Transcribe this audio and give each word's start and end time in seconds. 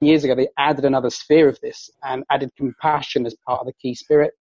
years 0.00 0.24
ago, 0.24 0.34
they 0.34 0.48
added 0.58 0.84
another 0.84 1.10
sphere 1.10 1.48
of 1.48 1.60
this 1.60 1.90
and 2.02 2.24
added 2.30 2.50
compassion 2.56 3.26
as 3.26 3.34
part 3.46 3.60
of 3.60 3.66
the 3.66 3.72
key 3.74 3.94
spirit 3.94 4.32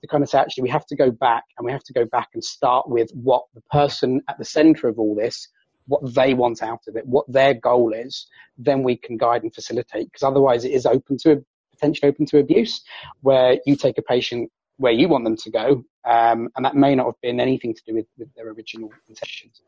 to 0.00 0.08
kind 0.08 0.22
of 0.22 0.28
say, 0.28 0.38
actually, 0.38 0.62
we 0.62 0.68
have 0.70 0.86
to 0.86 0.96
go 0.96 1.10
back 1.10 1.44
and 1.56 1.64
we 1.64 1.72
have 1.72 1.84
to 1.84 1.92
go 1.92 2.04
back 2.04 2.28
and 2.34 2.44
start 2.44 2.88
with 2.88 3.10
what 3.12 3.44
the 3.54 3.62
person 3.70 4.20
at 4.28 4.38
the 4.38 4.44
center 4.44 4.88
of 4.88 4.98
all 4.98 5.14
this, 5.14 5.48
what 5.86 6.14
they 6.14 6.34
want 6.34 6.62
out 6.62 6.80
of 6.88 6.96
it, 6.96 7.06
what 7.06 7.30
their 7.32 7.54
goal 7.54 7.92
is. 7.92 8.26
Then 8.58 8.82
we 8.82 8.96
can 8.96 9.16
guide 9.16 9.42
and 9.42 9.54
facilitate 9.54 10.06
because 10.06 10.22
otherwise 10.22 10.64
it 10.64 10.72
is 10.72 10.86
open 10.86 11.16
to 11.18 11.44
potentially 11.72 12.08
open 12.08 12.26
to 12.26 12.38
abuse 12.38 12.82
where 13.22 13.58
you 13.66 13.76
take 13.76 13.98
a 13.98 14.02
patient 14.02 14.50
where 14.76 14.92
you 14.92 15.08
want 15.08 15.24
them 15.24 15.36
to 15.36 15.50
go, 15.50 15.84
um, 16.04 16.48
and 16.56 16.64
that 16.64 16.74
may 16.74 16.94
not 16.94 17.06
have 17.06 17.20
been 17.22 17.40
anything 17.40 17.74
to 17.74 17.82
do 17.86 17.94
with, 17.94 18.06
with 18.18 18.28
their 18.34 18.48
original 18.48 18.90
intentions. 19.08 19.62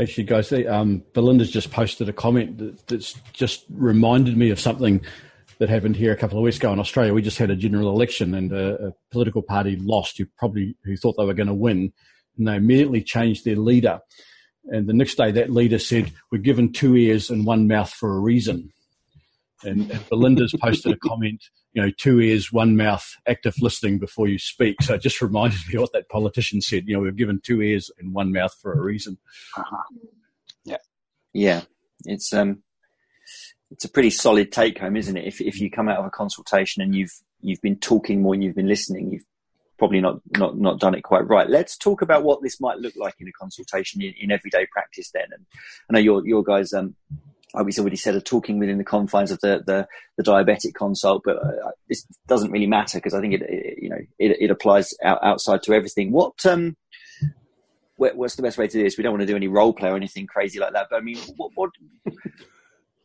Actually, 0.00 0.24
guys, 0.24 0.52
um, 0.66 1.02
Belinda's 1.12 1.50
just 1.50 1.70
posted 1.70 2.08
a 2.08 2.12
comment 2.12 2.58
that, 2.58 2.86
that's 2.86 3.14
just 3.32 3.64
reminded 3.70 4.36
me 4.36 4.50
of 4.50 4.58
something 4.58 5.02
that 5.58 5.68
happened 5.68 5.96
here 5.96 6.12
a 6.12 6.16
couple 6.16 6.38
of 6.38 6.44
weeks 6.44 6.56
ago 6.56 6.72
in 6.72 6.78
Australia. 6.78 7.12
We 7.12 7.22
just 7.22 7.38
had 7.38 7.50
a 7.50 7.56
general 7.56 7.90
election, 7.90 8.34
and 8.34 8.52
a, 8.52 8.88
a 8.88 8.92
political 9.10 9.42
party 9.42 9.76
lost 9.76 10.18
who 10.18 10.26
probably 10.38 10.76
who 10.84 10.96
thought 10.96 11.16
they 11.18 11.24
were 11.24 11.34
going 11.34 11.48
to 11.48 11.54
win, 11.54 11.92
and 12.36 12.48
they 12.48 12.56
immediately 12.56 13.02
changed 13.02 13.44
their 13.44 13.56
leader. 13.56 14.00
And 14.70 14.86
the 14.86 14.92
next 14.94 15.16
day, 15.16 15.32
that 15.32 15.50
leader 15.50 15.78
said, 15.78 16.12
"We're 16.30 16.38
given 16.38 16.72
two 16.72 16.96
ears 16.96 17.28
and 17.28 17.44
one 17.44 17.68
mouth 17.68 17.90
for 17.90 18.16
a 18.16 18.20
reason." 18.20 18.72
And, 19.64 19.90
and 19.90 20.08
Belinda's 20.08 20.54
posted 20.60 20.92
a 20.92 20.96
comment, 21.08 21.42
you 21.72 21.82
know, 21.82 21.90
two 21.96 22.20
ears, 22.20 22.52
one 22.52 22.76
mouth, 22.76 23.06
active 23.26 23.54
listening 23.60 23.98
before 23.98 24.26
you 24.26 24.38
speak. 24.38 24.82
So 24.82 24.94
it 24.94 25.02
just 25.02 25.20
reminded 25.20 25.60
me 25.68 25.74
of 25.74 25.82
what 25.82 25.92
that 25.92 26.08
politician 26.08 26.60
said. 26.60 26.84
You 26.86 26.94
know, 26.94 27.00
we're 27.00 27.12
given 27.12 27.40
two 27.42 27.62
ears 27.62 27.90
and 27.98 28.14
one 28.14 28.32
mouth 28.32 28.54
for 28.60 28.72
a 28.72 28.80
reason. 28.80 29.18
Uh-huh. 29.56 29.82
Yeah. 30.64 30.78
Yeah. 31.32 31.62
It's, 32.04 32.32
um, 32.32 32.62
it's 33.70 33.84
a 33.84 33.90
pretty 33.90 34.10
solid 34.10 34.50
take 34.50 34.78
home, 34.78 34.96
isn't 34.96 35.16
it? 35.16 35.26
If, 35.26 35.40
if 35.40 35.60
you 35.60 35.70
come 35.70 35.88
out 35.88 35.98
of 35.98 36.06
a 36.06 36.10
consultation 36.10 36.82
and 36.82 36.94
you've, 36.94 37.12
you've 37.40 37.60
been 37.60 37.76
talking 37.76 38.22
more 38.22 38.34
than 38.34 38.42
you've 38.42 38.56
been 38.56 38.66
listening, 38.66 39.12
you've 39.12 39.26
probably 39.78 40.00
not, 40.00 40.20
not, 40.36 40.58
not 40.58 40.80
done 40.80 40.94
it 40.94 41.02
quite 41.02 41.28
right. 41.28 41.48
Let's 41.48 41.76
talk 41.76 42.02
about 42.02 42.24
what 42.24 42.42
this 42.42 42.60
might 42.60 42.78
look 42.78 42.94
like 42.96 43.14
in 43.20 43.28
a 43.28 43.32
consultation 43.32 44.02
in, 44.02 44.14
in 44.18 44.30
everyday 44.32 44.66
practice 44.72 45.10
then. 45.12 45.26
And 45.32 45.46
I 45.88 45.92
know 45.92 45.98
your, 46.00 46.26
your 46.26 46.42
guys, 46.42 46.72
um, 46.72 46.96
like 47.54 47.66
we 47.66 47.72
already 47.78 47.96
said, 47.96 48.14
are 48.14 48.20
talking 48.20 48.58
within 48.58 48.78
the 48.78 48.84
confines 48.84 49.30
of 49.30 49.40
the, 49.40 49.62
the, 49.66 49.88
the 50.16 50.22
diabetic 50.22 50.74
consult, 50.74 51.22
but 51.24 51.36
uh, 51.36 51.70
this 51.88 52.06
doesn't 52.26 52.50
really 52.50 52.66
matter 52.66 52.98
because 52.98 53.14
I 53.14 53.20
think 53.20 53.34
it, 53.34 53.42
it, 53.42 53.82
you 53.82 53.88
know, 53.88 53.98
it, 54.18 54.36
it 54.40 54.50
applies 54.50 54.92
out, 55.02 55.18
outside 55.22 55.62
to 55.62 55.72
everything. 55.72 56.12
What, 56.12 56.44
um, 56.44 56.76
what's 57.96 58.36
the 58.36 58.42
best 58.42 58.58
way 58.58 58.66
to 58.66 58.78
do 58.78 58.84
this? 58.84 58.98
We 58.98 59.02
don't 59.02 59.12
want 59.12 59.22
to 59.22 59.26
do 59.26 59.36
any 59.36 59.48
role 59.48 59.72
play 59.72 59.88
or 59.88 59.96
anything 59.96 60.26
crazy 60.26 60.58
like 60.58 60.74
that, 60.74 60.88
but 60.90 60.96
I 60.96 61.00
mean, 61.00 61.18
what, 61.36 61.52
what, 61.54 61.70
what, 62.04 62.14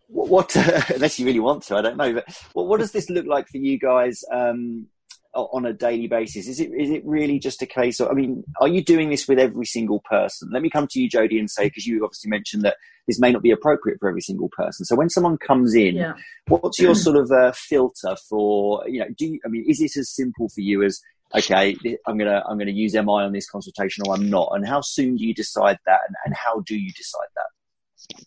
what 0.29 0.57
uh, 0.57 0.81
unless 0.93 1.19
you 1.19 1.25
really 1.25 1.39
want 1.39 1.63
to, 1.63 1.77
I 1.77 1.81
don't 1.81 1.97
know, 1.97 2.13
but 2.13 2.25
what, 2.53 2.67
what 2.67 2.79
does 2.79 2.91
this 2.91 3.09
look 3.09 3.25
like 3.25 3.47
for 3.47 3.57
you 3.57 3.79
guys? 3.79 4.23
Um, 4.31 4.87
on 5.33 5.65
a 5.65 5.73
daily 5.73 6.07
basis? 6.07 6.47
Is 6.47 6.59
it 6.59 6.71
is 6.77 6.89
it 6.89 7.03
really 7.05 7.39
just 7.39 7.61
a 7.61 7.65
case 7.65 7.99
of? 7.99 8.09
I 8.09 8.13
mean, 8.13 8.43
are 8.61 8.67
you 8.67 8.83
doing 8.83 9.09
this 9.09 9.27
with 9.27 9.39
every 9.39 9.65
single 9.65 10.01
person? 10.09 10.49
Let 10.51 10.61
me 10.61 10.69
come 10.69 10.87
to 10.91 10.99
you, 10.99 11.09
Jody, 11.09 11.39
and 11.39 11.49
say 11.49 11.65
because 11.65 11.85
you 11.85 12.03
obviously 12.03 12.29
mentioned 12.29 12.63
that 12.63 12.77
this 13.07 13.19
may 13.19 13.31
not 13.31 13.41
be 13.41 13.51
appropriate 13.51 13.99
for 13.99 14.09
every 14.09 14.21
single 14.21 14.49
person. 14.49 14.85
So 14.85 14.95
when 14.95 15.09
someone 15.09 15.37
comes 15.37 15.73
in, 15.75 15.95
yeah. 15.95 16.13
what's 16.47 16.79
your 16.79 16.95
sort 16.95 17.17
of 17.17 17.31
uh, 17.31 17.51
filter 17.53 18.15
for? 18.29 18.87
You 18.87 18.99
know, 18.99 19.07
do 19.17 19.25
you, 19.25 19.39
I 19.45 19.49
mean 19.49 19.65
is 19.67 19.81
it 19.81 19.97
as 19.97 20.13
simple 20.13 20.49
for 20.49 20.61
you 20.61 20.83
as 20.83 20.99
okay, 21.35 21.75
I'm 22.07 22.17
gonna 22.17 22.43
I'm 22.47 22.57
gonna 22.57 22.71
use 22.71 22.93
MI 22.93 23.23
on 23.23 23.33
this 23.33 23.49
consultation 23.49 24.03
or 24.07 24.15
I'm 24.15 24.29
not? 24.29 24.51
And 24.53 24.67
how 24.67 24.81
soon 24.81 25.15
do 25.15 25.25
you 25.25 25.33
decide 25.33 25.79
that, 25.85 25.99
and, 26.07 26.15
and 26.25 26.35
how 26.35 26.61
do 26.61 26.77
you 26.77 26.91
decide 26.93 27.27
that? 27.35 28.25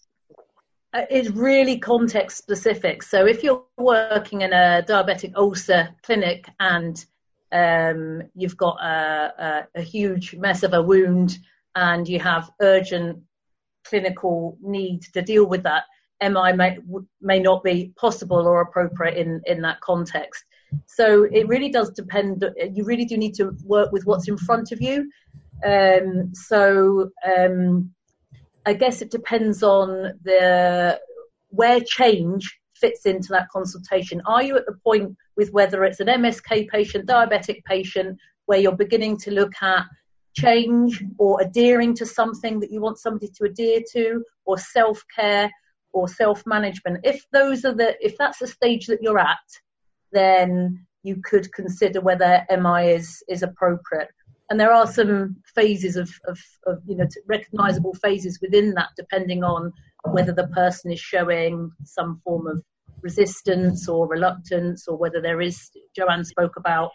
Is 1.11 1.31
really 1.31 1.79
context 1.79 2.39
specific. 2.39 3.03
So 3.03 3.27
if 3.27 3.43
you're 3.43 3.65
working 3.77 4.43
in 4.43 4.53
a 4.53 4.85
diabetic 4.87 5.35
ulcer 5.37 5.95
clinic 6.03 6.49
and 6.61 7.05
um, 7.53 8.23
you've 8.35 8.57
got 8.57 8.77
a, 8.83 9.67
a, 9.75 9.81
a, 9.81 9.83
huge 9.83 10.35
mess 10.35 10.63
of 10.63 10.73
a 10.75 10.83
wound 10.83 11.39
and 11.75 12.09
you 12.09 12.19
have 12.19 12.51
urgent 12.61 13.23
clinical 13.85 14.59
need 14.61 15.03
to 15.15 15.23
deal 15.23 15.47
with 15.47 15.63
that, 15.63 15.85
MI 16.23 16.53
may, 16.53 16.79
may 17.21 17.39
not 17.39 17.63
be 17.63 17.93
possible 17.97 18.47
or 18.47 18.61
appropriate 18.63 19.17
in, 19.17 19.41
in 19.47 19.61
that 19.63 19.81
context. 19.81 20.45
So 20.87 21.25
it 21.25 21.47
really 21.47 21.69
does 21.69 21.91
depend. 21.91 22.45
You 22.73 22.85
really 22.85 23.05
do 23.05 23.17
need 23.17 23.35
to 23.35 23.57
work 23.65 23.93
with 23.93 24.05
what's 24.07 24.29
in 24.29 24.37
front 24.37 24.73
of 24.73 24.81
you. 24.81 25.11
Um, 25.65 26.33
so 26.35 27.11
um, 27.25 27.95
I 28.67 28.73
guess 28.73 29.01
it 29.01 29.13
depends 29.13 29.63
on 29.63 30.19
the 30.25 30.99
where 31.51 31.81
change 31.81 32.59
fits 32.75 33.07
into 33.07 33.29
that 33.31 33.49
consultation. 33.51 34.21
Are 34.27 34.43
you 34.43 34.57
at 34.57 34.67
the 34.67 34.77
point 34.85 35.17
with 35.37 35.53
whether 35.53 35.85
it's 35.85 36.01
an 36.01 36.09
MSK 36.09 36.69
patient, 36.69 37.07
diabetic 37.07 37.65
patient, 37.65 38.19
where 38.47 38.59
you're 38.59 38.77
beginning 38.77 39.19
to 39.19 39.31
look 39.31 39.53
at 39.63 39.85
change 40.37 41.03
or 41.17 41.41
adhering 41.41 41.95
to 41.95 42.05
something 42.05 42.61
that 42.61 42.73
you 42.73 42.81
want 42.81 42.99
somebody 42.99 43.29
to 43.37 43.45
adhere 43.45 43.81
to, 43.93 44.23
or 44.45 44.59
self 44.59 45.01
care 45.15 45.49
or 45.93 46.09
self 46.09 46.43
management? 46.45 46.99
If 47.05 47.25
those 47.33 47.65
are 47.65 47.75
the 47.75 47.95
if 48.05 48.19
that's 48.19 48.41
the 48.41 48.49
stage 48.49 48.87
that 48.87 48.99
you're 49.01 49.21
at, 49.21 49.39
then 50.11 50.85
you 51.05 51.23
could 51.25 51.53
consider 51.53 52.01
whether 52.01 52.45
MI 52.51 52.91
is 52.91 53.23
is 53.29 53.45
appropriate 53.45 54.11
and 54.51 54.61
there 54.61 54.73
are 54.73 54.87
some 54.87 55.37
phases 55.55 55.97
of, 55.97 56.11
of, 56.27 56.39
of 56.67 56.79
you 56.87 56.97
know 56.97 57.07
recognizable 57.27 57.95
phases 57.95 58.39
within 58.41 58.75
that 58.75 58.89
depending 58.97 59.43
on 59.43 59.73
whether 60.05 60.33
the 60.33 60.47
person 60.49 60.93
is 60.93 61.01
showing 61.01 61.71
some 61.85 62.21
form 62.25 62.47
of 62.47 62.63
resistance 63.03 63.89
or 63.89 64.09
reluctance 64.09 64.89
or 64.89 64.97
whether 64.97 65.21
there 65.21 65.41
is 65.41 65.71
joanne 65.97 66.25
spoke 66.25 66.57
about 66.57 66.91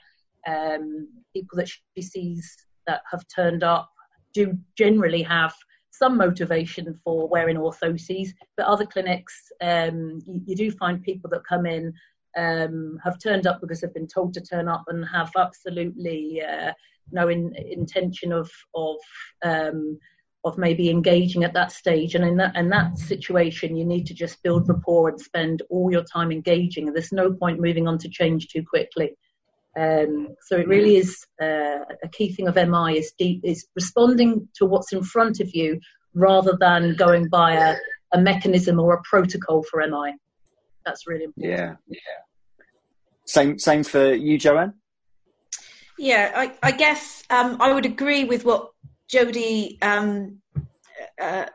um, 0.47 1.07
people 1.34 1.57
that 1.57 1.69
she 1.69 2.01
sees 2.01 2.56
that 2.88 3.01
have 3.12 3.23
turned 3.34 3.63
up 3.63 3.89
do 4.33 4.57
generally 4.78 5.22
have 5.22 5.53
some 5.91 6.18
motivation 6.18 7.00
for 7.03 7.28
wearing 7.28 7.57
orthoses. 7.57 8.29
But 8.57 8.66
other 8.66 8.85
clinics 8.85 9.35
um, 9.62 10.19
you, 10.25 10.41
you, 10.47 10.56
do 10.56 10.72
find 10.72 11.03
people 11.03 11.29
that 11.31 11.45
come 11.47 11.66
in 11.66 11.94
um, 12.38 13.00
have 13.03 13.19
turned 13.19 13.47
up 13.47 13.62
because 13.62 13.81
they've 13.81 13.94
been 13.94 14.08
told 14.08 14.34
to 14.34 14.42
turn 14.42 14.68
up 14.68 14.84
and 14.88 15.06
have 15.08 15.31
absolutely 15.38 16.42
uh, 16.42 16.72
no 17.12 17.28
in, 17.28 17.53
intention 17.56 18.31
of 18.31 18.50
of 18.75 18.97
um, 19.44 20.00
of 20.44 20.58
maybe 20.58 20.90
engaging 20.90 21.44
at 21.44 21.53
that 21.53 21.72
stage. 21.72 22.16
And 22.16 22.25
in 22.25 22.38
that 22.38 22.56
in 22.56 22.69
that 22.69 22.97
situation, 22.97 23.75
you 23.75 23.86
need 23.86 24.08
to 24.08 24.14
just 24.14 24.42
build 24.44 24.68
rapport 24.68 25.09
and 25.09 25.19
spend 25.19 25.62
all 25.69 25.92
your 25.92 26.03
time 26.03 26.31
engaging. 26.31 26.92
There's 26.92 27.12
no 27.12 27.31
point 27.31 27.59
moving 27.59 27.88
on 27.88 27.97
to 28.00 28.09
change 28.09 28.48
too 28.48 28.63
quickly. 28.63 29.16
Um, 29.78 30.36
so 30.42 30.58
it 30.58 30.68
really 30.68 30.98
is 30.98 31.25
uh, 31.42 31.86
a 32.03 32.09
key 32.12 32.34
thing 32.34 32.48
of 32.48 32.56
MI 32.56 32.98
is 32.98 33.13
deep, 33.18 33.42
is 33.44 33.68
responding 33.75 34.50
to 34.56 34.66
what's 34.66 34.92
in 34.92 35.02
front 35.02 35.40
of 35.40 35.56
you 35.56 35.80
rather 36.13 36.58
than 36.59 36.96
going 36.96 37.30
by 37.30 37.53
a, 37.53 37.75
a 38.13 38.19
mechanism 38.19 38.80
or 38.80 38.94
a 38.94 39.02
protocol 39.03 39.63
for 39.63 39.81
MI. 39.88 40.13
That's 40.86 41.08
really 41.08 41.25
important. 41.25 41.59
Yeah, 41.59 41.75
yeah. 41.88 42.66
Same 43.25 43.59
same 43.59 43.84
for 43.84 44.14
you, 44.14 44.38
Joanne. 44.38 44.74
Yeah, 45.97 46.31
I, 46.36 46.53
I 46.64 46.72
guess 46.72 47.24
um, 47.30 47.58
I 47.59 47.74
would 47.74 47.86
agree 47.86 48.24
with 48.24 48.44
what 48.44 48.72
Jody 49.08 49.78
um, 49.81 50.42
uh, 51.22 51.46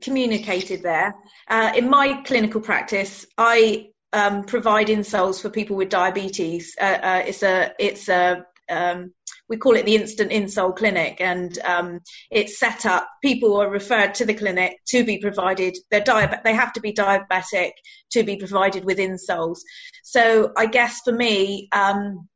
communicated 0.00 0.82
there. 0.82 1.14
Uh, 1.48 1.72
in 1.74 1.88
my 1.88 2.22
clinical 2.26 2.60
practice, 2.60 3.24
I 3.38 3.90
um, 4.12 4.44
provide 4.44 4.88
insoles 4.88 5.40
for 5.40 5.48
people 5.48 5.76
with 5.76 5.88
diabetes. 5.88 6.76
Uh, 6.80 6.98
uh 7.02 7.22
it's 7.26 7.42
a 7.42 7.72
it's 7.78 8.08
a 8.08 8.44
um, 8.70 9.12
we 9.48 9.56
call 9.56 9.76
it 9.76 9.84
the 9.84 9.94
instant 9.94 10.30
insole 10.30 10.74
clinic, 10.74 11.20
and 11.20 11.58
um, 11.64 12.00
it's 12.30 12.58
set 12.58 12.86
up. 12.86 13.08
People 13.22 13.56
are 13.60 13.68
referred 13.68 14.14
to 14.14 14.24
the 14.24 14.34
clinic 14.34 14.78
to 14.88 15.04
be 15.04 15.18
provided. 15.18 15.76
They're 15.90 16.00
diabetic. 16.00 16.44
They 16.44 16.54
have 16.54 16.72
to 16.74 16.80
be 16.80 16.92
diabetic 16.92 17.72
to 18.12 18.22
be 18.22 18.36
provided 18.36 18.84
with 18.84 18.98
insoles. 18.98 19.58
So 20.02 20.52
I 20.56 20.66
guess 20.66 21.00
for 21.04 21.12
me, 21.12 21.68
um, 21.72 22.28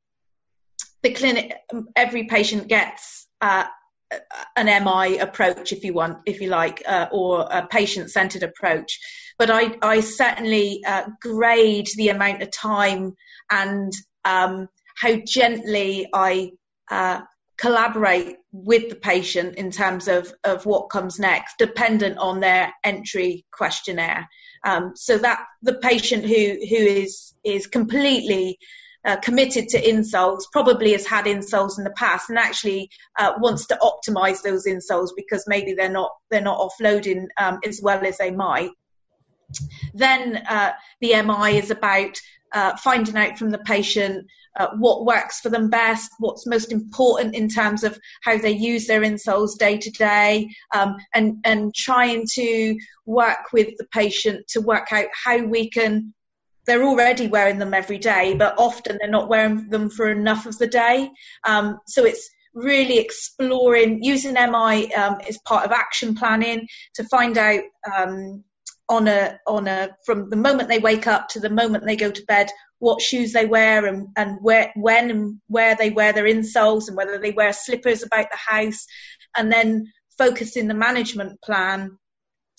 the 1.02 1.12
clinic, 1.12 1.54
every 1.96 2.24
patient 2.24 2.68
gets 2.68 3.26
uh, 3.40 3.64
an 4.56 4.66
MI 4.84 5.18
approach, 5.18 5.72
if 5.72 5.84
you 5.84 5.94
want, 5.94 6.18
if 6.26 6.40
you 6.40 6.48
like, 6.48 6.82
uh, 6.86 7.06
or 7.12 7.46
a 7.50 7.66
patient-centered 7.66 8.42
approach. 8.42 8.98
But 9.38 9.50
I, 9.50 9.76
I 9.82 10.00
certainly 10.00 10.82
uh, 10.86 11.08
grade 11.20 11.88
the 11.96 12.08
amount 12.08 12.42
of 12.42 12.50
time 12.50 13.14
and 13.50 13.92
um, 14.24 14.68
how 14.96 15.16
gently 15.24 16.08
I 16.12 16.52
uh, 16.90 17.20
collaborate 17.58 18.36
with 18.52 18.88
the 18.88 18.96
patient 18.96 19.56
in 19.56 19.70
terms 19.70 20.08
of, 20.08 20.32
of 20.44 20.64
what 20.64 20.90
comes 20.90 21.18
next, 21.18 21.58
dependent 21.58 22.16
on 22.18 22.40
their 22.40 22.72
entry 22.84 23.44
questionnaire. 23.50 24.28
Um, 24.64 24.92
so 24.94 25.18
that 25.18 25.44
the 25.62 25.74
patient 25.74 26.24
who 26.24 26.34
who 26.68 26.76
is 26.76 27.34
is 27.44 27.66
completely 27.66 28.58
uh, 29.04 29.16
committed 29.16 29.68
to 29.68 29.80
insoles, 29.80 30.42
probably 30.50 30.92
has 30.92 31.06
had 31.06 31.26
insoles 31.26 31.78
in 31.78 31.84
the 31.84 31.90
past, 31.90 32.28
and 32.28 32.38
actually 32.38 32.90
uh, 33.18 33.32
wants 33.38 33.66
to 33.66 33.78
optimize 33.80 34.42
those 34.42 34.66
insoles 34.66 35.10
because 35.16 35.44
maybe 35.46 35.74
they're 35.74 35.88
not 35.88 36.10
they're 36.30 36.40
not 36.40 36.58
offloading 36.58 37.26
um, 37.36 37.60
as 37.64 37.80
well 37.82 38.04
as 38.04 38.18
they 38.18 38.30
might. 38.30 38.70
then 39.94 40.36
uh, 40.48 40.72
the 41.00 41.22
MI 41.22 41.56
is 41.56 41.70
about 41.70 42.20
uh, 42.52 42.76
finding 42.76 43.16
out 43.16 43.38
from 43.38 43.50
the 43.50 43.58
patient 43.58 44.26
uh, 44.58 44.68
what 44.76 45.04
works 45.04 45.40
for 45.40 45.50
them 45.50 45.70
best, 45.70 46.10
what's 46.18 46.46
most 46.46 46.72
important 46.72 47.34
in 47.34 47.48
terms 47.48 47.84
of 47.84 47.98
how 48.22 48.36
they 48.36 48.50
use 48.50 48.86
their 48.86 49.02
insoles 49.02 49.56
day 49.56 49.78
to 49.78 49.90
day, 49.90 50.48
um, 50.74 50.96
and 51.14 51.36
and 51.44 51.74
trying 51.74 52.26
to 52.32 52.76
work 53.06 53.52
with 53.52 53.76
the 53.78 53.86
patient 53.92 54.46
to 54.48 54.60
work 54.60 54.92
out 54.92 55.06
how 55.12 55.38
we 55.38 55.70
can. 55.70 56.12
They're 56.66 56.84
already 56.84 57.28
wearing 57.28 57.58
them 57.58 57.72
every 57.72 57.98
day, 57.98 58.34
but 58.34 58.58
often 58.58 58.98
they're 58.98 59.08
not 59.08 59.30
wearing 59.30 59.70
them 59.70 59.88
for 59.88 60.10
enough 60.10 60.44
of 60.44 60.58
the 60.58 60.66
day. 60.66 61.10
Um, 61.44 61.78
so 61.86 62.04
it's 62.04 62.28
really 62.52 62.98
exploring 62.98 64.02
using 64.02 64.34
MI 64.34 64.92
um, 64.92 65.18
as 65.26 65.38
part 65.46 65.64
of 65.64 65.72
action 65.72 66.14
planning 66.14 66.68
to 66.94 67.04
find 67.04 67.38
out 67.38 67.62
um, 67.96 68.44
on 68.88 69.08
a 69.08 69.38
on 69.46 69.68
a 69.68 69.90
from 70.04 70.30
the 70.30 70.36
moment 70.36 70.68
they 70.68 70.78
wake 70.78 71.06
up 71.06 71.28
to 71.28 71.40
the 71.40 71.50
moment 71.50 71.84
they 71.84 71.96
go 71.96 72.10
to 72.10 72.24
bed 72.24 72.48
what 72.78 73.02
shoes 73.02 73.32
they 73.32 73.44
wear 73.44 73.86
and, 73.86 74.08
and 74.16 74.38
where 74.40 74.72
when 74.76 75.10
and 75.10 75.40
where 75.48 75.74
they 75.74 75.90
wear 75.90 76.12
their 76.12 76.24
insoles 76.24 76.88
and 76.88 76.96
whether 76.96 77.18
they 77.18 77.32
wear 77.32 77.52
slippers 77.52 78.02
about 78.02 78.26
the 78.30 78.36
house 78.36 78.86
and 79.36 79.52
then 79.52 79.86
focusing 80.16 80.68
the 80.68 80.74
management 80.74 81.40
plan 81.42 81.98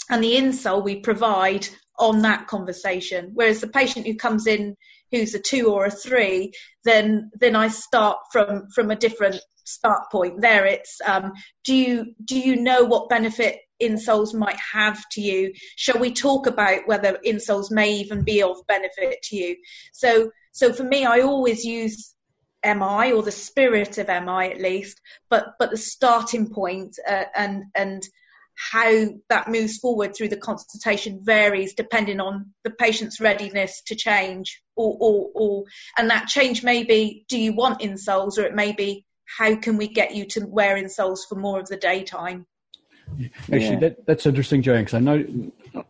and 0.10 0.24
the 0.24 0.36
insole 0.36 0.84
we 0.84 1.00
provide 1.00 1.68
on 1.98 2.22
that 2.22 2.48
conversation. 2.48 3.32
Whereas 3.34 3.62
the 3.62 3.68
patient 3.68 4.08
who 4.08 4.16
comes 4.16 4.48
in 4.48 4.76
who's 5.12 5.34
a 5.34 5.40
two 5.40 5.72
or 5.72 5.86
a 5.86 5.92
three 5.92 6.52
then 6.84 7.32
then 7.40 7.56
I 7.56 7.70
start 7.70 8.18
from 8.32 8.68
from 8.74 8.92
a 8.92 8.96
different 8.96 9.40
start 9.66 10.12
point. 10.12 10.42
There 10.42 10.66
it's 10.66 11.00
um, 11.06 11.34
do 11.64 11.76
you 11.76 12.14
do 12.24 12.38
you 12.40 12.58
know 12.58 12.84
what 12.84 13.10
benefit 13.10 13.60
insoles 13.82 14.34
might 14.34 14.58
have 14.58 15.02
to 15.12 15.22
you. 15.22 15.54
Shall 15.76 16.00
we 16.00 16.12
talk 16.12 16.48
about 16.48 16.88
whether 16.88 17.20
insoles 17.26 17.72
may 17.72 17.94
even 17.94 18.24
be 18.24 18.44
of 18.44 18.66
benefit 18.68 19.22
to 19.24 19.36
you? 19.36 19.58
So 19.94 20.32
so 20.52 20.74
for 20.74 20.84
me 20.84 21.06
i 21.06 21.22
always 21.22 21.64
use 21.64 22.14
mi 22.66 23.12
or 23.14 23.24
the 23.24 23.32
spirit 23.32 23.98
of 23.98 24.08
mi 24.08 24.52
at 24.52 24.60
least 24.60 25.00
but 25.30 25.54
but 25.58 25.72
the 25.72 25.78
starting 25.78 26.50
point, 26.50 26.98
uh, 27.08 27.24
and 27.36 27.64
and 27.74 28.04
how 28.72 29.06
that 29.30 29.48
moves 29.48 29.78
forward 29.78 30.14
through 30.14 30.28
the 30.28 30.36
consultation 30.36 31.22
varies 31.24 31.76
depending 31.76 32.20
on 32.20 32.54
the 32.66 32.72
patient's 32.72 33.22
readiness 33.22 33.82
to 33.86 33.96
change 33.96 34.62
or, 34.76 34.98
or, 35.00 35.30
or 35.34 35.64
and 35.98 36.10
that 36.10 36.28
change 36.28 36.62
may 36.62 36.84
be 36.84 37.24
do 37.30 37.40
you 37.40 37.54
want 37.54 37.80
insoles 37.80 38.38
or 38.38 38.42
it 38.42 38.54
may 38.54 38.74
be 38.74 39.06
how 39.38 39.56
can 39.56 39.78
we 39.78 39.88
get 39.88 40.14
you 40.14 40.26
to 40.26 40.46
wear 40.46 40.76
insoles 40.76 41.20
for 41.30 41.36
more 41.36 41.58
of 41.62 41.68
the 41.68 41.78
daytime 41.78 42.46
Actually, 43.52 43.60
yeah. 43.60 43.80
that, 43.80 44.06
that's 44.06 44.26
interesting, 44.26 44.62
Joanne, 44.62 44.84
because 44.84 44.94
I 44.94 45.00
know 45.00 45.24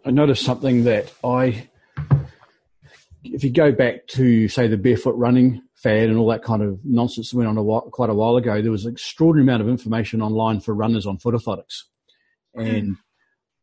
I 0.06 0.12
noticed 0.12 0.44
something 0.44 0.84
that 0.86 1.12
I, 1.24 1.68
if 3.24 3.44
you 3.44 3.52
go 3.52 3.72
back 3.72 4.08
to 4.08 4.48
say 4.48 4.68
the 4.68 4.78
barefoot 4.78 5.16
running 5.16 5.62
fad 5.76 6.10
and 6.10 6.18
all 6.18 6.28
that 6.30 6.44
kind 6.44 6.62
of 6.62 6.80
nonsense 6.84 7.32
that 7.32 7.38
went 7.38 7.50
on 7.50 7.58
a 7.58 7.64
while, 7.64 7.82
quite 7.82 8.10
a 8.10 8.14
while 8.14 8.36
ago, 8.36 8.62
there 8.62 8.72
was 8.72 8.86
an 8.86 8.92
extraordinary 8.92 9.44
amount 9.44 9.62
of 9.62 9.70
information 9.70 10.22
online 10.22 10.60
for 10.60 10.74
runners 10.74 11.06
on 11.06 11.18
foot 11.18 11.36
orthotics, 11.36 11.84
mm. 12.58 12.68
and 12.68 12.98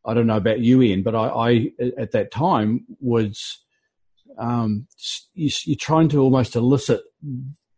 I 0.05 0.13
don't 0.13 0.27
know 0.27 0.37
about 0.37 0.59
you, 0.59 0.81
Ian, 0.81 1.03
but 1.03 1.15
I, 1.15 1.27
I 1.27 1.71
at 1.97 2.11
that 2.11 2.31
time 2.31 2.85
was 2.99 3.59
um, 4.37 4.87
you, 5.33 5.49
you're 5.65 5.75
trying 5.75 6.09
to 6.09 6.21
almost 6.21 6.55
elicit 6.55 7.01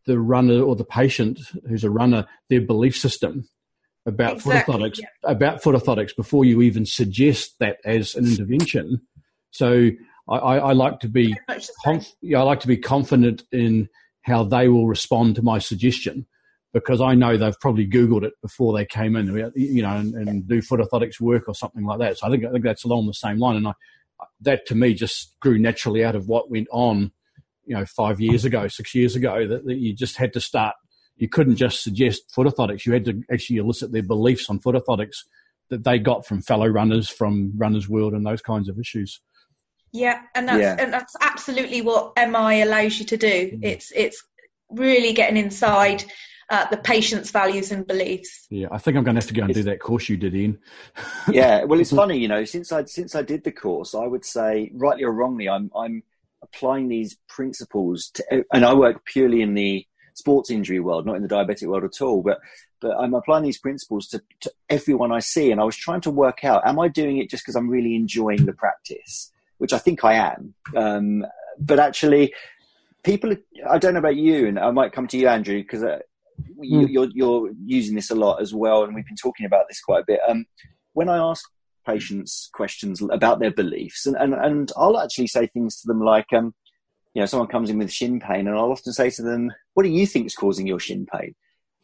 the 0.06 0.20
runner 0.20 0.62
or 0.62 0.76
the 0.76 0.86
patient 0.86 1.40
who's 1.68 1.84
a 1.84 1.90
runner 1.90 2.28
their 2.50 2.62
belief 2.62 2.98
system 2.98 3.48
about 4.06 4.38
exactly, 4.38 4.74
foot 4.74 4.82
orthotics 4.82 5.00
yeah. 5.00 5.08
about 5.24 5.62
foot 5.62 5.76
orthotics 5.76 6.16
before 6.16 6.46
you 6.46 6.62
even 6.62 6.86
suggest 6.86 7.56
that 7.60 7.78
as 7.86 8.16
an 8.16 8.26
intervention. 8.26 9.02
So 9.52 9.90
I, 10.30 10.36
I, 10.36 10.58
I 10.58 10.74
like 10.74 11.00
to 11.02 11.08
be 11.08 11.36
conf- 11.84 12.14
yeah, 12.22 12.40
I 12.40 12.44
like 12.44 12.62
to 12.62 12.68
be 12.68 12.78
confident 12.78 13.44
in 13.52 13.90
how 14.24 14.44
they 14.44 14.68
will 14.68 14.88
respond 14.88 15.36
to 15.36 15.42
my 15.42 15.60
suggestion 15.60 16.26
because 16.74 17.02
I 17.02 17.16
know 17.16 17.36
they've 17.36 17.60
probably 17.60 17.88
Googled 17.88 18.24
it 18.24 18.34
before 18.42 18.74
they 18.74 18.86
came 18.86 19.16
in, 19.16 19.52
you 19.56 19.82
know, 19.82 19.96
and, 19.96 20.14
and 20.14 20.48
do 20.48 20.62
foot 20.62 20.80
orthotics 20.80 21.20
work 21.20 21.48
or 21.48 21.56
something 21.56 21.86
like 21.86 22.00
that. 22.00 22.20
So 22.20 22.28
I 22.28 22.30
think 22.30 22.46
I 22.46 22.52
think 22.52 22.64
that's 22.64 22.84
along 22.84 23.08
the 23.08 23.14
same 23.14 23.40
line, 23.40 23.56
and 23.56 23.68
I, 23.68 23.74
that 24.42 24.66
to 24.68 24.76
me 24.76 24.94
just 24.94 25.36
grew 25.40 25.58
naturally 25.58 26.04
out 26.04 26.16
of 26.16 26.28
what 26.28 26.52
went 26.52 26.68
on, 26.72 27.12
you 27.66 27.76
know, 27.76 27.86
five 27.86 28.20
years 28.20 28.46
ago, 28.46 28.68
six 28.68 28.94
years 28.94 29.16
ago. 29.16 29.48
That, 29.48 29.66
that 29.66 29.78
you 29.78 29.94
just 29.96 30.18
had 30.18 30.34
to 30.34 30.42
start 30.42 30.76
you 31.20 31.28
couldn't 31.28 31.58
just 31.58 31.84
suggest 31.84 32.32
foot 32.34 32.48
orthotics. 32.48 32.86
You 32.86 32.94
had 32.94 33.06
to 33.06 33.22
actually 33.32 33.58
elicit 33.58 33.92
their 33.92 34.04
beliefs 34.04 34.50
on 34.50 34.60
foot 34.60 34.76
orthotics 34.76 35.18
that 35.70 35.84
they 35.84 36.00
got 36.00 36.26
from 36.26 36.42
fellow 36.42 36.68
runners, 36.68 37.10
from 37.10 37.54
Runners 37.58 37.88
World, 37.88 38.14
and 38.14 38.26
those 38.26 38.42
kinds 38.42 38.70
of 38.70 38.80
issues. 38.80 39.22
Yeah, 39.92 40.22
and 40.34 40.48
that's 40.48 40.60
yeah. 40.60 40.76
and 40.80 40.94
that's 40.94 41.16
absolutely 41.20 41.82
what 41.82 42.14
MI 42.16 42.62
allows 42.62 43.00
you 43.00 43.06
to 43.06 43.18
do. 43.18 43.52
Mm. 43.52 43.60
It's 43.64 43.92
it's 43.96 44.24
really 44.70 45.14
getting 45.14 45.38
inside 45.38 46.04
uh, 46.50 46.68
the 46.70 46.78
patient's 46.78 47.32
values 47.32 47.72
and 47.72 47.86
beliefs. 47.86 48.48
Yeah, 48.50 48.68
I 48.72 48.78
think 48.78 48.98
I'm 48.98 49.04
going 49.04 49.16
to 49.16 49.22
have 49.22 49.28
to 49.28 49.34
go 49.34 49.44
and 49.44 49.54
do 49.54 49.64
that 49.64 49.80
course 49.80 50.08
you 50.08 50.18
did, 50.18 50.36
Ian. 50.36 50.60
yeah, 51.30 51.64
well, 51.64 51.80
it's 51.80 51.92
funny, 51.96 52.18
you 52.18 52.28
know, 52.28 52.46
since 52.46 52.72
I 52.72 52.86
since 52.86 53.14
I 53.16 53.24
did 53.24 53.44
the 53.44 53.52
course, 53.52 53.94
I 53.94 54.06
would 54.06 54.26
say, 54.26 54.72
rightly 54.74 55.04
or 55.04 55.12
wrongly, 55.12 55.50
I'm 55.50 55.70
I'm 55.76 56.04
applying 56.42 56.88
these 56.88 57.18
principles 57.28 58.12
to, 58.14 58.46
and 58.54 58.64
I 58.64 58.74
work 58.74 59.06
purely 59.06 59.42
in 59.42 59.56
the 59.56 59.86
sports 60.20 60.52
injury 60.52 60.80
world, 60.80 61.06
not 61.06 61.16
in 61.16 61.24
the 61.24 61.28
diabetic 61.28 61.68
world 61.68 61.84
at 61.84 62.02
all. 62.02 62.22
But 62.22 62.40
but 62.82 62.96
I'm 62.98 63.14
applying 63.14 63.44
these 63.44 63.60
principles 63.60 64.08
to, 64.10 64.22
to 64.42 64.52
everyone 64.70 65.12
I 65.12 65.20
see, 65.20 65.52
and 65.52 65.60
I 65.60 65.64
was 65.64 65.76
trying 65.76 66.02
to 66.02 66.12
work 66.12 66.44
out: 66.44 66.68
am 66.68 66.80
I 66.80 66.88
doing 66.88 67.18
it 67.18 67.30
just 67.30 67.44
because 67.44 67.56
I'm 67.56 67.70
really 67.70 67.96
enjoying 67.96 68.46
the 68.46 68.54
practice, 68.54 69.32
which 69.58 69.74
I 69.74 69.78
think 69.78 70.04
I 70.04 70.14
am. 70.14 70.54
Um, 70.76 71.26
but 71.60 71.80
actually, 71.80 72.34
people, 73.04 73.36
I 73.70 73.78
don't 73.78 73.94
know 73.94 74.00
about 74.00 74.16
you, 74.16 74.48
and 74.48 74.60
I 74.60 74.72
might 74.72 74.94
come 74.94 75.08
to 75.08 75.18
you, 75.18 75.28
Andrew, 75.28 75.62
because 75.62 75.84
uh, 75.84 76.00
you, 76.62 76.80
are 76.80 76.86
hmm. 76.86 76.92
you're, 76.92 77.10
you're 77.14 77.52
using 77.66 77.96
this 77.96 78.12
a 78.12 78.16
lot 78.16 78.42
as 78.42 78.54
well, 78.54 78.84
and 78.84 78.96
we've 78.96 79.06
been 79.06 79.16
talking 79.16 79.46
about 79.46 79.66
this 79.68 79.82
quite 79.82 80.02
a 80.02 80.06
bit. 80.06 80.20
Um, 80.28 80.46
when 80.94 81.10
I 81.10 81.18
ask 81.18 81.44
patients 81.86 82.50
questions 82.54 83.02
about 83.02 83.40
their 83.40 83.52
beliefs, 83.52 84.06
and, 84.06 84.16
and, 84.16 84.34
and 84.34 84.72
I'll 84.78 85.00
actually 85.00 85.28
say 85.28 85.48
things 85.48 85.80
to 85.82 85.88
them 85.88 86.02
like, 86.02 86.32
um, 86.34 86.54
you 87.20 87.24
know, 87.24 87.26
someone 87.26 87.50
comes 87.50 87.70
in 87.70 87.78
with 87.78 87.92
shin 87.92 88.22
pain, 88.22 88.48
and 88.48 88.58
I'll 88.58 88.72
often 88.72 88.94
say 88.94 89.10
to 89.10 89.22
them, 89.22 89.52
"What 89.74 89.84
do 89.84 89.90
you 89.90 90.08
think 90.08 90.26
is 90.26 90.36
causing 90.36 90.66
your 90.66 90.80
shin 90.80 91.06
pain?" 91.06 91.36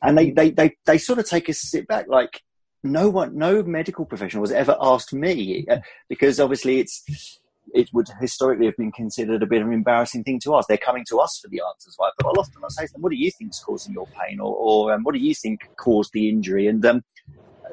And 0.02 0.18
they 0.18 0.32
they 0.32 0.50
they 0.50 0.78
they 0.86 0.98
sort 0.98 1.20
of 1.20 1.28
take 1.28 1.50
a 1.50 1.54
sit 1.54 1.90
back, 1.90 2.06
like 2.08 2.42
no 2.86 3.10
one, 3.10 3.38
no 3.38 3.62
medical 3.62 4.06
professional 4.06 4.44
has 4.44 4.54
ever 4.54 4.78
asked 4.80 5.12
me, 5.12 5.66
uh, 5.70 5.80
because 6.08 6.40
obviously 6.40 6.80
it's 6.80 7.04
it 7.74 7.90
would 7.92 8.08
historically 8.22 8.66
have 8.66 8.78
been 8.78 8.94
considered 8.94 9.44
a 9.44 9.46
bit 9.46 9.62
of 9.62 9.68
an 9.68 9.74
embarrassing 9.74 10.24
thing 10.24 10.40
to 10.40 10.56
ask. 10.56 10.70
They're 10.70 10.78
coming 10.78 11.04
to 11.10 11.20
us 11.20 11.38
for 11.44 11.50
the 11.50 11.62
answers, 11.68 11.98
right? 12.00 12.14
But 12.18 12.28
I'll 12.28 12.40
often 12.40 12.64
I'll 12.64 12.70
say 12.70 12.86
to 12.86 12.94
them, 12.94 13.02
"What 13.02 13.10
do 13.10 13.18
you 13.18 13.30
think 13.30 13.50
is 13.50 13.60
causing 13.60 13.92
your 13.92 14.08
pain?" 14.08 14.40
or, 14.40 14.56
or 14.56 14.94
um, 14.94 15.04
"What 15.04 15.16
do 15.16 15.20
you 15.20 15.36
think 15.36 15.70
caused 15.76 16.14
the 16.14 16.30
injury?" 16.30 16.68
And 16.68 16.86
um, 16.86 17.04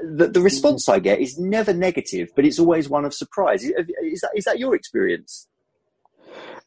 the, 0.02 0.26
the 0.26 0.40
response 0.40 0.88
I 0.88 0.99
get 0.99 1.21
is 1.21 1.38
never 1.38 1.73
negative, 1.73 2.31
but 2.35 2.45
it's 2.45 2.59
always 2.59 2.88
one 2.88 3.04
of 3.04 3.14
surprise. 3.14 3.62
Is, 3.62 3.71
is 4.02 4.21
that 4.23 4.33
is 4.35 4.45
that 4.47 4.59
your 4.59 4.75
experience? 4.75 5.47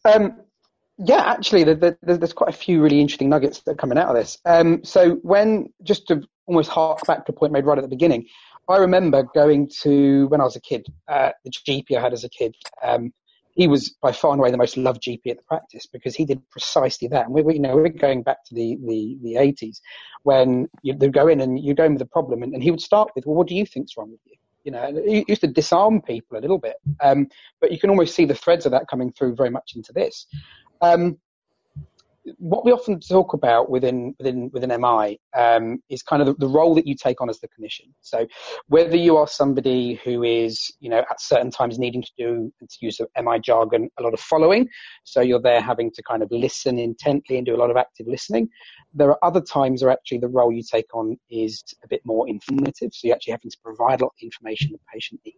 Um, 0.06 0.38
yeah, 0.98 1.24
actually, 1.26 1.64
there's 1.64 2.34
quite 2.34 2.54
a 2.54 2.58
few 2.58 2.82
really 2.82 3.02
interesting 3.02 3.30
nuggets 3.30 3.60
that 3.62 3.72
are 3.72 3.76
coming 3.76 3.98
out 3.98 4.10
of 4.10 4.16
this. 4.16 4.38
Um, 4.46 4.84
so 4.84 5.16
when, 5.24 5.74
just 5.84 6.08
to 6.08 6.22
almost 6.46 6.70
hark 6.70 7.06
back 7.06 7.26
to 7.26 7.34
a 7.34 7.36
point 7.36 7.52
made 7.52 7.66
right 7.66 7.78
at 7.78 7.84
the 7.84 7.90
beginning, 7.90 8.28
I 8.70 8.78
remember 8.78 9.24
going 9.36 9.70
to, 9.82 10.28
when 10.28 10.42
I 10.42 10.46
was 10.46 10.56
a 10.56 10.62
kid, 10.62 10.88
uh, 11.08 11.32
the 11.44 11.52
GP 11.52 11.98
I 11.98 12.02
had 12.02 12.14
as 12.14 12.24
a 12.24 12.30
kid, 12.30 12.56
um, 12.82 13.14
he 13.56 13.68
was 13.68 13.96
by 14.02 14.12
far 14.12 14.32
and 14.32 14.40
away 14.40 14.52
the 14.52 14.58
most 14.58 14.76
loved 14.76 15.02
GP 15.04 15.28
at 15.28 15.38
the 15.38 15.44
practice 15.44 15.86
because 15.86 16.16
he 16.16 16.26
did 16.26 16.42
precisely 16.50 17.08
that. 17.10 17.26
And 17.26 17.34
we, 17.34 17.42
we 17.42 17.54
you 17.56 17.60
know, 17.62 17.76
we're 17.76 17.90
going 17.90 18.22
back 18.22 18.44
to 18.46 18.56
the, 18.56 18.78
the, 18.86 19.18
the 19.22 19.34
80s 19.36 19.80
when 20.24 20.68
you, 20.82 20.94
would 20.98 21.14
go 21.14 21.28
in 21.28 21.40
and 21.40 21.58
you 21.60 21.74
go 21.74 21.86
in 21.86 21.94
with 21.94 22.02
a 22.02 22.08
problem 22.08 22.44
and, 22.44 22.54
and, 22.54 22.62
he 22.62 22.72
would 22.72 22.82
start 22.82 23.12
with, 23.16 23.26
well, 23.26 23.36
what 23.36 23.48
do 23.48 23.56
you 23.56 23.66
think's 23.66 23.96
wrong 23.98 24.12
with 24.12 24.20
you? 24.26 24.36
You 24.66 24.72
know, 24.72 25.02
he 25.06 25.24
used 25.28 25.42
to 25.42 25.48
disarm 25.48 26.02
people 26.02 26.38
a 26.38 26.42
little 26.42 26.58
bit. 26.58 26.76
Um, 27.00 27.28
but 27.62 27.72
you 27.72 27.80
can 27.80 27.92
almost 27.92 28.16
see 28.16 28.26
the 28.26 28.36
threads 28.36 28.66
of 28.66 28.72
that 28.72 28.88
coming 28.90 29.12
through 29.12 29.36
very 29.36 29.52
much 29.52 29.74
into 29.76 29.94
this. 29.94 30.26
Um, 30.94 31.18
what 32.38 32.66
we 32.66 32.72
often 32.72 33.00
talk 33.00 33.34
about 33.34 33.70
within 33.70 34.16
within 34.18 34.50
within 34.52 34.70
MI 34.82 35.20
um, 35.38 35.78
is 35.90 36.02
kind 36.02 36.22
of 36.22 36.28
the, 36.28 36.34
the, 36.34 36.48
role 36.48 36.74
that 36.76 36.88
you 36.88 36.96
take 36.96 37.22
on 37.22 37.30
as 37.30 37.40
the 37.40 37.48
clinician. 37.48 37.94
So 38.02 38.26
whether 38.68 38.96
you 38.96 39.18
are 39.18 39.28
somebody 39.28 40.00
who 40.04 40.24
is 40.24 40.72
you 40.80 40.90
know 40.90 41.00
at 41.10 41.22
certain 41.22 41.52
times 41.52 41.78
needing 41.78 42.02
to 42.02 42.12
do 42.18 42.52
to 42.60 42.78
use 42.82 43.00
MI 43.22 43.40
jargon 43.40 43.90
a 44.00 44.04
lot 44.04 44.14
of 44.14 44.20
following, 44.20 44.68
so 45.04 45.22
you're 45.22 45.42
there 45.42 45.62
having 45.62 45.92
to 45.92 46.04
kind 46.04 46.24
of 46.24 46.32
listen 46.32 46.80
intently 46.80 47.38
and 47.38 47.46
do 47.46 47.56
a 47.56 47.62
lot 47.62 47.70
of 47.70 47.78
active 47.78 48.08
listening. 48.08 48.50
There 48.94 49.10
are 49.10 49.20
other 49.24 49.42
times 49.42 49.84
where 49.84 49.92
actually 49.92 50.20
the 50.20 50.30
role 50.30 50.52
you 50.52 50.64
take 50.64 50.94
on 50.96 51.18
is 51.30 51.64
a 51.84 51.88
bit 51.88 52.02
more 52.06 52.28
informative, 52.28 52.92
so 52.94 53.08
you're 53.08 53.16
actually 53.16 53.32
having 53.32 53.52
to 53.52 53.58
provide 53.64 54.02
a 54.02 54.06
lot 54.06 54.14
of 54.18 54.24
information 54.24 54.72
the 54.72 54.80
patient 54.92 55.22
needs 55.26 55.38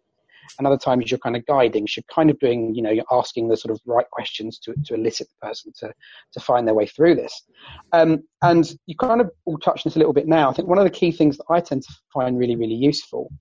and 0.57 0.67
other 0.67 0.77
times 0.77 1.09
you're 1.09 1.19
kind 1.19 1.35
of 1.35 1.45
guiding. 1.45 1.87
You're 1.95 2.03
kind 2.13 2.29
of 2.29 2.39
doing, 2.39 2.73
you 2.75 2.81
know, 2.81 2.91
you're 2.91 3.05
asking 3.11 3.47
the 3.47 3.57
sort 3.57 3.71
of 3.71 3.81
right 3.85 4.09
questions 4.11 4.59
to, 4.59 4.73
to 4.85 4.95
elicit 4.95 5.27
the 5.29 5.47
person 5.47 5.73
to, 5.79 5.93
to 6.33 6.39
find 6.39 6.67
their 6.67 6.75
way 6.75 6.87
through 6.87 7.15
this. 7.15 7.43
Um, 7.91 8.23
and 8.41 8.71
you 8.85 8.95
kind 8.95 9.21
of 9.21 9.31
all 9.45 9.57
touched 9.57 9.85
on 9.85 9.89
this 9.89 9.95
a 9.95 9.99
little 9.99 10.13
bit 10.13 10.27
now. 10.27 10.49
I 10.49 10.53
think 10.53 10.67
one 10.67 10.77
of 10.77 10.83
the 10.83 10.89
key 10.89 11.11
things 11.11 11.37
that 11.37 11.45
I 11.49 11.59
tend 11.59 11.83
to 11.83 11.93
find 12.13 12.37
really, 12.37 12.55
really 12.55 12.75
useful, 12.75 13.31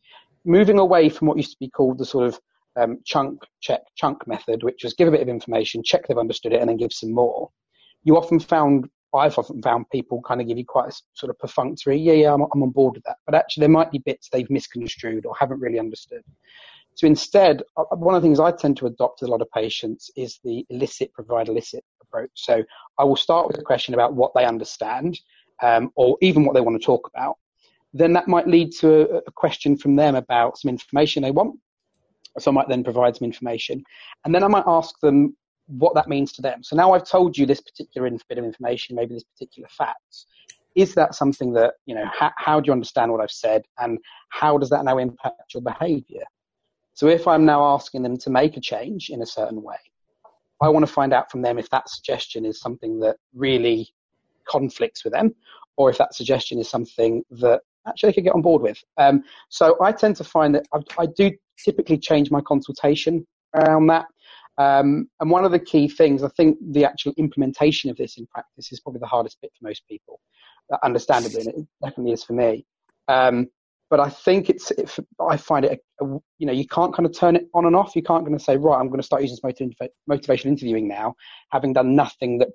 moving 0.45 0.79
away 0.79 1.09
from 1.09 1.29
what 1.29 1.37
used 1.37 1.53
to 1.53 1.57
be 1.59 1.71
called 1.71 1.99
the 1.99 2.05
sort 2.05 2.27
of 2.27 2.41
um, 2.77 2.99
chunk, 3.05 3.43
check, 3.61 3.81
chunk 3.97 4.27
method, 4.27 4.63
which 4.63 4.85
was 4.85 4.95
give 4.95 5.09
a 5.09 5.11
bit 5.11 5.23
of 5.23 5.29
information, 5.29 5.83
check 5.83 6.07
they've 6.07 6.19
understood 6.19 6.53
it, 6.53 6.61
and 6.61 6.69
then 6.69 6.77
give 6.77 6.93
some 6.93 7.13
more, 7.13 7.51
you 8.05 8.17
often 8.17 8.39
found, 8.39 8.89
I've 9.15 9.39
often 9.39 9.63
found 9.63 9.89
people 9.91 10.21
kind 10.23 10.41
of 10.41 10.47
give 10.47 10.59
you 10.59 10.65
quite 10.67 10.91
a 10.91 10.97
sort 11.15 11.31
of 11.31 11.39
perfunctory, 11.39 11.99
yeah, 11.99 12.13
yeah, 12.13 12.35
I'm, 12.35 12.43
I'm 12.53 12.63
on 12.63 12.71
board 12.71 12.95
with 12.95 13.05
that. 13.05 13.17
But 13.25 13.35
actually, 13.35 13.63
there 13.63 13.71
might 13.71 13.91
be 13.91 13.99
bits 13.99 14.29
they've 14.29 14.51
misconstrued 14.51 15.25
or 15.25 15.35
haven't 15.39 15.61
really 15.61 15.79
understood. 15.79 16.23
So 16.97 17.07
instead, 17.07 17.63
uh, 17.77 17.85
one 17.95 18.15
of 18.15 18.23
the 18.23 18.27
things 18.27 18.41
I 18.41 18.51
tend 18.51 18.79
to 18.79 18.87
adopt 18.87 19.21
with 19.21 19.29
a 19.29 19.31
lot 19.31 19.43
of 19.43 19.51
patients 19.51 20.11
is 20.17 20.41
the 20.43 20.65
elicit, 20.71 21.13
provide, 21.13 21.49
elicit 21.49 21.85
approach. 22.03 22.31
So 22.35 22.65
I 22.99 23.05
will 23.05 23.17
start 23.17 23.47
with 23.47 23.59
a 23.59 23.63
question 23.63 23.93
about 23.93 24.15
what 24.15 24.33
they 24.35 24.47
understand 24.47 25.21
um, 25.63 25.91
or 25.95 26.17
even 26.23 26.45
what 26.45 26.55
they 26.55 26.63
want 26.63 26.81
to 26.81 26.85
talk 26.85 27.09
about. 27.15 27.37
Then 27.93 28.15
that 28.15 28.29
might 28.29 28.49
lead 28.49 28.73
to 28.81 29.17
a, 29.17 29.19
a 29.27 29.33
question 29.33 29.77
from 29.77 29.95
them 29.95 30.15
about 30.15 30.57
some 30.59 30.71
information 30.71 31.23
they 31.23 31.31
want. 31.31 31.59
So 32.39 32.51
I 32.51 32.55
might 32.55 32.69
then 32.69 32.83
provide 32.83 33.15
some 33.15 33.27
information. 33.27 33.85
And 34.25 34.35
then 34.35 34.43
I 34.43 34.49
might 34.49 34.65
ask 34.67 34.99
them 35.01 35.37
what 35.67 35.95
that 35.97 36.09
means 36.09 36.33
to 36.33 36.43
them. 36.43 36.63
So 36.63 36.77
now 36.77 36.93
I've 36.93 37.09
told 37.09 37.37
you 37.37 37.45
this 37.45 37.61
particular 37.61 38.11
bit 38.27 38.39
of 38.39 38.45
information, 38.45 38.97
maybe 38.97 39.15
this 39.15 39.25
particular 39.25 39.69
facts. 39.69 40.27
Is 40.75 40.95
that 40.95 41.15
something 41.15 41.53
that, 41.55 41.75
you 41.85 41.95
know, 41.95 42.05
how, 42.11 42.31
how 42.37 42.61
do 42.61 42.69
you 42.69 42.73
understand 42.73 43.13
what 43.13 43.21
I've 43.21 43.31
said 43.31 43.63
and 43.79 43.99
how 44.31 44.57
does 44.57 44.71
that 44.71 44.85
now 44.85 44.97
impact 44.97 45.53
your 45.53 45.63
behavior? 45.63 46.25
So 46.97 47.09
if 47.09 47.29
I'm 47.29 47.45
now 47.45 47.63
asking 47.75 48.03
them 48.03 48.17
to 48.17 48.31
make 48.31 48.57
a 48.57 48.61
change 48.61 49.11
in 49.11 49.21
a 49.21 49.27
certain 49.27 49.63
way, 49.63 49.77
I 50.63 50.71
want 50.71 50.87
to 50.87 50.91
find 50.91 51.13
out 51.13 51.31
from 51.31 51.43
them 51.43 51.59
if 51.59 51.69
that 51.69 51.91
suggestion 51.91 52.47
is 52.47 52.59
something 52.59 52.99
that 53.01 53.17
really 53.35 53.91
conflicts 54.49 55.05
with 55.05 55.13
them 55.13 55.35
or 55.77 55.91
if 55.91 55.99
that 55.99 56.15
suggestion 56.15 56.59
is 56.59 56.71
something 56.71 57.23
that 57.33 57.61
actually 57.87 58.09
they 58.09 58.15
could 58.15 58.25
get 58.25 58.35
on 58.35 58.41
board 58.41 58.63
with. 58.63 58.83
Um, 58.97 59.25
so 59.51 59.77
I 59.83 59.93
tend 59.93 60.17
to 60.17 60.25
find 60.25 60.55
that 60.55 60.67
I, 60.73 60.79
I, 60.99 61.07
do 61.15 61.31
typically 61.63 61.99
change 61.99 62.31
my 62.31 62.41
consultation 62.41 63.27
around 63.55 63.89
that. 63.89 64.07
Um, 64.57 65.11
and 65.21 65.31
one 65.31 65.45
of 65.45 65.53
the 65.53 65.59
key 65.59 65.89
things, 65.89 66.23
I 66.23 66.29
think 66.29 66.57
the 66.71 66.87
actual 66.87 67.13
implementation 67.19 67.91
of 67.91 67.99
this 67.99 68.17
in 68.17 68.27
practice 68.27 68.73
is 68.73 68.81
probably 68.81 69.01
the 69.01 69.07
hardest 69.07 69.37
bit 69.43 69.53
for 69.59 69.69
most 69.69 69.87
people, 69.87 70.19
uh, 70.73 70.79
understandably, 70.83 71.43
and 71.43 71.49
it 71.49 71.67
definitely 71.85 72.13
is 72.13 72.25
for 72.25 72.33
me. 72.33 72.65
Um, 73.07 73.49
but 73.89 74.01
I 74.01 74.09
think 74.09 74.51
it's, 74.51 74.71
it, 74.73 74.95
I 75.21 75.37
find 75.37 75.65
it, 75.65 75.81
you 76.01 76.47
know, 76.47 76.53
you 76.53 76.67
can't 76.67 76.95
kind 76.95 77.07
of 77.07 77.17
turn 77.17 77.37
it 77.37 77.49
on 77.55 77.67
and 77.67 77.77
off. 77.77 77.95
You 77.95 78.03
can't 78.03 78.25
kind 78.25 78.35
of 78.35 78.43
say, 78.43 78.57
right, 78.57 78.79
I'm 78.79 78.89
going 78.89 79.01
to 79.01 79.07
start 79.07 79.23
using 79.23 79.39
motiv- 79.43 79.75
motivational 80.11 80.47
interviewing 80.47 80.89
now, 80.89 81.15
having 81.51 81.73
done 81.73 81.95
nothing 81.95 82.39
that 82.39 82.49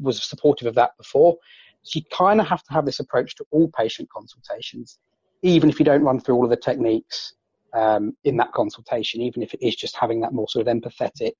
was 0.00 0.22
supportive 0.22 0.66
of 0.66 0.74
that 0.76 0.92
before. 0.96 1.36
So 1.82 1.98
you 1.98 2.02
kind 2.10 2.40
of 2.40 2.46
have 2.46 2.62
to 2.64 2.72
have 2.72 2.86
this 2.86 3.00
approach 3.00 3.36
to 3.36 3.44
all 3.50 3.70
patient 3.76 4.08
consultations, 4.10 4.98
even 5.42 5.68
if 5.68 5.78
you 5.78 5.84
don't 5.84 6.02
run 6.02 6.18
through 6.18 6.36
all 6.36 6.44
of 6.44 6.50
the 6.50 6.56
techniques 6.56 7.34
um, 7.74 8.16
in 8.24 8.38
that 8.38 8.52
consultation, 8.52 9.20
even 9.20 9.42
if 9.42 9.52
it 9.52 9.60
is 9.62 9.76
just 9.76 9.96
having 9.96 10.20
that 10.20 10.32
more 10.32 10.48
sort 10.48 10.66
of 10.66 10.74
empathetic 10.74 11.32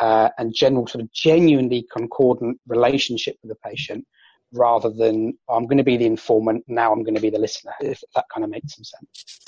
uh, 0.00 0.28
and 0.38 0.54
general 0.54 0.86
sort 0.86 1.02
of 1.02 1.12
genuinely 1.12 1.84
concordant 1.90 2.60
relationship 2.68 3.36
with 3.42 3.50
the 3.50 3.68
patient 3.68 4.06
rather 4.52 4.90
than 4.90 5.38
I'm 5.48 5.66
going 5.66 5.78
to 5.78 5.84
be 5.84 5.96
the 5.96 6.06
informant, 6.06 6.64
now 6.68 6.92
I'm 6.92 7.02
going 7.02 7.14
to 7.14 7.20
be 7.20 7.30
the 7.30 7.38
listener, 7.38 7.72
if 7.80 8.00
that 8.14 8.24
kind 8.32 8.44
of 8.44 8.50
makes 8.50 8.74
some 8.74 8.84
sense. 8.84 9.40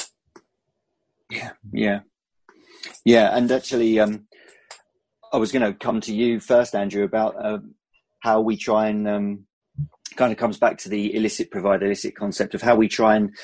Yeah, 1.30 1.50
yeah. 1.72 2.00
Yeah, 3.04 3.36
and 3.36 3.50
actually, 3.50 3.98
um, 4.00 4.26
I 5.32 5.38
was 5.38 5.52
going 5.52 5.62
to 5.62 5.78
come 5.78 6.00
to 6.02 6.14
you 6.14 6.40
first, 6.40 6.74
Andrew, 6.74 7.04
about 7.04 7.36
uh, 7.42 7.58
how 8.20 8.40
we 8.40 8.56
try 8.56 8.88
and 8.88 9.08
um, 9.08 9.46
kind 10.16 10.32
of 10.32 10.38
comes 10.38 10.58
back 10.58 10.78
to 10.78 10.88
the 10.88 11.14
elicit 11.14 11.50
provide 11.50 11.82
elicit 11.82 12.16
concept 12.16 12.54
of 12.54 12.62
how 12.62 12.76
we 12.76 12.88
try 12.88 13.16
and 13.16 13.34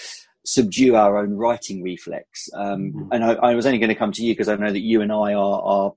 subdue 0.44 0.96
our 0.96 1.18
own 1.18 1.34
righting 1.34 1.82
reflex. 1.82 2.48
Um, 2.54 2.92
mm-hmm. 2.92 3.12
And 3.12 3.24
I, 3.24 3.32
I, 3.34 3.54
was 3.54 3.66
only 3.66 3.78
going 3.78 3.88
to 3.88 3.94
come 3.94 4.12
to 4.12 4.24
you 4.24 4.32
because 4.32 4.48
I 4.48 4.56
know 4.56 4.72
that 4.72 4.80
you 4.80 5.02
and 5.02 5.12
I 5.12 5.34
are, 5.34 5.62
are 5.62 5.92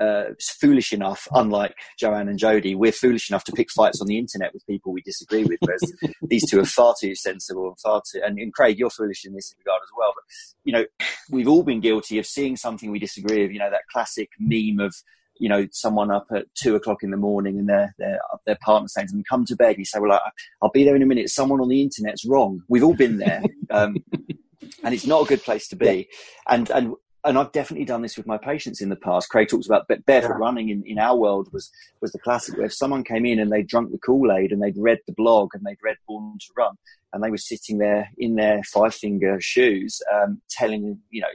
uh, 0.00 0.24
foolish 0.60 0.92
enough, 0.92 1.26
unlike 1.32 1.74
Joanne 1.98 2.28
and 2.28 2.38
Jody, 2.38 2.74
we're 2.74 2.92
foolish 2.92 3.30
enough 3.30 3.44
to 3.44 3.52
pick 3.52 3.68
fights 3.70 4.00
on 4.00 4.06
the 4.06 4.18
internet 4.18 4.52
with 4.52 4.66
people 4.66 4.92
we 4.92 5.02
disagree 5.02 5.44
with, 5.44 5.58
whereas 5.60 5.82
these 6.22 6.48
two 6.48 6.60
are 6.60 6.66
far 6.66 6.94
too 7.00 7.14
sensible 7.14 7.68
and 7.68 7.80
far 7.80 8.02
too. 8.10 8.20
And, 8.24 8.38
and, 8.38 8.52
Craig, 8.52 8.78
you're 8.78 8.90
foolish 8.90 9.24
in 9.24 9.34
this 9.34 9.54
regard 9.58 9.80
as 9.82 9.90
well. 9.96 10.12
But 10.14 10.24
you 10.64 10.72
know, 10.72 10.84
we've 11.30 11.48
all 11.48 11.62
been 11.62 11.80
guilty 11.80 12.18
of 12.18 12.26
seeing 12.26 12.56
something 12.56 12.90
we 12.90 12.98
disagree 12.98 13.42
with. 13.42 13.52
You 13.52 13.58
know, 13.58 13.70
that 13.70 13.82
classic 13.92 14.30
meme 14.38 14.80
of 14.80 14.94
you 15.38 15.48
know, 15.48 15.66
someone 15.72 16.10
up 16.10 16.26
at 16.34 16.46
two 16.54 16.74
o'clock 16.76 17.02
in 17.02 17.10
the 17.10 17.16
morning 17.16 17.58
and 17.58 17.68
their 17.68 17.94
their 17.98 18.18
their 18.46 18.58
partner 18.62 18.88
saying 18.88 19.08
to 19.08 19.12
them, 19.12 19.24
"Come 19.28 19.44
to 19.46 19.56
bed." 19.56 19.76
You 19.78 19.84
say, 19.84 19.98
"Well, 19.98 20.12
I, 20.12 20.20
will 20.62 20.70
be 20.70 20.84
there 20.84 20.96
in 20.96 21.02
a 21.02 21.06
minute." 21.06 21.28
Someone 21.28 21.60
on 21.60 21.68
the 21.68 21.82
internet's 21.82 22.26
wrong. 22.26 22.62
We've 22.68 22.84
all 22.84 22.94
been 22.94 23.18
there, 23.18 23.42
um, 23.70 23.96
and 24.84 24.94
it's 24.94 25.06
not 25.06 25.22
a 25.22 25.28
good 25.28 25.42
place 25.42 25.68
to 25.68 25.76
be. 25.76 26.08
And 26.48 26.70
and 26.70 26.94
and 27.26 27.36
I've 27.36 27.52
definitely 27.52 27.84
done 27.84 28.02
this 28.02 28.16
with 28.16 28.26
my 28.26 28.38
patients 28.38 28.80
in 28.80 28.88
the 28.88 28.96
past. 28.96 29.28
Craig 29.28 29.48
talks 29.48 29.66
about 29.66 29.88
barefoot 29.88 30.28
yeah. 30.28 30.36
running 30.38 30.68
in, 30.68 30.82
in 30.86 30.98
our 30.98 31.16
world 31.16 31.48
was 31.52 31.70
was 32.00 32.12
the 32.12 32.18
classic 32.18 32.56
where 32.56 32.66
if 32.66 32.74
someone 32.74 33.04
came 33.04 33.26
in 33.26 33.38
and 33.38 33.50
they'd 33.50 33.66
drunk 33.66 33.90
the 33.90 33.98
Kool 33.98 34.32
Aid 34.32 34.52
and 34.52 34.62
they'd 34.62 34.78
read 34.78 35.00
the 35.06 35.12
blog 35.12 35.50
and 35.52 35.64
they'd 35.64 35.82
read 35.82 35.96
Born 36.06 36.38
to 36.38 36.46
Run 36.56 36.76
and 37.12 37.22
they 37.22 37.30
were 37.30 37.36
sitting 37.36 37.78
there 37.78 38.08
in 38.16 38.36
their 38.36 38.62
five 38.62 38.94
finger 38.94 39.40
shoes, 39.40 40.00
um, 40.14 40.40
telling 40.48 40.98
you 41.10 41.20
know 41.20 41.28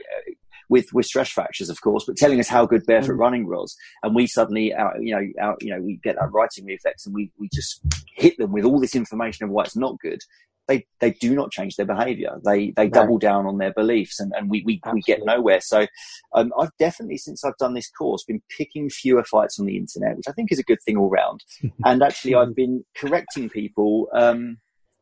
with 0.72 0.92
with 0.92 1.06
stress 1.06 1.28
fractures, 1.28 1.68
of 1.68 1.80
course, 1.82 2.04
but 2.06 2.16
telling 2.16 2.40
us 2.40 2.48
how 2.48 2.64
good 2.64 2.84
barefoot 2.86 3.16
mm. 3.16 3.18
running 3.18 3.46
was, 3.46 3.76
and 4.02 4.14
we 4.14 4.26
suddenly, 4.26 4.74
out, 4.74 4.94
you 5.00 5.14
know, 5.14 5.22
out, 5.40 5.62
you 5.62 5.70
know, 5.70 5.80
we 5.80 6.00
get 6.02 6.16
that 6.16 6.32
righting 6.32 6.64
reflex, 6.64 7.04
and 7.04 7.14
we 7.14 7.30
we 7.38 7.48
just 7.52 7.82
hit 8.16 8.36
them 8.38 8.52
with 8.52 8.64
all 8.64 8.80
this 8.80 8.96
information 8.96 9.44
of 9.44 9.50
why 9.50 9.64
it's 9.64 9.76
not 9.76 9.98
good. 10.00 10.20
They 10.68 10.86
they 11.00 11.10
do 11.10 11.34
not 11.34 11.50
change 11.50 11.76
their 11.76 11.86
behaviour. 11.86 12.38
They 12.44 12.70
they 12.70 12.84
right. 12.84 12.92
double 12.92 13.18
down 13.18 13.46
on 13.46 13.58
their 13.58 13.72
beliefs, 13.72 14.20
and, 14.20 14.32
and 14.36 14.48
we 14.48 14.62
we, 14.64 14.80
we 14.92 15.00
get 15.02 15.24
nowhere. 15.24 15.60
So 15.60 15.86
um, 16.34 16.52
I've 16.58 16.76
definitely 16.78 17.18
since 17.18 17.44
I've 17.44 17.56
done 17.58 17.74
this 17.74 17.90
course 17.90 18.24
been 18.24 18.42
picking 18.56 18.88
fewer 18.88 19.24
fights 19.24 19.58
on 19.58 19.66
the 19.66 19.76
internet, 19.76 20.16
which 20.16 20.28
I 20.28 20.32
think 20.32 20.52
is 20.52 20.58
a 20.58 20.64
good 20.64 20.82
thing 20.84 20.96
all 20.96 21.10
round. 21.10 21.42
and 21.84 22.02
actually, 22.02 22.34
I've 22.34 22.54
been 22.54 22.84
correcting 22.96 23.48
people. 23.48 24.08
Um, 24.14 24.58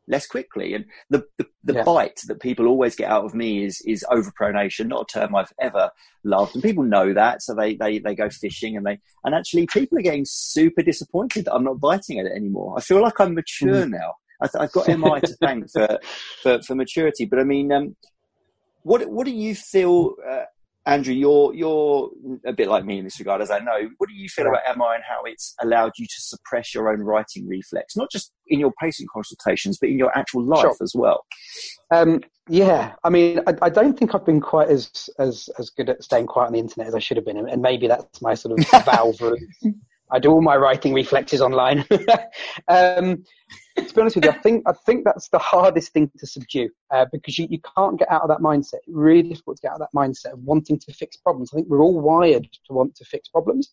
less 0.07 0.27
quickly. 0.27 0.73
And 0.73 0.85
the 1.09 1.23
the, 1.37 1.47
the 1.63 1.73
yeah. 1.75 1.83
bite 1.83 2.19
that 2.27 2.41
people 2.41 2.67
always 2.67 2.95
get 2.95 3.09
out 3.09 3.25
of 3.25 3.33
me 3.33 3.63
is 3.63 3.81
is 3.85 4.05
overpronation, 4.11 4.87
not 4.87 5.03
a 5.03 5.19
term 5.19 5.35
I've 5.35 5.53
ever 5.59 5.89
loved, 6.23 6.55
and 6.55 6.63
people 6.63 6.83
know 6.83 7.13
that, 7.13 7.41
so 7.41 7.55
they 7.55 7.75
they 7.75 7.99
they 7.99 8.13
go 8.13 8.29
fishing 8.29 8.77
and 8.77 8.85
they 8.85 8.99
and 9.23 9.33
actually 9.33 9.67
people 9.67 9.97
are 9.97 10.03
getting 10.03 10.25
super 10.27 10.83
disappointed 10.83 11.45
that 11.45 11.53
I'm 11.53 11.63
not 11.63 11.79
biting 11.79 12.19
at 12.19 12.25
it 12.25 12.33
anymore. 12.35 12.75
I 12.77 12.81
feel 12.81 13.01
like 13.01 13.19
I'm 13.19 13.33
mature 13.33 13.85
mm. 13.85 13.91
now. 13.91 14.15
I 14.41 14.61
have 14.61 14.71
got 14.71 14.87
MI 14.87 15.19
to 15.21 15.35
thank 15.41 15.71
for, 15.71 15.99
for 16.41 16.61
for 16.61 16.75
maturity, 16.75 17.25
but 17.25 17.39
I 17.39 17.43
mean. 17.43 17.71
Um, 17.71 17.95
what 18.83 19.07
what 19.11 19.25
do 19.27 19.31
you 19.31 19.53
feel 19.53 20.15
uh, 20.27 20.45
Andrew, 20.87 21.13
you're 21.13 21.53
you're 21.53 22.09
a 22.45 22.53
bit 22.53 22.67
like 22.67 22.85
me 22.85 22.97
in 22.97 23.03
this 23.03 23.19
regard, 23.19 23.41
as 23.41 23.51
I 23.51 23.59
know. 23.59 23.89
What 23.99 24.09
do 24.09 24.15
you 24.15 24.27
feel 24.27 24.47
about 24.47 24.61
MI 24.77 24.95
and 24.95 25.03
how 25.07 25.21
it's 25.25 25.53
allowed 25.61 25.91
you 25.97 26.07
to 26.07 26.15
suppress 26.17 26.73
your 26.73 26.91
own 26.91 27.01
righting 27.01 27.47
reflex, 27.47 27.95
not 27.95 28.09
just 28.11 28.31
in 28.47 28.59
your 28.59 28.73
patient 28.81 29.07
consultations, 29.13 29.77
but 29.79 29.89
in 29.89 29.99
your 29.99 30.17
actual 30.17 30.43
life 30.43 30.61
sure. 30.61 30.75
as 30.81 30.93
well? 30.95 31.23
Um, 31.91 32.21
yeah, 32.49 32.93
I 33.03 33.09
mean, 33.11 33.41
I, 33.45 33.53
I, 33.61 33.69
don't 33.69 33.97
think 33.97 34.15
I've 34.15 34.25
been 34.25 34.41
quite 34.41 34.69
as 34.69 35.07
as 35.19 35.49
as 35.59 35.69
good 35.69 35.89
at 35.89 36.03
staying 36.03 36.25
quiet 36.25 36.47
on 36.47 36.53
the 36.53 36.59
internet 36.59 36.87
as 36.87 36.95
I 36.95 36.99
should 36.99 37.17
have 37.17 37.25
been, 37.25 37.37
and 37.37 37.61
maybe 37.61 37.87
that's 37.87 38.19
my 38.19 38.33
sort 38.33 38.59
of 38.59 38.67
valve. 38.85 39.21
I 40.11 40.19
do 40.19 40.31
all 40.31 40.41
my 40.41 40.55
righting 40.57 40.93
reflexes 40.93 41.41
online. 41.41 41.85
um, 42.67 43.23
to 43.77 43.93
be 43.93 44.01
honest 44.01 44.15
with 44.15 44.25
you, 44.25 44.31
I 44.31 44.37
think 44.39 44.63
I 44.67 44.73
think 44.85 45.05
that's 45.05 45.29
the 45.29 45.39
hardest 45.39 45.93
thing 45.93 46.11
to 46.17 46.27
subdue 46.27 46.69
uh, 46.91 47.05
because 47.11 47.37
you, 47.37 47.47
you 47.49 47.59
can't 47.77 47.97
get 47.97 48.11
out 48.11 48.21
of 48.21 48.29
that 48.29 48.39
mindset. 48.39 48.75
It's 48.75 48.87
really 48.89 49.29
difficult 49.29 49.57
to 49.57 49.61
get 49.61 49.71
out 49.71 49.81
of 49.81 49.87
that 49.91 49.97
mindset 49.97 50.33
of 50.33 50.39
wanting 50.39 50.79
to 50.79 50.93
fix 50.93 51.17
problems. 51.17 51.51
I 51.51 51.55
think 51.55 51.67
we're 51.69 51.81
all 51.81 51.99
wired 51.99 52.43
to 52.43 52.73
want 52.73 52.95
to 52.95 53.05
fix 53.05 53.29
problems. 53.29 53.71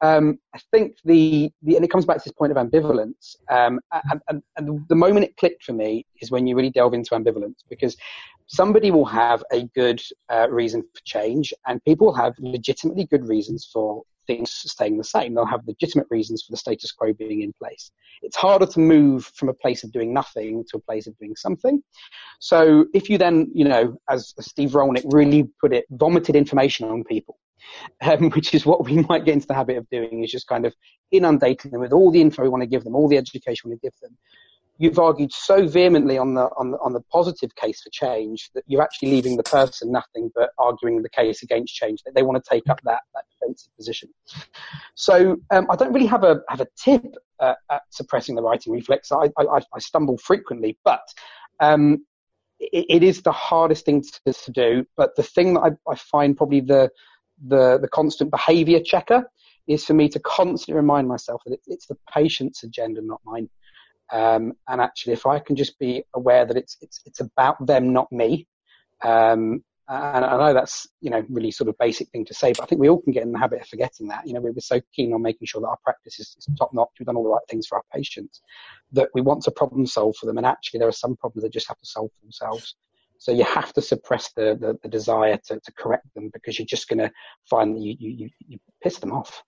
Um, 0.00 0.38
I 0.54 0.60
think 0.70 0.96
the, 1.04 1.50
the 1.62 1.76
and 1.76 1.84
it 1.84 1.90
comes 1.90 2.06
back 2.06 2.18
to 2.18 2.24
this 2.24 2.32
point 2.32 2.52
of 2.52 2.58
ambivalence. 2.58 3.36
Um, 3.50 3.80
and, 3.92 4.20
and, 4.28 4.42
and 4.56 4.88
the 4.88 4.94
moment 4.94 5.26
it 5.26 5.36
clicked 5.36 5.64
for 5.64 5.72
me 5.72 6.06
is 6.20 6.30
when 6.30 6.46
you 6.46 6.56
really 6.56 6.70
delve 6.70 6.94
into 6.94 7.10
ambivalence 7.10 7.56
because 7.68 7.96
somebody 8.46 8.90
will 8.90 9.04
have 9.04 9.44
a 9.52 9.64
good 9.74 10.00
uh, 10.32 10.48
reason 10.50 10.82
for 10.82 11.02
change 11.04 11.52
and 11.66 11.84
people 11.84 12.14
have 12.14 12.34
legitimately 12.38 13.04
good 13.06 13.28
reasons 13.28 13.68
for 13.70 14.02
things 14.28 14.52
staying 14.52 14.96
the 14.96 15.02
same. 15.02 15.34
They'll 15.34 15.44
have 15.46 15.66
legitimate 15.66 16.06
reasons 16.10 16.44
for 16.44 16.52
the 16.52 16.56
status 16.56 16.92
quo 16.92 17.12
being 17.12 17.42
in 17.42 17.52
place. 17.54 17.90
It's 18.22 18.36
harder 18.36 18.66
to 18.66 18.78
move 18.78 19.24
from 19.34 19.48
a 19.48 19.54
place 19.54 19.82
of 19.82 19.90
doing 19.90 20.12
nothing 20.12 20.64
to 20.70 20.76
a 20.76 20.80
place 20.80 21.08
of 21.08 21.18
doing 21.18 21.34
something. 21.34 21.82
So 22.38 22.86
if 22.94 23.10
you 23.10 23.18
then, 23.18 23.50
you 23.52 23.64
know, 23.64 23.98
as 24.08 24.34
Steve 24.38 24.70
Rollnick 24.70 25.04
really 25.12 25.48
put 25.60 25.72
it, 25.72 25.86
vomited 25.90 26.36
information 26.36 26.88
on 26.88 27.02
people, 27.02 27.38
um, 28.02 28.30
which 28.30 28.54
is 28.54 28.64
what 28.64 28.84
we 28.84 29.02
might 29.08 29.24
get 29.24 29.34
into 29.34 29.48
the 29.48 29.54
habit 29.54 29.78
of 29.78 29.88
doing, 29.90 30.22
is 30.22 30.30
just 30.30 30.46
kind 30.46 30.66
of 30.66 30.74
inundating 31.10 31.72
them 31.72 31.80
with 31.80 31.92
all 31.92 32.12
the 32.12 32.20
info 32.20 32.42
we 32.42 32.48
want 32.48 32.62
to 32.62 32.68
give 32.68 32.84
them, 32.84 32.94
all 32.94 33.08
the 33.08 33.18
education 33.18 33.62
we 33.64 33.70
want 33.72 33.82
to 33.82 33.86
give 33.86 33.98
them, 34.00 34.16
you've 34.78 34.98
argued 34.98 35.32
so 35.32 35.66
vehemently 35.66 36.16
on 36.16 36.34
the, 36.34 36.48
on 36.56 36.70
the 36.70 36.78
on 36.78 36.92
the 36.92 37.00
positive 37.12 37.54
case 37.56 37.82
for 37.82 37.90
change 37.90 38.50
that 38.54 38.64
you're 38.66 38.82
actually 38.82 39.10
leaving 39.10 39.36
the 39.36 39.42
person 39.42 39.90
nothing 39.92 40.30
but 40.34 40.50
arguing 40.58 41.02
the 41.02 41.10
case 41.10 41.42
against 41.42 41.74
change. 41.74 42.02
That 42.04 42.14
they 42.14 42.22
want 42.22 42.42
to 42.42 42.48
take 42.48 42.68
up 42.70 42.80
that, 42.84 43.00
that 43.14 43.24
defensive 43.32 43.74
position. 43.76 44.08
So 44.94 45.36
um, 45.50 45.66
I 45.70 45.76
don't 45.76 45.92
really 45.92 46.06
have 46.06 46.24
a 46.24 46.40
have 46.48 46.60
a 46.60 46.68
tip 46.82 47.04
uh, 47.40 47.54
at 47.70 47.82
suppressing 47.90 48.34
the 48.34 48.42
righting 48.42 48.72
reflex. 48.72 49.12
I, 49.12 49.30
I, 49.38 49.60
I 49.74 49.78
stumble 49.78 50.18
frequently, 50.18 50.78
but 50.84 51.02
um, 51.60 52.04
it, 52.60 52.86
it 52.88 53.02
is 53.02 53.22
the 53.22 53.32
hardest 53.32 53.84
thing 53.84 54.02
to, 54.02 54.32
to, 54.32 54.52
do. 54.52 54.86
But 54.96 55.16
the 55.16 55.22
thing 55.22 55.54
that 55.54 55.60
I, 55.60 55.90
I 55.90 55.96
find 55.96 56.36
probably 56.36 56.60
the, 56.60 56.90
the, 57.46 57.78
the 57.78 57.88
constant 57.88 58.30
behavior 58.30 58.80
checker 58.80 59.24
is 59.66 59.84
for 59.84 59.94
me 59.94 60.08
to 60.08 60.20
constantly 60.20 60.74
remind 60.74 61.08
myself 61.08 61.42
that 61.46 61.54
it, 61.54 61.60
it's 61.66 61.86
the 61.86 61.96
patient's 62.12 62.62
agenda, 62.62 63.00
not 63.02 63.20
mine. 63.24 63.48
Um, 64.12 64.54
and 64.66 64.80
actually, 64.80 65.12
if 65.14 65.26
I 65.26 65.38
can 65.38 65.56
just 65.56 65.78
be 65.78 66.04
aware 66.14 66.46
that 66.46 66.56
it's 66.56 66.76
it's 66.80 67.00
it's 67.04 67.20
about 67.20 67.64
them, 67.66 67.92
not 67.92 68.10
me, 68.10 68.46
um, 69.04 69.62
and 69.90 70.22
I 70.22 70.36
know 70.36 70.52
that's, 70.52 70.86
you 71.00 71.08
know, 71.08 71.24
really 71.30 71.50
sort 71.50 71.68
of 71.68 71.78
basic 71.78 72.10
thing 72.10 72.26
to 72.26 72.34
say, 72.34 72.52
but 72.52 72.62
I 72.62 72.66
think 72.66 72.78
we 72.78 72.90
all 72.90 73.00
can 73.00 73.12
get 73.12 73.22
in 73.22 73.32
the 73.32 73.38
habit 73.38 73.62
of 73.62 73.68
forgetting 73.68 74.08
that. 74.08 74.26
You 74.26 74.34
know, 74.34 74.40
we 74.40 74.50
were 74.50 74.60
so 74.60 74.82
keen 74.94 75.14
on 75.14 75.22
making 75.22 75.46
sure 75.46 75.62
that 75.62 75.68
our 75.68 75.78
practice 75.82 76.20
is, 76.20 76.36
top 76.58 76.74
notch. 76.74 76.90
We've 76.98 77.06
done 77.06 77.16
all 77.16 77.24
the 77.24 77.30
right 77.30 77.40
things 77.48 77.66
for 77.66 77.76
our 77.78 77.84
patients 77.94 78.42
that 78.92 79.08
we 79.14 79.22
want 79.22 79.44
to 79.44 79.50
problem 79.50 79.86
solve 79.86 80.16
for 80.16 80.26
them. 80.26 80.36
And 80.36 80.46
actually 80.46 80.80
there 80.80 80.88
are 80.88 80.92
some 80.92 81.16
problems 81.16 81.42
that 81.42 81.54
just 81.54 81.68
have 81.68 81.78
to 81.78 81.86
solve 81.86 82.10
for 82.10 82.26
themselves. 82.26 82.74
So 83.16 83.32
you 83.32 83.44
have 83.44 83.72
to 83.72 83.80
suppress 83.80 84.30
the, 84.36 84.58
the, 84.60 84.78
the 84.82 84.90
desire 84.90 85.38
to, 85.46 85.58
to 85.58 85.72
correct 85.72 86.06
them 86.14 86.28
because 86.34 86.58
you're 86.58 86.66
just 86.66 86.88
going 86.88 86.98
to 86.98 87.10
find 87.48 87.74
that 87.74 87.80
you, 87.80 87.96
you, 87.98 88.30
you 88.46 88.58
piss 88.82 88.98
them 88.98 89.12
off. 89.12 89.42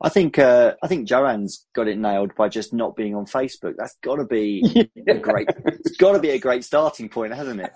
I 0.00 0.08
think 0.08 0.38
uh, 0.38 0.74
I 0.82 0.88
think 0.88 1.08
Joanne's 1.08 1.66
got 1.74 1.88
it 1.88 1.98
nailed 1.98 2.34
by 2.34 2.48
just 2.48 2.72
not 2.72 2.96
being 2.96 3.14
on 3.14 3.26
Facebook. 3.26 3.74
That's 3.76 3.96
got 4.02 4.16
to 4.16 4.24
be 4.24 4.62
yeah. 4.94 5.14
a 5.14 5.18
great. 5.18 5.48
It's 5.64 5.96
got 5.96 6.12
to 6.12 6.18
be 6.18 6.30
a 6.30 6.38
great 6.38 6.64
starting 6.64 7.08
point, 7.08 7.34
hasn't 7.34 7.60
it? 7.60 7.72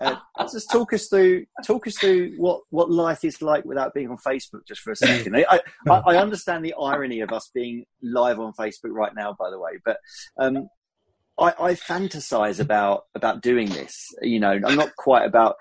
Uh, 0.00 0.16
just 0.52 0.70
talk 0.70 0.92
us 0.92 1.08
through 1.08 1.46
talk 1.64 1.86
us 1.86 1.98
through 1.98 2.34
what, 2.36 2.62
what 2.70 2.90
life 2.90 3.24
is 3.24 3.42
like 3.42 3.64
without 3.64 3.94
being 3.94 4.10
on 4.10 4.18
Facebook, 4.18 4.66
just 4.66 4.80
for 4.80 4.92
a 4.92 4.96
second. 4.96 5.36
I, 5.36 5.60
I, 5.88 5.92
I 6.06 6.16
understand 6.16 6.64
the 6.64 6.74
irony 6.80 7.20
of 7.20 7.32
us 7.32 7.50
being 7.54 7.84
live 8.02 8.38
on 8.38 8.52
Facebook 8.52 8.92
right 8.92 9.14
now, 9.14 9.36
by 9.38 9.50
the 9.50 9.58
way, 9.58 9.72
but 9.84 9.98
um, 10.38 10.68
I, 11.38 11.54
I 11.58 11.74
fantasize 11.74 12.60
about 12.60 13.04
about 13.14 13.42
doing 13.42 13.68
this. 13.68 14.08
You 14.22 14.40
know, 14.40 14.58
I'm 14.64 14.76
not 14.76 14.94
quite 14.96 15.26
about 15.26 15.56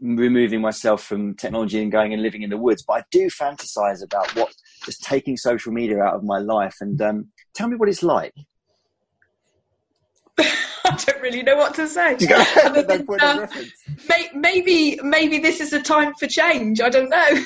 removing 0.00 0.60
myself 0.60 1.02
from 1.02 1.34
technology 1.34 1.82
and 1.82 1.92
going 1.92 2.12
and 2.12 2.22
living 2.22 2.42
in 2.42 2.50
the 2.50 2.56
woods, 2.56 2.82
but 2.86 2.94
I 2.94 3.04
do 3.10 3.28
fantasize 3.28 4.02
about 4.02 4.34
what 4.34 4.52
just 4.84 5.02
taking 5.02 5.36
social 5.36 5.72
media 5.72 6.02
out 6.02 6.14
of 6.14 6.24
my 6.24 6.38
life. 6.38 6.76
And 6.80 7.00
um, 7.00 7.28
tell 7.54 7.68
me 7.68 7.76
what 7.76 7.88
it's 7.88 8.02
like. 8.02 8.34
I 10.38 10.52
don't 10.84 11.22
really 11.22 11.42
know 11.42 11.56
what 11.56 11.74
to 11.74 11.88
say. 11.88 12.16
uh, 13.20 13.46
maybe, 14.34 14.98
maybe 15.02 15.38
this 15.38 15.60
is 15.60 15.72
a 15.72 15.82
time 15.82 16.14
for 16.14 16.26
change. 16.26 16.80
I 16.80 16.88
don't 16.88 17.08
know. 17.08 17.44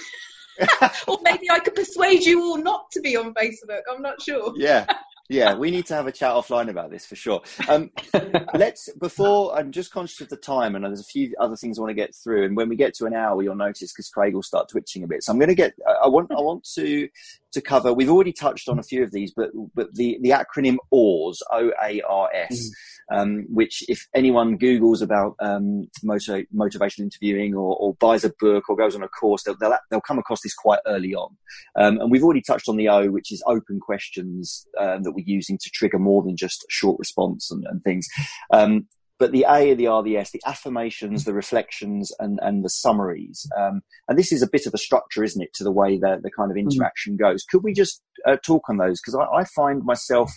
or 1.07 1.19
maybe 1.23 1.49
I 1.51 1.61
could 1.61 1.77
persuade 1.77 2.25
you 2.25 2.43
all 2.43 2.59
not 2.59 2.91
to 2.93 3.01
be 3.01 3.17
on 3.17 3.33
Facebook. 3.35 3.83
I'm 3.93 4.03
not 4.03 4.21
sure. 4.21 4.53
Yeah, 4.57 4.93
yeah, 5.29 5.55
we 5.55 5.71
need 5.71 5.85
to 5.87 5.95
have 5.95 6.07
a 6.07 6.13
chat 6.13 6.33
offline 6.33 6.71
about 6.71 6.91
this 6.91 7.05
for 7.05 7.15
sure. 7.15 7.43
Um, 7.69 7.91
let's 8.55 8.91
before 8.95 9.55
I'm 9.55 9.73
just 9.73 9.93
conscious 9.93 10.23
of 10.23 10.31
the 10.31 10.37
time, 10.37 10.75
and 10.75 10.85
there's 10.85 11.01
a 11.01 11.05
few 11.05 11.35
other 11.39 11.55
things 11.55 11.79
I 11.79 11.83
want 11.83 11.91
to 11.91 11.95
get 11.95 12.15
through. 12.15 12.47
And 12.47 12.57
when 12.57 12.71
we 12.71 12.77
get 12.77 12.95
to 12.95 13.07
an 13.07 13.15
hour, 13.15 13.43
you'll 13.43 13.55
notice 13.55 13.93
because 13.93 14.09
Craig 14.09 14.35
will 14.35 14.43
start 14.43 14.69
twitching 14.71 15.05
a 15.05 15.07
bit. 15.07 15.23
So 15.23 15.33
I'm 15.33 15.39
going 15.39 15.51
to 15.51 15.55
get. 15.55 15.75
I 16.03 16.09
want. 16.09 16.31
I 16.33 16.41
want 16.41 16.67
to 16.75 17.09
to 17.53 17.61
cover. 17.61 17.93
We've 17.93 18.11
already 18.11 18.33
touched 18.33 18.71
on 18.71 18.79
a 18.79 18.83
few 18.83 19.03
of 19.03 19.13
these, 19.13 19.33
but 19.35 19.51
but 19.75 19.95
the 19.95 20.19
the 20.23 20.31
acronym 20.31 20.77
OARS, 20.91 21.43
O 21.53 21.73
A 21.83 22.01
R 22.09 22.31
S, 22.33 22.57
mm. 22.57 22.71
Um, 23.11 23.47
which 23.49 23.83
if 23.89 24.07
anyone 24.15 24.57
Google's 24.57 25.03
about 25.03 25.35
um, 25.41 25.89
motor, 26.03 26.45
motivational 26.55 27.01
interviewing 27.01 27.55
or, 27.55 27.77
or, 27.77 27.95
buys 27.95 28.25
a 28.25 28.33
book 28.39 28.69
or 28.69 28.77
goes 28.77 28.95
on 28.95 29.03
a 29.03 29.09
course, 29.09 29.43
they'll 29.43 29.57
they'll, 29.57 29.77
they'll 29.91 30.01
come 30.01 30.19
across 30.19 30.41
this 30.43 30.55
quite 30.55 30.81
early 30.87 31.15
on. 31.15 31.37
Um, 31.79 31.99
and 32.01 32.11
we've 32.11 32.23
already 32.23 32.43
touched 32.43 32.69
on 32.69 32.77
the 32.77 32.89
O, 32.89 33.11
which 33.11 33.33
is 33.33 33.43
open 33.47 33.81
questions 33.81 34.67
um, 34.79 35.03
that 35.03 35.13
we're 35.13 35.25
using 35.27 35.59
to 35.59 35.71
trigger 35.71 35.99
more 35.99 36.23
than 36.23 36.37
just 36.37 36.63
a 36.63 36.71
short 36.71 36.99
response 36.99 37.51
and, 37.51 37.65
and 37.69 37.83
things. 37.83 38.07
Um, 38.53 38.87
but 39.19 39.33
the 39.33 39.47
A, 39.49 39.75
the 39.75 39.89
R, 39.89 40.03
the 40.03 40.17
S, 40.17 40.31
the 40.31 40.41
affirmations, 40.47 41.25
the 41.25 41.35
reflections, 41.35 42.13
and, 42.21 42.39
and 42.41 42.65
the 42.65 42.71
summaries. 42.71 43.47
Um, 43.59 43.83
and 44.09 44.19
this 44.19 44.31
is 44.31 44.43
a 44.43 44.49
bit 44.49 44.67
of 44.67 44.75
a 44.75 44.79
structure, 44.79 45.25
isn't 45.25 45.43
it, 45.43 45.53
to 45.55 45.65
the 45.65 45.73
way 45.73 45.99
that 45.99 46.23
the 46.23 46.31
kind 46.31 46.51
of 46.51 46.57
mm-hmm. 46.57 46.69
interaction 46.71 47.15
mm. 47.15 47.19
goes. 47.19 47.43
Could 47.51 47.65
we 47.65 47.73
just 47.73 48.01
uh, 48.27 48.37
talk 48.45 48.69
on 48.69 48.77
those? 48.77 49.01
Because 49.01 49.17
I, 49.17 49.41
I, 49.41 49.45
find 49.45 49.83
myself 49.85 50.31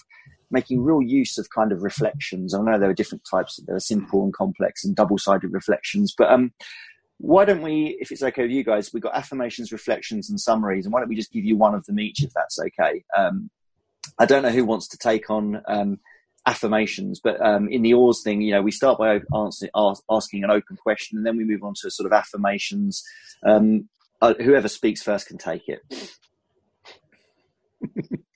making 0.51 0.83
real 0.83 1.01
use 1.01 1.37
of 1.37 1.49
kind 1.49 1.71
of 1.71 1.81
reflections. 1.81 2.53
I 2.53 2.61
know 2.61 2.77
there 2.77 2.89
are 2.89 2.93
different 2.93 3.23
types. 3.29 3.59
There 3.65 3.75
are 3.75 3.79
simple 3.79 4.23
and 4.23 4.33
complex 4.33 4.83
and 4.83 4.95
double-sided 4.95 5.51
reflections. 5.51 6.13
But 6.17 6.31
um, 6.31 6.53
why 7.17 7.45
don't 7.45 7.61
we, 7.61 7.97
if 7.99 8.11
it's 8.11 8.23
okay 8.23 8.43
with 8.43 8.51
you 8.51 8.63
guys, 8.63 8.91
we've 8.93 9.03
got 9.03 9.15
affirmations, 9.15 9.71
reflections, 9.71 10.29
and 10.29 10.39
summaries. 10.39 10.85
And 10.85 10.93
why 10.93 10.99
don't 10.99 11.09
we 11.09 11.15
just 11.15 11.31
give 11.31 11.45
you 11.45 11.55
one 11.55 11.75
of 11.75 11.85
them 11.85 11.99
each, 11.99 12.23
if 12.23 12.31
that's 12.33 12.59
okay? 12.59 13.03
Um, 13.17 13.49
I 14.19 14.25
don't 14.25 14.43
know 14.43 14.49
who 14.49 14.65
wants 14.65 14.87
to 14.89 14.97
take 14.97 15.29
on 15.29 15.61
um, 15.67 15.99
affirmations. 16.45 17.19
But 17.23 17.39
um, 17.45 17.69
in 17.69 17.81
the 17.81 17.93
oars 17.93 18.21
thing, 18.23 18.41
you 18.41 18.51
know, 18.51 18.61
we 18.61 18.71
start 18.71 18.97
by 18.97 19.19
asking 19.33 20.43
an 20.43 20.51
open 20.51 20.75
question, 20.77 21.17
and 21.17 21.25
then 21.25 21.37
we 21.37 21.43
move 21.43 21.63
on 21.63 21.73
to 21.81 21.91
sort 21.91 22.07
of 22.07 22.13
affirmations. 22.13 23.03
Um, 23.45 23.89
uh, 24.21 24.33
whoever 24.35 24.67
speaks 24.67 25.01
first 25.01 25.27
can 25.27 25.37
take 25.37 25.67
it. 25.67 25.81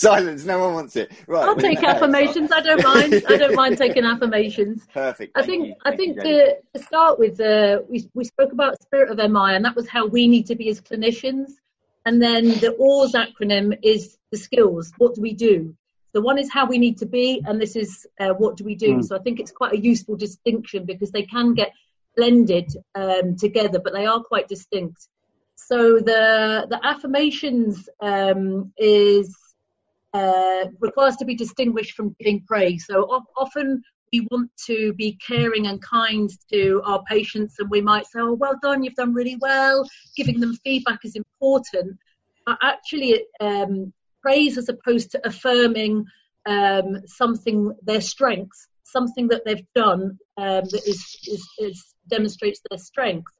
Silence. 0.00 0.46
No 0.46 0.58
one 0.60 0.72
wants 0.72 0.96
it. 0.96 1.12
Right. 1.26 1.46
I'll 1.46 1.54
take 1.54 1.82
affirmations. 1.82 2.50
I 2.50 2.60
don't 2.62 2.82
mind. 2.82 3.22
I 3.28 3.36
don't 3.36 3.54
mind 3.54 3.76
taking 3.84 4.04
affirmations. 4.04 4.86
Perfect. 4.94 5.36
I 5.36 5.42
think. 5.42 5.76
I 5.84 5.94
think 5.94 6.18
to, 6.20 6.56
to, 6.74 6.82
start 6.82 7.18
with, 7.18 7.38
uh, 7.38 7.82
we 7.86 8.08
we 8.14 8.24
spoke 8.24 8.52
about 8.52 8.80
spirit 8.80 9.10
of 9.10 9.18
MI, 9.18 9.54
and 9.54 9.64
that 9.66 9.76
was 9.76 9.86
how 9.86 10.06
we 10.06 10.26
need 10.26 10.46
to 10.46 10.54
be 10.54 10.70
as 10.70 10.80
clinicians. 10.80 11.50
And 12.06 12.22
then 12.22 12.48
the 12.48 12.74
OARS 12.78 13.12
acronym 13.12 13.78
is 13.82 14.16
the 14.30 14.38
skills. 14.38 14.90
What 14.96 15.16
do 15.16 15.20
we 15.20 15.34
do? 15.34 15.76
So 16.14 16.22
one 16.22 16.38
is 16.38 16.50
how 16.50 16.64
we 16.64 16.78
need 16.78 16.96
to 16.98 17.06
be, 17.06 17.42
and 17.46 17.60
this 17.60 17.76
is 17.76 18.06
uh, 18.18 18.30
what 18.30 18.56
do 18.56 18.64
we 18.64 18.76
do. 18.76 18.96
Mm. 18.96 19.04
So 19.04 19.16
I 19.16 19.18
think 19.18 19.38
it's 19.38 19.52
quite 19.52 19.74
a 19.74 19.78
useful 19.78 20.16
distinction 20.16 20.86
because 20.86 21.10
they 21.10 21.24
can 21.24 21.52
get 21.52 21.72
blended 22.16 22.72
um, 22.94 23.36
together, 23.36 23.78
but 23.78 23.92
they 23.92 24.06
are 24.06 24.22
quite 24.22 24.48
distinct. 24.48 25.08
So 25.56 25.98
the 25.98 26.66
the 26.70 26.80
affirmations 26.82 27.86
um, 28.00 28.72
is 28.78 29.36
uh, 30.12 30.66
requires 30.80 31.16
to 31.16 31.24
be 31.24 31.34
distinguished 31.34 31.94
from 31.94 32.14
giving 32.18 32.42
praise. 32.46 32.86
So 32.86 33.02
often 33.36 33.82
we 34.12 34.26
want 34.30 34.50
to 34.66 34.92
be 34.94 35.18
caring 35.24 35.66
and 35.66 35.80
kind 35.80 36.28
to 36.52 36.82
our 36.84 37.02
patients, 37.04 37.56
and 37.58 37.70
we 37.70 37.80
might 37.80 38.06
say, 38.06 38.20
"Oh, 38.20 38.32
well 38.32 38.58
done, 38.60 38.82
you've 38.82 38.94
done 38.94 39.14
really 39.14 39.36
well." 39.40 39.88
Giving 40.16 40.40
them 40.40 40.54
feedback 40.64 41.00
is 41.04 41.16
important, 41.16 41.98
but 42.44 42.58
actually, 42.62 43.24
um, 43.40 43.92
praise 44.22 44.58
as 44.58 44.68
opposed 44.68 45.12
to 45.12 45.26
affirming 45.26 46.04
um, 46.46 47.06
something 47.06 47.72
their 47.82 48.00
strengths, 48.00 48.66
something 48.84 49.28
that 49.28 49.44
they've 49.44 49.66
done 49.74 50.18
um, 50.36 50.64
that 50.64 50.82
is, 50.86 51.16
is, 51.28 51.46
is, 51.58 51.94
demonstrates 52.08 52.60
their 52.68 52.78
strength. 52.78 53.30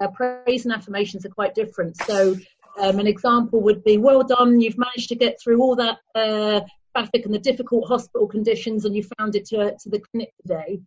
Uh, 0.00 0.08
praise 0.08 0.64
and 0.64 0.74
affirmations 0.74 1.24
are 1.24 1.30
quite 1.30 1.54
different. 1.54 1.96
So 1.96 2.36
um, 2.78 2.98
an 2.98 3.06
example 3.06 3.60
would 3.62 3.84
be, 3.84 3.98
well 3.98 4.22
done, 4.22 4.60
you've 4.60 4.78
managed 4.78 5.08
to 5.08 5.16
get 5.16 5.40
through 5.40 5.60
all 5.60 5.76
that 5.76 5.98
uh, 6.14 6.60
traffic 6.94 7.24
and 7.24 7.34
the 7.34 7.38
difficult 7.38 7.88
hospital 7.88 8.26
conditions 8.26 8.84
and 8.84 8.94
you 8.94 9.04
found 9.18 9.34
it 9.34 9.46
to, 9.46 9.74
to 9.82 9.88
the 9.90 10.00
clinic 10.00 10.32
today, 10.42 10.80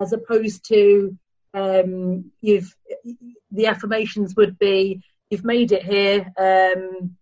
as 0.00 0.12
opposed 0.12 0.66
to 0.68 1.16
um, 1.54 2.30
you've 2.40 2.74
the 3.50 3.66
affirmations 3.66 4.36
would 4.36 4.58
be, 4.58 5.02
you've 5.30 5.44
made 5.44 5.72
it 5.72 5.82
here, 5.82 6.32
um, 6.38 7.16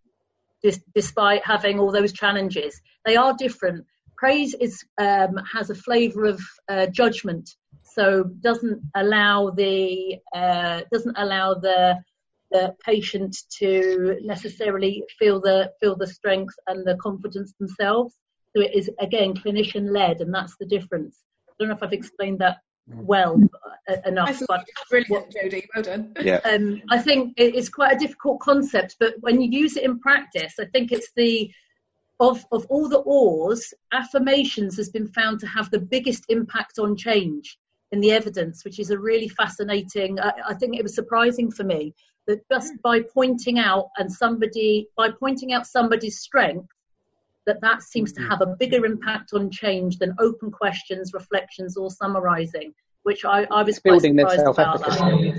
despite 0.95 1.45
having 1.45 1.79
all 1.79 1.93
those 1.93 2.13
challenges. 2.13 2.81
They 3.05 3.17
are 3.17 3.35
different. 3.35 3.87
Praise 4.17 4.55
is 4.55 4.85
um, 4.99 5.39
has 5.53 5.71
a 5.71 5.75
flavour 5.75 6.25
of 6.25 6.41
uh, 6.69 6.87
judgment, 6.87 7.55
so 7.85 8.25
doesn't 8.25 8.83
allow 8.95 9.51
the 9.51 10.17
uh, 10.35 10.83
doesn't 10.93 11.17
allow 11.17 11.55
the 11.55 12.03
the 12.51 12.75
patient 12.85 13.37
to 13.59 14.19
necessarily 14.23 15.05
feel 15.19 15.41
the 15.41 15.71
feel 15.81 15.97
the 15.97 16.07
strength 16.07 16.55
and 16.67 16.87
the 16.87 16.97
confidence 16.97 17.53
themselves. 17.59 18.15
So 18.57 18.63
it 18.63 18.75
is 18.75 18.91
again 19.01 19.35
clinician 19.35 19.91
led, 19.91 20.21
and 20.21 20.33
that's 20.35 20.57
the 20.59 20.67
difference. 20.67 21.19
I 21.49 21.53
don't 21.59 21.69
know 21.69 21.75
if 21.75 21.83
I've 21.83 21.93
explained 21.93 22.39
that 22.39 22.59
well 22.87 23.41
uh, 23.89 23.97
enough. 24.07 24.41
But 24.49 24.65
brilliant, 24.91 25.11
what, 25.11 25.31
Jodie. 25.31 25.67
Well 25.75 25.83
done. 25.83 26.15
Yeah. 26.21 26.41
Um, 26.49 26.81
I 26.91 26.99
think 26.99 27.35
it's 27.37 27.69
quite 27.69 27.97
a 27.97 27.99
difficult 27.99 28.41
concept, 28.41 28.97
but 28.99 29.15
when 29.21 29.41
you 29.41 29.51
use 29.51 29.77
it 29.77 29.85
in 29.85 29.99
practice, 29.99 30.55
I 30.59 30.65
think 30.67 30.93
it's 30.93 31.11
the 31.15 31.51
of 32.21 32.45
of 32.53 32.67
all 32.69 32.89
the 32.89 33.03
OARS, 33.03 33.75
affirmations 33.93 34.77
has 34.77 34.89
been 34.89 35.07
found 35.09 35.41
to 35.41 35.47
have 35.47 35.71
the 35.71 35.81
biggest 35.81 36.25
impact 36.29 36.79
on 36.79 36.97
change 36.97 37.59
in 37.93 38.01
the 38.01 38.13
evidence, 38.13 38.65
which 38.65 38.79
is 38.79 38.91
a 38.91 38.99
really 38.99 39.29
fascinating. 39.29 40.19
I, 40.21 40.33
I 40.49 40.55
think 40.55 40.77
it 40.77 40.83
was 40.83 40.95
surprising 40.95 41.51
for 41.51 41.65
me 41.65 41.95
that 42.29 42.41
just 42.53 42.81
by 42.83 43.01
pointing 43.01 43.59
out 43.59 43.89
and 43.99 44.13
somebody 44.13 44.89
by 44.97 45.11
pointing 45.11 45.53
out 45.53 45.67
somebody's 45.67 46.21
strength 46.21 46.69
that 47.47 47.61
that 47.63 47.83
seems 47.83 48.13
to 48.13 48.21
mm-hmm. 48.21 48.31
have 48.31 48.43
a 48.43 48.55
bigger 48.59 48.85
impact 48.85 49.31
on 49.33 49.51
change 49.51 49.99
than 49.99 50.15
open 50.21 50.51
questions, 50.51 51.13
reflections, 51.15 51.77
or 51.77 51.91
summarising, 51.91 52.73
which 53.03 53.25
I, 53.25 53.47
I 53.51 53.63
was 53.63 53.81
building 53.81 54.17
quite 54.17 54.37
their 54.37 54.45
self-efficacy. 54.45 55.33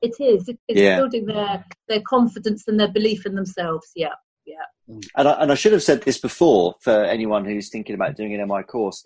It 0.00 0.14
is. 0.18 0.48
It, 0.48 0.58
it's 0.66 0.80
yeah. 0.80 0.96
building 0.96 1.26
their 1.26 1.64
their 1.88 2.00
confidence 2.08 2.66
and 2.66 2.80
their 2.80 2.90
belief 2.90 3.24
in 3.24 3.36
themselves. 3.36 3.92
Yeah, 3.94 4.14
yeah. 4.44 4.64
And 4.88 5.28
I, 5.28 5.32
and 5.42 5.52
I 5.52 5.54
should 5.54 5.72
have 5.72 5.82
said 5.82 6.02
this 6.02 6.18
before 6.18 6.74
for 6.80 7.04
anyone 7.04 7.44
who's 7.44 7.68
thinking 7.68 7.94
about 7.94 8.16
doing 8.16 8.34
an 8.34 8.48
MI 8.48 8.62
course. 8.62 9.04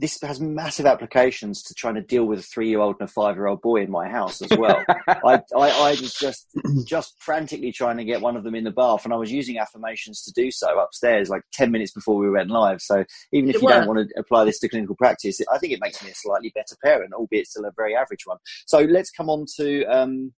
This 0.00 0.18
has 0.22 0.40
massive 0.40 0.86
applications 0.86 1.62
to 1.62 1.74
trying 1.74 1.94
to 1.94 2.00
deal 2.00 2.24
with 2.24 2.38
a 2.38 2.42
three-year-old 2.42 2.96
and 2.98 3.08
a 3.08 3.12
five-year-old 3.12 3.60
boy 3.60 3.82
in 3.82 3.90
my 3.90 4.08
house 4.08 4.40
as 4.40 4.56
well. 4.56 4.82
I, 5.06 5.42
I, 5.54 5.68
I, 5.68 5.90
was 5.90 6.14
just 6.14 6.46
just 6.86 7.14
frantically 7.20 7.70
trying 7.70 7.98
to 7.98 8.04
get 8.04 8.22
one 8.22 8.34
of 8.34 8.42
them 8.42 8.54
in 8.54 8.64
the 8.64 8.70
bath, 8.70 9.04
and 9.04 9.12
I 9.12 9.18
was 9.18 9.30
using 9.30 9.58
affirmations 9.58 10.22
to 10.22 10.32
do 10.32 10.50
so 10.50 10.80
upstairs, 10.80 11.28
like 11.28 11.42
ten 11.52 11.70
minutes 11.70 11.92
before 11.92 12.16
we 12.16 12.30
went 12.30 12.48
live. 12.48 12.80
So 12.80 13.04
even 13.32 13.50
if 13.50 13.56
it 13.56 13.62
you 13.62 13.68
don't 13.68 13.86
want 13.86 14.08
to 14.08 14.18
apply 14.18 14.44
this 14.44 14.58
to 14.60 14.68
clinical 14.70 14.96
practice, 14.96 15.38
I 15.52 15.58
think 15.58 15.74
it 15.74 15.80
makes 15.82 16.02
me 16.02 16.10
a 16.10 16.14
slightly 16.14 16.50
better 16.54 16.76
parent, 16.82 17.12
albeit 17.12 17.46
still 17.46 17.66
a 17.66 17.72
very 17.76 17.94
average 17.94 18.24
one. 18.24 18.38
So 18.66 18.80
let's 18.80 19.10
come 19.10 19.28
on 19.28 19.44
to. 19.56 19.84
Um, 19.84 20.32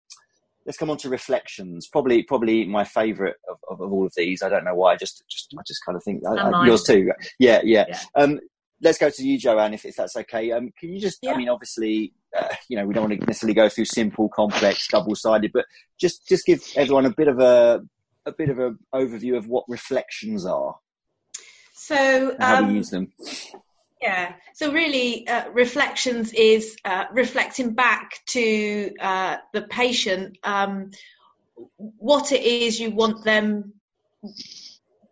let's 0.66 0.78
come 0.78 0.90
on 0.90 0.98
to 0.98 1.08
reflections. 1.08 1.88
Probably, 1.88 2.22
probably 2.22 2.66
my 2.66 2.84
favourite 2.84 3.34
of, 3.48 3.56
of, 3.70 3.80
of, 3.80 3.92
all 3.92 4.06
of 4.06 4.12
these. 4.14 4.42
I 4.42 4.48
don't 4.50 4.64
know 4.64 4.74
why. 4.74 4.92
I 4.92 4.96
just, 4.96 5.24
just, 5.28 5.54
I 5.58 5.62
just 5.66 5.80
kind 5.84 5.96
of 5.96 6.04
think 6.04 6.22
I, 6.26 6.66
yours 6.66 6.82
too. 6.82 7.10
Yeah, 7.38 7.60
yeah. 7.64 7.86
yeah. 7.88 7.98
Um, 8.14 8.38
let's 8.82 8.98
go 8.98 9.10
to 9.10 9.22
you, 9.22 9.38
Joanne, 9.38 9.74
if, 9.74 9.84
if 9.84 9.96
that's 9.96 10.16
okay. 10.16 10.50
Um, 10.52 10.70
can 10.78 10.92
you 10.92 11.00
just, 11.00 11.18
yeah. 11.22 11.32
I 11.32 11.36
mean, 11.36 11.48
obviously, 11.48 12.12
uh, 12.36 12.54
you 12.68 12.76
know, 12.76 12.86
we 12.86 12.94
don't 12.94 13.08
want 13.08 13.20
to 13.20 13.26
necessarily 13.26 13.54
go 13.54 13.68
through 13.68 13.86
simple, 13.86 14.28
complex, 14.28 14.88
double-sided, 14.88 15.52
but 15.52 15.66
just 15.98 16.26
just 16.28 16.46
give 16.46 16.62
everyone 16.76 17.06
a 17.06 17.10
bit 17.10 17.28
of 17.28 17.40
a 17.40 17.82
a 18.26 18.32
bit 18.32 18.50
of 18.50 18.58
an 18.58 18.78
overview 18.94 19.36
of 19.36 19.48
what 19.48 19.64
reflections 19.68 20.46
are. 20.46 20.76
So 21.74 22.36
how 22.38 22.58
um, 22.58 22.70
you 22.70 22.76
use 22.76 22.90
them? 22.90 23.12
Yeah. 24.00 24.34
So 24.54 24.72
really, 24.72 25.26
uh, 25.28 25.50
reflections 25.50 26.32
is 26.32 26.76
uh, 26.84 27.04
reflecting 27.12 27.74
back 27.74 28.20
to 28.28 28.92
uh, 29.00 29.36
the 29.52 29.62
patient 29.62 30.38
um, 30.42 30.90
what 31.76 32.32
it 32.32 32.42
is 32.42 32.80
you 32.80 32.90
want 32.90 33.24
them, 33.24 33.74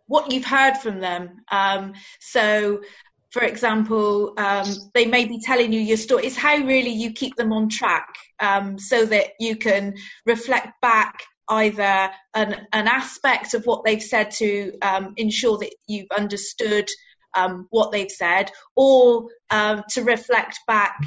what 0.07 0.31
you've 0.31 0.45
heard 0.45 0.77
from 0.77 0.99
them. 0.99 1.41
Um, 1.51 1.93
so 2.19 2.81
for 3.31 3.43
example, 3.43 4.33
um, 4.37 4.65
they 4.93 5.05
may 5.05 5.25
be 5.25 5.39
telling 5.39 5.71
you 5.71 5.79
your 5.79 5.97
story. 5.97 6.25
It's 6.25 6.35
how 6.35 6.57
really 6.57 6.91
you 6.91 7.11
keep 7.11 7.35
them 7.35 7.53
on 7.53 7.69
track 7.69 8.07
um, 8.39 8.79
so 8.79 9.05
that 9.05 9.27
you 9.39 9.55
can 9.55 9.95
reflect 10.25 10.81
back 10.81 11.21
either 11.47 12.09
an, 12.33 12.67
an 12.73 12.87
aspect 12.87 13.53
of 13.53 13.65
what 13.65 13.83
they've 13.83 14.01
said 14.01 14.31
to 14.31 14.77
um, 14.81 15.13
ensure 15.17 15.57
that 15.59 15.73
you've 15.87 16.11
understood 16.15 16.87
um, 17.35 17.67
what 17.69 17.91
they've 17.91 18.11
said, 18.11 18.51
or 18.75 19.29
um, 19.51 19.83
to 19.89 20.03
reflect 20.03 20.59
back 20.67 20.99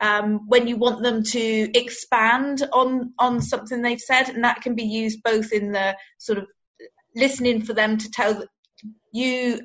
um, 0.00 0.46
when 0.48 0.66
you 0.66 0.76
want 0.76 1.02
them 1.02 1.22
to 1.22 1.70
expand 1.78 2.66
on 2.72 3.14
on 3.18 3.40
something 3.40 3.80
they've 3.80 4.00
said, 4.00 4.28
and 4.28 4.44
that 4.44 4.60
can 4.60 4.74
be 4.74 4.84
used 4.84 5.22
both 5.22 5.52
in 5.52 5.72
the 5.72 5.96
sort 6.18 6.38
of 6.38 6.46
listening 7.14 7.62
for 7.62 7.72
them 7.72 7.96
to 7.96 8.10
tell 8.10 8.44
you 9.12 9.60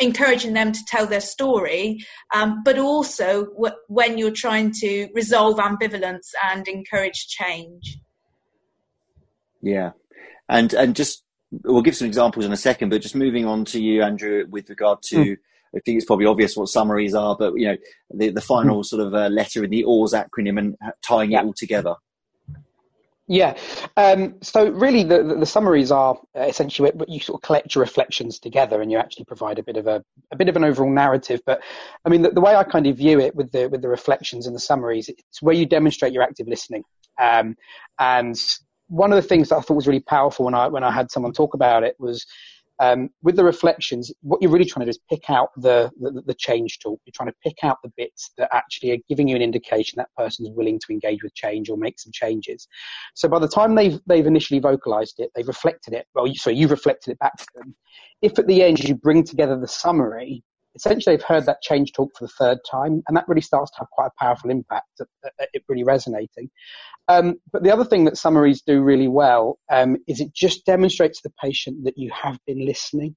encouraging 0.00 0.54
them 0.54 0.72
to 0.72 0.80
tell 0.86 1.06
their 1.06 1.20
story, 1.20 2.04
um, 2.34 2.62
but 2.64 2.78
also 2.78 3.46
w- 3.46 3.74
when 3.88 4.18
you're 4.18 4.32
trying 4.32 4.72
to 4.80 5.08
resolve 5.14 5.58
ambivalence 5.58 6.28
and 6.50 6.66
encourage 6.66 7.26
change. 7.28 7.98
Yeah, 9.62 9.90
and 10.48 10.72
and 10.72 10.96
just 10.96 11.22
we'll 11.64 11.82
give 11.82 11.96
some 11.96 12.06
examples 12.06 12.44
in 12.44 12.52
a 12.52 12.56
second, 12.56 12.88
but 12.88 13.02
just 13.02 13.14
moving 13.14 13.44
on 13.46 13.64
to 13.66 13.82
you, 13.82 14.02
Andrew, 14.02 14.46
with 14.48 14.68
regard 14.70 15.02
to. 15.04 15.16
Mm. 15.16 15.36
I 15.72 15.78
think 15.84 15.98
it's 15.98 16.04
probably 16.04 16.26
obvious 16.26 16.56
what 16.56 16.68
summaries 16.68 17.14
are, 17.14 17.36
but 17.38 17.54
you 17.56 17.68
know 17.68 17.76
the 18.12 18.30
the 18.30 18.40
final 18.40 18.80
mm. 18.80 18.84
sort 18.84 19.06
of 19.06 19.14
uh, 19.14 19.28
letter 19.28 19.62
in 19.62 19.70
the 19.70 19.84
OARS 19.84 20.14
acronym 20.14 20.58
and 20.58 20.76
tying 21.02 21.30
yeah. 21.30 21.42
it 21.42 21.46
all 21.46 21.54
together. 21.56 21.94
Yeah. 23.30 23.56
Um, 23.96 24.34
so 24.42 24.68
really, 24.70 25.04
the, 25.04 25.22
the, 25.22 25.34
the, 25.36 25.46
summaries 25.46 25.92
are 25.92 26.18
essentially 26.34 26.90
what 26.90 27.08
you 27.08 27.20
sort 27.20 27.38
of 27.38 27.46
collect 27.46 27.76
your 27.76 27.84
reflections 27.84 28.40
together, 28.40 28.82
and 28.82 28.90
you 28.90 28.98
actually 28.98 29.24
provide 29.24 29.60
a 29.60 29.62
bit 29.62 29.76
of 29.76 29.86
a, 29.86 30.02
a 30.32 30.36
bit 30.36 30.48
of 30.48 30.56
an 30.56 30.64
overall 30.64 30.90
narrative. 30.90 31.40
But 31.46 31.62
I 32.04 32.08
mean, 32.08 32.22
the, 32.22 32.30
the, 32.30 32.40
way 32.40 32.56
I 32.56 32.64
kind 32.64 32.88
of 32.88 32.96
view 32.96 33.20
it 33.20 33.36
with 33.36 33.52
the 33.52 33.68
with 33.68 33.82
the 33.82 33.88
reflections 33.88 34.48
and 34.48 34.56
the 34.56 34.58
summaries, 34.58 35.08
it's 35.08 35.40
where 35.40 35.54
you 35.54 35.64
demonstrate 35.64 36.12
your 36.12 36.24
active 36.24 36.48
listening. 36.48 36.82
Um, 37.20 37.54
and 38.00 38.34
one 38.88 39.12
of 39.12 39.16
the 39.22 39.28
things 39.28 39.50
that 39.50 39.58
I 39.58 39.60
thought 39.60 39.76
was 39.76 39.86
really 39.86 40.00
powerful 40.00 40.46
when 40.46 40.54
I 40.54 40.66
when 40.66 40.82
I 40.82 40.90
had 40.90 41.12
someone 41.12 41.32
talk 41.32 41.54
about 41.54 41.84
it 41.84 41.94
was 42.00 42.26
um, 42.80 43.10
with 43.22 43.36
the 43.36 43.44
reflections, 43.44 44.10
what 44.22 44.40
you're 44.40 44.50
really 44.50 44.64
trying 44.64 44.86
to 44.86 44.86
do 44.86 44.96
is 44.96 44.98
pick 45.10 45.28
out 45.28 45.50
the, 45.56 45.90
the, 46.00 46.22
the 46.26 46.34
change 46.34 46.78
talk. 46.78 46.98
You're 47.04 47.12
trying 47.14 47.28
to 47.28 47.36
pick 47.44 47.62
out 47.62 47.76
the 47.84 47.92
bits 47.96 48.30
that 48.38 48.48
actually 48.52 48.92
are 48.92 48.98
giving 49.06 49.28
you 49.28 49.36
an 49.36 49.42
indication 49.42 49.98
that 49.98 50.08
person's 50.16 50.48
willing 50.50 50.78
to 50.78 50.86
engage 50.92 51.22
with 51.22 51.34
change 51.34 51.68
or 51.68 51.76
make 51.76 52.00
some 52.00 52.10
changes. 52.12 52.66
So 53.14 53.28
by 53.28 53.38
the 53.38 53.48
time 53.48 53.74
they've 53.74 54.00
they've 54.06 54.26
initially 54.26 54.60
vocalized 54.60 55.20
it, 55.20 55.30
they've 55.34 55.46
reflected 55.46 55.92
it. 55.92 56.06
Well, 56.14 56.26
so 56.34 56.48
you've 56.48 56.70
reflected 56.70 57.12
it 57.12 57.18
back 57.18 57.36
to 57.36 57.46
them. 57.54 57.76
If 58.22 58.38
at 58.38 58.46
the 58.46 58.62
end 58.62 58.80
you 58.80 58.94
bring 58.94 59.24
together 59.24 59.58
the 59.58 59.68
summary, 59.68 60.42
essentially 60.80 61.16
they've 61.16 61.24
heard 61.24 61.46
that 61.46 61.62
change 61.62 61.92
talk 61.92 62.10
for 62.16 62.24
the 62.24 62.32
third 62.38 62.58
time, 62.68 63.02
and 63.06 63.16
that 63.16 63.28
really 63.28 63.40
starts 63.40 63.70
to 63.72 63.78
have 63.78 63.90
quite 63.90 64.06
a 64.08 64.18
powerful 64.18 64.50
impact. 64.50 65.00
At, 65.00 65.32
at 65.38 65.48
it 65.52 65.64
really 65.68 65.84
resonating. 65.84 66.50
Um, 67.08 67.40
but 67.52 67.62
the 67.62 67.72
other 67.72 67.84
thing 67.84 68.04
that 68.04 68.16
summaries 68.16 68.62
do 68.62 68.82
really 68.82 69.08
well 69.08 69.58
um, 69.70 69.96
is 70.06 70.20
it 70.20 70.32
just 70.32 70.64
demonstrates 70.64 71.20
to 71.20 71.28
the 71.28 71.34
patient 71.42 71.84
that 71.84 71.98
you 71.98 72.10
have 72.10 72.38
been 72.46 72.64
listening. 72.64 73.16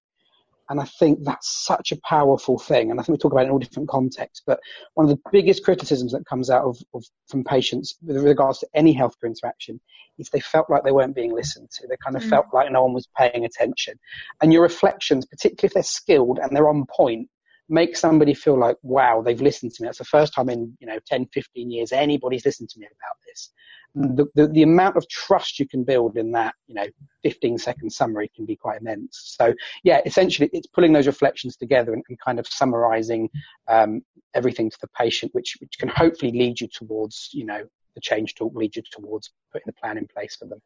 And 0.69 0.79
I 0.79 0.85
think 0.85 1.19
that's 1.23 1.65
such 1.65 1.91
a 1.91 1.99
powerful 2.07 2.57
thing. 2.57 2.89
And 2.89 2.99
I 2.99 3.03
think 3.03 3.17
we 3.17 3.21
talk 3.21 3.33
about 3.33 3.43
it 3.43 3.47
in 3.47 3.51
all 3.51 3.59
different 3.59 3.89
contexts. 3.89 4.41
But 4.45 4.59
one 4.93 5.07
of 5.07 5.09
the 5.09 5.21
biggest 5.31 5.63
criticisms 5.63 6.13
that 6.13 6.25
comes 6.25 6.49
out 6.49 6.63
of, 6.63 6.77
of 6.93 7.03
from 7.27 7.43
patients 7.43 7.95
with 8.01 8.17
regards 8.17 8.59
to 8.59 8.67
any 8.73 8.95
healthcare 8.95 9.25
interaction 9.27 9.81
is 10.17 10.29
they 10.29 10.39
felt 10.39 10.69
like 10.69 10.83
they 10.83 10.91
weren't 10.91 11.15
being 11.15 11.33
listened 11.33 11.69
to. 11.71 11.87
They 11.87 11.97
kind 12.03 12.15
of 12.15 12.23
mm. 12.23 12.29
felt 12.29 12.47
like 12.53 12.71
no 12.71 12.83
one 12.83 12.93
was 12.93 13.07
paying 13.15 13.45
attention. 13.45 13.99
And 14.41 14.53
your 14.53 14.61
reflections, 14.61 15.25
particularly 15.25 15.67
if 15.67 15.73
they're 15.73 15.83
skilled 15.83 16.39
and 16.39 16.55
they're 16.55 16.69
on 16.69 16.85
point, 16.85 17.29
make 17.69 17.95
somebody 17.95 18.33
feel 18.33 18.59
like, 18.59 18.77
wow, 18.83 19.21
they've 19.21 19.41
listened 19.41 19.73
to 19.73 19.81
me. 19.81 19.87
That's 19.87 19.99
the 19.99 20.05
first 20.05 20.33
time 20.33 20.49
in, 20.49 20.75
you 20.79 20.87
know, 20.87 20.99
10, 21.07 21.27
15 21.33 21.71
years 21.71 21.91
anybody's 21.91 22.45
listened 22.45 22.69
to 22.69 22.79
me 22.79 22.85
about 22.87 23.17
this. 23.25 23.51
The, 23.95 24.25
the, 24.35 24.47
the, 24.51 24.63
amount 24.63 24.97
of 24.97 25.07
trust 25.07 25.59
you 25.59 25.67
can 25.67 25.83
build 25.83 26.17
in 26.17 26.31
that, 26.31 26.55
you 26.67 26.73
know, 26.73 26.85
15 27.21 27.59
second 27.59 27.91
summary 27.91 28.31
can 28.35 28.45
be 28.45 28.55
quite 28.55 28.81
immense. 28.81 29.35
So 29.37 29.53
yeah, 29.83 30.01
essentially 30.05 30.49
it's 30.51 30.67
pulling 30.67 30.93
those 30.93 31.05
reflections 31.07 31.55
together 31.55 31.93
and, 31.93 32.03
and 32.09 32.19
kind 32.19 32.39
of 32.39 32.47
summarizing 32.47 33.29
um, 33.67 34.01
everything 34.33 34.69
to 34.71 34.77
the 34.81 34.87
patient, 34.97 35.33
which, 35.35 35.55
which 35.59 35.77
can 35.77 35.89
hopefully 35.89 36.31
lead 36.31 36.59
you 36.59 36.67
towards, 36.73 37.29
you 37.33 37.45
know, 37.45 37.63
the 37.93 38.01
change 38.01 38.33
talk, 38.33 38.53
lead 38.55 38.75
you 38.75 38.81
towards 38.91 39.31
putting 39.51 39.67
the 39.67 39.73
plan 39.73 39.97
in 39.97 40.07
place 40.07 40.35
for 40.35 40.45
them 40.45 40.59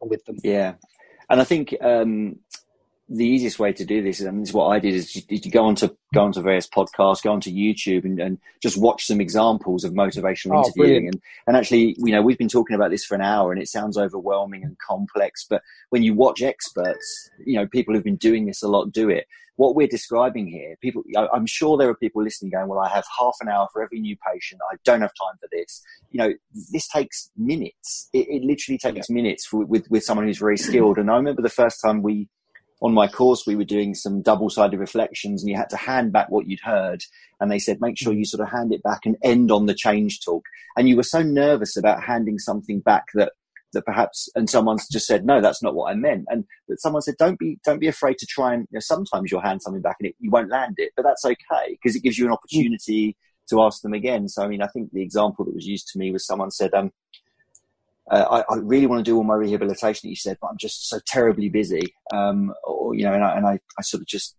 or 0.00 0.08
with 0.08 0.24
them. 0.24 0.36
Yeah. 0.42 0.74
And 1.28 1.40
I 1.40 1.44
think 1.44 1.74
um, 1.82 2.36
the 3.14 3.26
easiest 3.26 3.58
way 3.58 3.72
to 3.72 3.84
do 3.84 4.02
this, 4.02 4.20
and 4.20 4.40
this 4.40 4.48
is 4.48 4.54
what 4.54 4.68
I 4.68 4.78
did, 4.78 4.94
is 4.94 5.14
you, 5.14 5.22
you 5.28 5.50
go 5.50 5.64
onto 5.64 5.88
go 6.14 6.22
onto 6.22 6.40
various 6.40 6.66
podcasts, 6.66 7.22
go 7.22 7.32
onto 7.32 7.50
YouTube, 7.50 8.04
and, 8.04 8.18
and 8.18 8.38
just 8.62 8.76
watch 8.76 9.06
some 9.06 9.20
examples 9.20 9.84
of 9.84 9.92
motivational 9.92 10.56
oh, 10.56 10.64
interviewing. 10.64 11.08
And 11.08 11.20
and 11.46 11.56
actually, 11.56 11.96
you 11.98 12.12
know, 12.12 12.22
we've 12.22 12.38
been 12.38 12.48
talking 12.48 12.74
about 12.74 12.90
this 12.90 13.04
for 13.04 13.14
an 13.14 13.20
hour, 13.20 13.52
and 13.52 13.60
it 13.60 13.68
sounds 13.68 13.98
overwhelming 13.98 14.64
and 14.64 14.76
complex. 14.78 15.46
But 15.48 15.62
when 15.90 16.02
you 16.02 16.14
watch 16.14 16.42
experts, 16.42 17.30
you 17.44 17.56
know, 17.58 17.66
people 17.66 17.94
who've 17.94 18.04
been 18.04 18.16
doing 18.16 18.46
this 18.46 18.62
a 18.62 18.68
lot 18.68 18.92
do 18.92 19.08
it. 19.08 19.26
What 19.56 19.76
we're 19.76 19.86
describing 19.86 20.48
here, 20.48 20.76
people, 20.80 21.02
I'm 21.32 21.44
sure 21.44 21.76
there 21.76 21.90
are 21.90 21.94
people 21.94 22.22
listening 22.22 22.50
going, 22.50 22.68
"Well, 22.68 22.80
I 22.80 22.88
have 22.88 23.04
half 23.18 23.36
an 23.42 23.48
hour 23.48 23.68
for 23.72 23.82
every 23.82 24.00
new 24.00 24.16
patient. 24.26 24.62
I 24.72 24.76
don't 24.82 25.02
have 25.02 25.12
time 25.22 25.36
for 25.38 25.48
this." 25.52 25.82
You 26.10 26.18
know, 26.18 26.32
this 26.72 26.88
takes 26.88 27.30
minutes. 27.36 28.08
It, 28.14 28.26
it 28.28 28.42
literally 28.42 28.78
takes 28.78 29.10
yeah. 29.10 29.14
minutes 29.14 29.46
for, 29.46 29.66
with 29.66 29.86
with 29.90 30.04
someone 30.04 30.26
who's 30.26 30.38
very 30.38 30.56
skilled. 30.56 30.96
And 30.96 31.10
I 31.10 31.16
remember 31.16 31.42
the 31.42 31.50
first 31.50 31.80
time 31.84 32.02
we 32.02 32.28
on 32.82 32.92
my 32.92 33.06
course, 33.06 33.46
we 33.46 33.54
were 33.54 33.64
doing 33.64 33.94
some 33.94 34.22
double 34.22 34.50
sided 34.50 34.80
reflections 34.80 35.40
and 35.42 35.48
you 35.48 35.56
had 35.56 35.70
to 35.70 35.76
hand 35.76 36.12
back 36.12 36.28
what 36.30 36.48
you'd 36.48 36.60
heard. 36.60 37.04
And 37.40 37.50
they 37.50 37.60
said, 37.60 37.80
make 37.80 37.96
sure 37.96 38.12
you 38.12 38.24
sort 38.24 38.40
of 38.40 38.50
hand 38.50 38.74
it 38.74 38.82
back 38.82 39.06
and 39.06 39.16
end 39.22 39.52
on 39.52 39.66
the 39.66 39.74
change 39.74 40.20
talk. 40.24 40.44
And 40.76 40.88
you 40.88 40.96
were 40.96 41.04
so 41.04 41.22
nervous 41.22 41.76
about 41.76 42.02
handing 42.02 42.40
something 42.40 42.80
back 42.80 43.04
that, 43.14 43.32
that 43.72 43.86
perhaps, 43.86 44.28
and 44.34 44.50
someone's 44.50 44.88
just 44.88 45.06
said, 45.06 45.24
no, 45.24 45.40
that's 45.40 45.62
not 45.62 45.76
what 45.76 45.92
I 45.92 45.94
meant. 45.94 46.24
And 46.28 46.44
that 46.68 46.80
someone 46.80 47.02
said, 47.02 47.14
don't 47.20 47.38
be, 47.38 47.60
don't 47.64 47.78
be 47.78 47.86
afraid 47.86 48.18
to 48.18 48.26
try 48.26 48.52
and, 48.52 48.62
you 48.72 48.76
know, 48.76 48.80
sometimes 48.80 49.30
you'll 49.30 49.42
hand 49.42 49.62
something 49.62 49.82
back 49.82 49.96
and 50.00 50.08
it, 50.08 50.16
you 50.18 50.32
won't 50.32 50.50
land 50.50 50.74
it, 50.78 50.90
but 50.96 51.04
that's 51.04 51.24
okay 51.24 51.70
because 51.70 51.94
it 51.94 52.02
gives 52.02 52.18
you 52.18 52.26
an 52.26 52.32
opportunity 52.32 53.16
to 53.48 53.62
ask 53.62 53.80
them 53.82 53.94
again. 53.94 54.28
So, 54.28 54.42
I 54.42 54.48
mean, 54.48 54.60
I 54.60 54.66
think 54.66 54.90
the 54.92 55.02
example 55.02 55.44
that 55.44 55.54
was 55.54 55.66
used 55.66 55.88
to 55.92 56.00
me 56.00 56.10
was 56.10 56.26
someone 56.26 56.50
said, 56.50 56.74
um, 56.74 56.90
uh, 58.10 58.42
I, 58.48 58.54
I, 58.54 58.56
really 58.58 58.86
want 58.86 59.04
to 59.04 59.08
do 59.08 59.16
all 59.16 59.24
my 59.24 59.34
rehabilitation 59.34 60.00
that 60.02 60.10
you 60.10 60.16
said, 60.16 60.38
but 60.40 60.48
I'm 60.48 60.58
just 60.58 60.88
so 60.88 60.98
terribly 61.06 61.48
busy. 61.48 61.94
Um, 62.12 62.52
or, 62.64 62.94
you 62.94 63.04
know, 63.04 63.12
and 63.12 63.24
I, 63.24 63.36
and 63.36 63.46
I, 63.46 63.60
I 63.78 63.82
sort 63.82 64.00
of 64.00 64.06
just, 64.06 64.36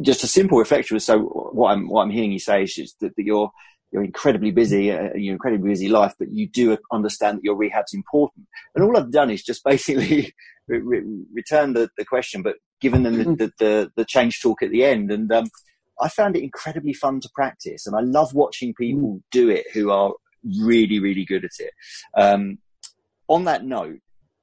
just 0.00 0.24
a 0.24 0.26
simple 0.26 0.58
reflection 0.58 0.94
was 0.94 1.04
so 1.04 1.20
what 1.20 1.72
I'm, 1.72 1.88
what 1.88 2.02
I'm 2.02 2.10
hearing 2.10 2.32
you 2.32 2.38
say 2.38 2.62
is 2.62 2.94
that, 3.00 3.14
that 3.16 3.22
you're, 3.22 3.50
you're 3.92 4.04
incredibly 4.04 4.50
busy, 4.50 4.90
uh, 4.90 5.10
you're 5.14 5.34
incredibly 5.34 5.68
busy 5.70 5.88
life, 5.88 6.14
but 6.18 6.32
you 6.32 6.48
do 6.48 6.76
understand 6.92 7.38
that 7.38 7.44
your 7.44 7.56
rehab's 7.56 7.94
important. 7.94 8.46
And 8.74 8.82
all 8.82 8.96
I've 8.96 9.12
done 9.12 9.30
is 9.30 9.42
just 9.42 9.62
basically 9.64 10.34
re- 10.68 10.80
re- 10.80 11.24
return 11.32 11.74
the, 11.74 11.90
the 11.98 12.04
question, 12.04 12.42
but 12.42 12.56
given 12.80 13.02
them 13.02 13.18
the, 13.18 13.24
mm-hmm. 13.24 13.34
the, 13.34 13.52
the, 13.58 13.90
the, 13.96 14.04
change 14.04 14.40
talk 14.40 14.62
at 14.62 14.70
the 14.70 14.84
end. 14.84 15.12
And, 15.12 15.30
um, 15.30 15.46
I 16.00 16.08
found 16.08 16.36
it 16.36 16.42
incredibly 16.42 16.92
fun 16.92 17.20
to 17.20 17.30
practice 17.34 17.86
and 17.86 17.94
I 17.94 18.00
love 18.00 18.34
watching 18.34 18.74
people 18.74 19.16
mm. 19.16 19.22
do 19.30 19.48
it 19.48 19.66
who 19.72 19.90
are 19.90 20.12
really, 20.60 20.98
really 20.98 21.24
good 21.24 21.44
at 21.44 21.52
it. 21.58 21.70
Um, 22.16 22.58
on 23.28 23.44
that 23.44 23.64
note, 23.64 24.00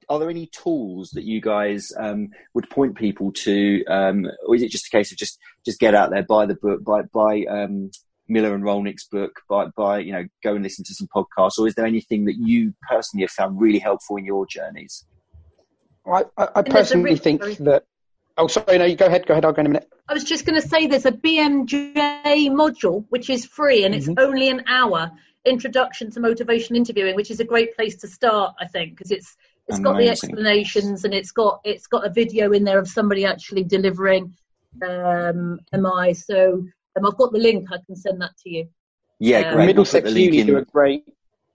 are 0.10 0.20
there 0.20 0.30
any 0.30 0.48
tools 0.48 1.12
that 1.12 1.24
you 1.24 1.40
guys 1.40 1.92
um, 1.98 2.30
would 2.54 2.70
point 2.70 2.96
people 2.96 3.32
to, 3.32 3.84
um, 3.86 4.26
or 4.46 4.56
is 4.56 4.62
it 4.62 4.72
just 4.72 4.88
a 4.88 4.90
case 4.90 5.12
of 5.12 5.18
just 5.18 5.40
just 5.66 5.80
get 5.80 5.96
out 5.96 6.10
there, 6.10 6.24
buy 6.24 6.46
the 6.46 6.56
book, 6.56 6.84
buy 6.84 7.04
buy 7.14 7.46
um, 7.50 7.92
Miller 8.28 8.56
and 8.56 8.64
Rollnick's 8.64 9.08
book, 9.08 9.42
by, 9.50 9.68
by 9.76 10.00
you 10.00 10.12
know, 10.12 10.26
go 10.44 10.56
and 10.56 10.64
listen 10.64 10.84
to 10.86 10.94
some 10.94 11.08
podcasts, 11.16 11.60
or 11.60 11.68
is 11.68 11.76
there 11.76 11.86
anything 11.86 12.26
that 12.26 12.36
you 12.38 12.74
personally 12.90 13.24
have 13.24 13.32
found 13.32 13.60
really 13.60 13.80
helpful 13.80 14.18
in 14.18 14.26
your 14.26 14.46
journeys? 14.48 15.06
I, 16.06 16.24
I, 16.38 16.48
I 16.56 16.62
personally 16.64 17.16
think 17.18 17.42
that. 17.58 17.84
Oh, 18.38 18.48
sorry, 18.48 18.78
no, 18.78 18.86
you 18.86 18.96
go 18.96 19.06
ahead. 19.06 19.28
Go 19.28 19.34
ahead. 19.34 19.46
I'll 19.46 19.54
go 19.54 19.60
in 19.60 19.68
a 19.68 19.70
minute. 19.70 19.90
I 20.08 20.14
was 20.14 20.24
just 20.24 20.46
going 20.46 20.60
to 20.60 20.68
say 20.68 20.88
there's 20.88 21.06
a 21.06 21.12
BMJ 21.12 22.50
module 22.50 23.06
which 23.10 23.30
is 23.30 23.46
free 23.46 23.84
and 23.84 23.94
it's 23.94 24.08
mm-hmm. 24.08 24.26
only 24.26 24.50
an 24.50 24.64
hour. 24.68 25.12
Introduction 25.46 26.12
to 26.12 26.20
motivation 26.20 26.76
interviewing, 26.76 27.16
which 27.16 27.32
is 27.32 27.40
a 27.40 27.44
great 27.46 27.76
place 27.76 27.96
to 27.98 28.08
start, 28.08 28.54
I 28.60 28.68
think, 28.68 28.92
because 28.92 29.12
it's 29.12 29.36
it's 29.68 29.80
Amazing. 29.80 29.84
got 29.84 29.98
the 30.00 30.10
explanations 30.10 31.06
and 31.06 31.14
it's 31.14 31.32
got 31.32 31.62
it's 31.64 31.88
got 31.88 32.06
a 32.06 32.10
video 32.10 32.52
in 32.52 32.64
there 32.64 32.80
of 32.80 32.88
somebody 32.88 33.26
actually 33.26 33.64
delivering 33.64 34.34
um, 34.88 35.60
MI. 35.74 36.14
So 36.14 36.64
um, 36.98 37.06
I've 37.06 37.18
got 37.18 37.32
the 37.32 37.40
link. 37.40 37.68
I 37.72 37.78
can 37.86 37.96
send 37.96 38.22
that 38.22 38.32
to 38.44 38.50
you. 38.50 38.68
Yeah, 39.20 39.40
um, 39.40 39.56
great. 39.56 39.66
Middlesex 39.68 40.14
Uni 40.14 40.40
in. 40.40 40.48
do 40.48 40.58
a 40.58 40.66
great 40.66 41.04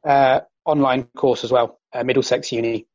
uh, 0.04 0.40
online 0.64 1.04
course 1.16 1.44
as 1.44 1.52
well. 1.52 1.80
Uh, 1.92 2.04
Middlesex 2.04 2.52
Uni. 2.52 2.86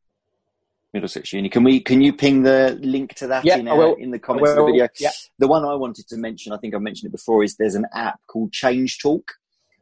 Middlesex 0.93 1.31
Uni. 1.33 1.49
Can 1.49 1.63
we? 1.63 1.79
Can 1.79 2.01
you 2.01 2.13
ping 2.13 2.43
the 2.43 2.77
link 2.81 3.13
to 3.15 3.27
that 3.27 3.45
yeah, 3.45 3.57
in, 3.57 3.67
uh, 3.67 3.93
in 3.93 4.11
the 4.11 4.19
comments 4.19 4.51
of 4.51 4.57
the 4.57 4.65
video? 4.65 4.87
Yeah. 4.99 5.11
The 5.39 5.47
one 5.47 5.65
I 5.65 5.75
wanted 5.75 6.07
to 6.09 6.17
mention, 6.17 6.51
I 6.53 6.57
think 6.57 6.75
I 6.75 6.77
mentioned 6.79 7.09
it 7.09 7.11
before, 7.11 7.43
is 7.43 7.55
there's 7.55 7.75
an 7.75 7.85
app 7.93 8.19
called 8.27 8.51
Change 8.51 8.99
Talk, 8.99 9.33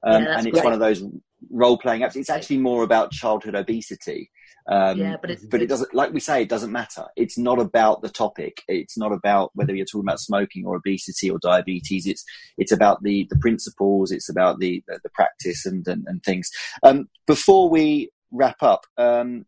um, 0.03 0.23
yeah, 0.23 0.37
and 0.37 0.47
it's 0.47 0.53
great. 0.53 0.63
one 0.63 0.73
of 0.73 0.79
those 0.79 1.03
role 1.49 1.77
playing 1.77 2.01
apps. 2.01 2.15
It's 2.15 2.29
actually 2.29 2.57
more 2.57 2.83
about 2.83 3.11
childhood 3.11 3.55
obesity. 3.55 4.31
Um, 4.67 4.99
yeah, 4.99 5.15
but, 5.19 5.31
but 5.49 5.61
it 5.63 5.67
doesn't, 5.67 5.95
like 5.95 6.13
we 6.13 6.19
say, 6.19 6.43
it 6.43 6.49
doesn't 6.49 6.71
matter. 6.71 7.05
It's 7.15 7.37
not 7.37 7.59
about 7.59 8.01
the 8.01 8.09
topic. 8.09 8.61
It's 8.67 8.97
not 8.97 9.11
about 9.11 9.49
whether 9.55 9.73
you're 9.73 9.85
talking 9.85 10.07
about 10.07 10.19
smoking 10.19 10.65
or 10.65 10.75
obesity 10.75 11.29
or 11.29 11.39
diabetes. 11.39 12.05
It's, 12.05 12.23
it's 12.57 12.71
about 12.71 13.01
the, 13.01 13.25
the 13.31 13.37
principles. 13.37 14.11
It's 14.11 14.29
about 14.29 14.59
the, 14.59 14.83
the, 14.87 14.99
the 15.01 15.09
practice 15.09 15.65
and, 15.65 15.87
and, 15.87 16.05
and 16.07 16.23
things. 16.23 16.51
Um, 16.83 17.09
before 17.25 17.67
we 17.69 18.11
wrap 18.31 18.61
up, 18.61 18.85
um, 18.97 19.45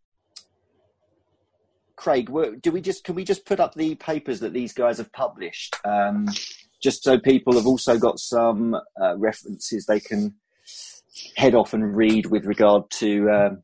Craig, 2.02 2.32
do 2.62 2.72
we 2.72 2.82
just 2.82 3.04
can 3.04 3.14
we 3.14 3.24
just 3.24 3.46
put 3.46 3.60
up 3.60 3.76
the 3.76 3.94
papers 3.94 4.40
that 4.40 4.54
these 4.54 4.74
guys 4.74 4.98
have 4.98 5.12
published, 5.12 5.76
um, 5.86 6.28
just 6.82 7.04
so 7.04 7.20
people 7.20 7.54
have 7.54 7.68
also 7.68 8.00
got 8.00 8.18
some 8.18 8.76
uh, 9.00 9.16
references 9.20 9.86
they 9.86 10.00
can 10.00 10.34
head 11.36 11.56
off 11.56 11.74
and 11.74 11.96
read 11.96 12.26
with 12.26 12.46
regard 12.46 12.90
to 12.90 13.30
um, 13.30 13.64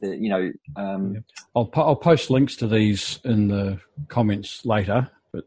the, 0.00 0.16
you 0.16 0.28
know. 0.28 0.52
Um, 0.76 1.24
I'll 1.54 1.70
I'll 1.74 1.96
post 1.96 2.30
links 2.30 2.56
to 2.56 2.68
these 2.68 3.20
in 3.24 3.48
the 3.48 3.80
comments 4.08 4.64
later. 4.64 5.10
But 5.32 5.44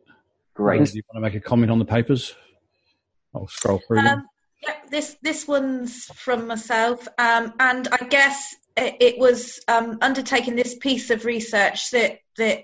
great. 0.53 0.85
Do 0.85 0.97
you 0.97 1.03
want 1.11 1.23
to 1.23 1.29
make 1.29 1.35
a 1.35 1.45
comment 1.45 1.71
on 1.71 1.79
the 1.79 1.85
papers? 1.85 2.35
I'll 3.33 3.47
scroll 3.47 3.81
through 3.87 4.01
them. 4.03 4.19
Um, 4.19 4.27
yeah, 4.61 4.75
this 4.89 5.15
this 5.21 5.47
one's 5.47 6.05
from 6.05 6.47
myself, 6.47 7.07
um, 7.17 7.53
and 7.59 7.87
I 7.91 8.05
guess 8.05 8.55
it, 8.75 8.97
it 8.99 9.19
was 9.19 9.59
um, 9.67 9.99
undertaking 10.01 10.55
this 10.55 10.75
piece 10.75 11.09
of 11.11 11.25
research 11.25 11.91
that 11.91 12.19
that 12.37 12.63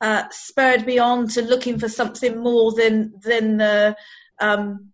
uh, 0.00 0.24
spurred 0.30 0.86
me 0.86 0.98
on 0.98 1.28
to 1.28 1.42
looking 1.42 1.78
for 1.78 1.88
something 1.88 2.38
more 2.38 2.72
than 2.72 3.14
than 3.22 3.58
the 3.58 3.96
um, 4.40 4.92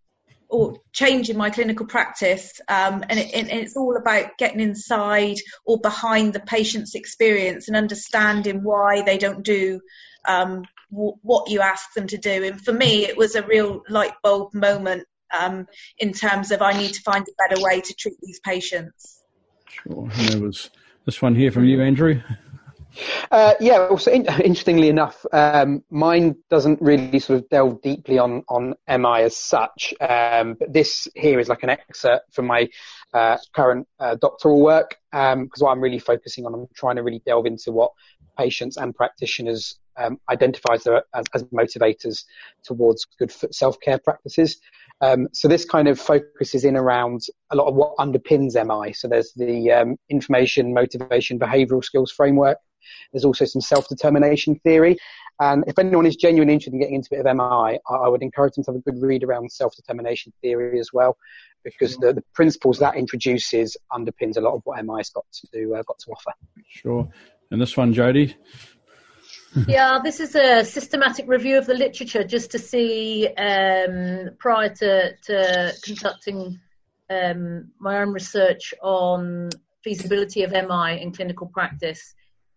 or 0.54 0.76
changing 0.92 1.36
my 1.36 1.50
clinical 1.50 1.84
practice. 1.84 2.60
Um, 2.68 3.04
and, 3.08 3.18
it, 3.18 3.34
and, 3.34 3.50
it's 3.50 3.76
all 3.76 3.96
about 3.96 4.38
getting 4.38 4.60
inside 4.60 5.38
or 5.66 5.80
behind 5.80 6.32
the 6.32 6.38
patient's 6.38 6.94
experience 6.94 7.66
and 7.66 7.76
understanding 7.76 8.62
why 8.62 9.02
they 9.02 9.18
don't 9.18 9.42
do 9.42 9.80
um, 10.28 10.62
w- 10.92 11.16
what 11.22 11.50
you 11.50 11.60
ask 11.60 11.92
them 11.94 12.06
to 12.06 12.18
do. 12.18 12.44
And 12.44 12.64
for 12.64 12.72
me, 12.72 13.04
it 13.04 13.16
was 13.16 13.34
a 13.34 13.44
real 13.44 13.82
light 13.88 14.14
bulb 14.22 14.54
moment 14.54 15.08
um, 15.36 15.66
in 15.98 16.12
terms 16.12 16.52
of 16.52 16.62
I 16.62 16.78
need 16.78 16.94
to 16.94 17.02
find 17.02 17.26
a 17.26 17.48
better 17.48 17.60
way 17.60 17.80
to 17.80 17.94
treat 17.94 18.16
these 18.22 18.38
patients. 18.38 19.24
Sure. 19.68 20.08
And 20.14 20.28
there 20.28 20.40
was 20.40 20.70
this 21.04 21.20
one 21.20 21.34
here 21.34 21.50
from 21.50 21.64
you, 21.64 21.82
Andrew. 21.82 22.20
Uh, 23.30 23.54
yeah, 23.60 23.86
also 23.86 24.10
in, 24.10 24.26
interestingly 24.44 24.88
enough, 24.88 25.24
um, 25.32 25.82
mine 25.90 26.36
doesn't 26.50 26.80
really 26.80 27.18
sort 27.18 27.38
of 27.40 27.48
delve 27.48 27.80
deeply 27.82 28.18
on 28.18 28.42
on 28.48 28.74
MI 28.88 29.22
as 29.22 29.36
such, 29.36 29.94
um, 30.00 30.54
but 30.54 30.72
this 30.72 31.08
here 31.14 31.38
is 31.38 31.48
like 31.48 31.62
an 31.62 31.70
excerpt 31.70 32.34
from 32.34 32.46
my 32.46 32.68
uh, 33.12 33.36
current 33.54 33.86
uh, 33.98 34.16
doctoral 34.16 34.60
work 34.60 34.96
because 35.10 35.32
um, 35.32 35.48
what 35.58 35.70
I'm 35.70 35.80
really 35.80 35.98
focusing 35.98 36.46
on, 36.46 36.54
I'm 36.54 36.66
trying 36.74 36.96
to 36.96 37.02
really 37.02 37.22
delve 37.24 37.46
into 37.46 37.70
what 37.70 37.92
patients 38.36 38.76
and 38.76 38.94
practitioners 38.94 39.78
um, 39.96 40.18
identify 40.28 40.74
as, 40.74 40.86
as, 41.14 41.24
as, 41.34 41.44
motivators 41.44 42.24
towards 42.64 43.06
good 43.18 43.32
self 43.54 43.78
care 43.80 43.98
practices. 43.98 44.60
Um, 45.00 45.28
so 45.32 45.48
this 45.48 45.64
kind 45.64 45.88
of 45.88 46.00
focuses 46.00 46.64
in 46.64 46.76
around 46.76 47.22
a 47.50 47.56
lot 47.56 47.68
of 47.68 47.74
what 47.74 47.96
underpins 47.96 48.54
MI. 48.54 48.92
So 48.92 49.08
there's 49.08 49.32
the 49.34 49.70
um, 49.72 49.96
information, 50.08 50.72
motivation, 50.72 51.38
behavioural 51.38 51.84
skills 51.84 52.10
framework. 52.10 52.58
There's 53.12 53.24
also 53.24 53.44
some 53.44 53.60
self-determination 53.60 54.60
theory. 54.60 54.96
And 55.40 55.64
if 55.66 55.78
anyone 55.78 56.06
is 56.06 56.16
genuinely 56.16 56.54
interested 56.54 56.74
in 56.74 56.80
getting 56.80 56.94
into 56.94 57.08
a 57.12 57.18
bit 57.18 57.26
of 57.26 57.36
MI, 57.36 57.78
I 57.88 58.08
would 58.08 58.22
encourage 58.22 58.54
them 58.54 58.64
to 58.64 58.72
have 58.72 58.76
a 58.76 58.90
good 58.90 59.02
read 59.02 59.24
around 59.24 59.50
self-determination 59.50 60.32
theory 60.40 60.78
as 60.78 60.92
well, 60.92 61.16
because 61.64 61.96
the, 61.96 62.12
the 62.12 62.22
principles 62.34 62.78
that 62.78 62.96
introduces 62.96 63.76
underpins 63.92 64.36
a 64.36 64.40
lot 64.40 64.54
of 64.54 64.62
what 64.64 64.84
MI's 64.84 65.10
got 65.10 65.24
to 65.52 65.74
uh, 65.74 65.82
got 65.82 65.98
to 65.98 66.10
offer. 66.12 66.32
Sure. 66.68 67.08
And 67.50 67.60
this 67.60 67.76
one, 67.76 67.92
Jody. 67.92 68.36
yeah, 69.68 69.98
this 70.02 70.20
is 70.20 70.34
a 70.34 70.64
systematic 70.64 71.28
review 71.28 71.58
of 71.58 71.66
the 71.66 71.74
literature 71.74 72.24
just 72.24 72.50
to 72.52 72.58
see 72.58 73.28
um, 73.38 74.30
prior 74.38 74.68
to, 74.68 75.16
to 75.16 75.72
conducting 75.82 76.58
um, 77.10 77.70
my 77.78 78.00
own 78.00 78.12
research 78.12 78.74
on 78.82 79.50
feasibility 79.82 80.42
of 80.42 80.50
MI 80.50 81.00
in 81.00 81.12
clinical 81.12 81.46
practice. 81.46 82.14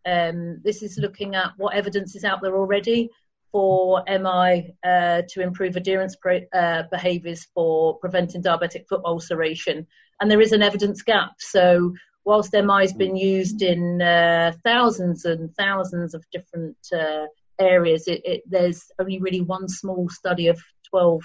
Um, 0.07 0.61
this 0.63 0.81
is 0.81 0.97
looking 0.97 1.35
at 1.35 1.51
what 1.57 1.75
evidence 1.75 2.15
is 2.15 2.23
out 2.23 2.41
there 2.41 2.55
already 2.55 3.09
for 3.51 4.03
MI 4.07 4.73
uh, 4.83 5.21
to 5.29 5.41
improve 5.41 5.75
adherence 5.75 6.15
pre- 6.15 6.47
uh, 6.53 6.83
behaviours 6.91 7.47
for 7.53 7.97
preventing 7.97 8.41
diabetic 8.41 8.87
foot 8.87 9.01
ulceration. 9.03 9.85
And 10.21 10.31
there 10.31 10.41
is 10.41 10.53
an 10.53 10.63
evidence 10.63 11.01
gap. 11.01 11.31
So, 11.39 11.93
whilst 12.23 12.53
MI 12.53 12.81
has 12.81 12.93
been 12.93 13.15
used 13.15 13.61
in 13.61 14.01
uh, 14.01 14.53
thousands 14.63 15.25
and 15.25 15.53
thousands 15.55 16.13
of 16.13 16.25
different 16.31 16.77
uh, 16.93 17.25
areas, 17.59 18.07
it, 18.07 18.21
it, 18.25 18.43
there's 18.47 18.85
only 18.99 19.19
really 19.19 19.41
one 19.41 19.67
small 19.67 20.09
study 20.09 20.47
of 20.47 20.61
12 20.89 21.21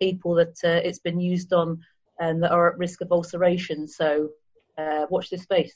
people 0.00 0.34
that 0.34 0.56
uh, 0.64 0.80
it's 0.84 0.98
been 0.98 1.20
used 1.20 1.52
on 1.52 1.80
and 2.18 2.42
that 2.42 2.52
are 2.52 2.72
at 2.72 2.78
risk 2.78 3.00
of 3.00 3.12
ulceration. 3.12 3.86
So, 3.88 4.30
uh, 4.76 5.06
watch 5.08 5.30
this 5.30 5.42
space. 5.42 5.74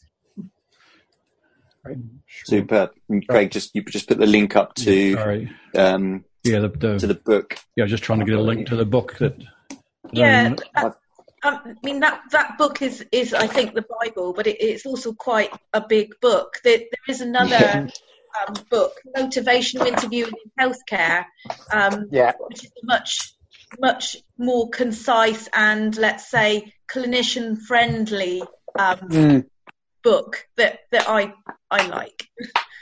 Right. 1.89 1.97
Sure. 2.27 2.59
Super. 2.59 2.91
Craig, 3.29 3.51
just 3.51 3.75
you 3.75 3.83
just 3.83 4.09
put 4.09 4.19
the 4.19 4.27
link 4.27 4.57
up 4.57 4.75
to 4.77 5.15
Sorry. 5.15 5.51
Um, 5.75 6.25
yeah, 6.45 6.61
the, 6.61 6.69
the, 6.69 6.99
to 6.99 7.07
the 7.07 7.15
book. 7.15 7.59
Yeah, 7.77 7.87
just 7.87 8.03
trying 8.03 8.21
to 8.21 8.25
get 8.25 8.35
a 8.35 8.43
link 8.43 8.69
to 8.69 8.77
the 8.77 8.85
book 8.85 9.17
that. 9.19 9.37
Yeah, 10.13 10.55
um, 10.77 10.95
I 11.43 11.75
mean 11.83 12.01
that 12.01 12.23
that 12.33 12.59
book 12.59 12.83
is 12.83 13.05
is 13.13 13.35
I 13.35 13.47
think 13.47 13.75
the 13.75 13.85
Bible, 14.01 14.33
but 14.33 14.47
it, 14.47 14.61
it's 14.61 14.87
also 14.87 15.13
quite 15.13 15.51
a 15.73 15.81
big 15.81 16.21
book. 16.21 16.55
There, 16.65 16.79
there 16.79 17.09
is 17.09 17.21
another 17.21 17.89
um, 18.47 18.55
book, 18.71 18.93
Motivational 19.17 19.87
Interviewing 19.87 20.33
in 20.33 20.51
Healthcare, 20.59 21.25
um, 21.73 22.09
yeah. 22.11 22.33
which 22.39 22.65
is 22.65 22.73
much 22.83 23.35
much 23.79 24.17
more 24.39 24.71
concise 24.71 25.47
and 25.55 25.95
let's 25.99 26.31
say 26.31 26.73
clinician 26.91 27.59
friendly 27.59 28.43
um, 28.79 28.99
mm 28.99 29.45
book 30.03 30.47
that 30.57 30.81
that 30.93 31.09
I 31.09 31.33
I 31.71 31.87
like. 31.87 32.29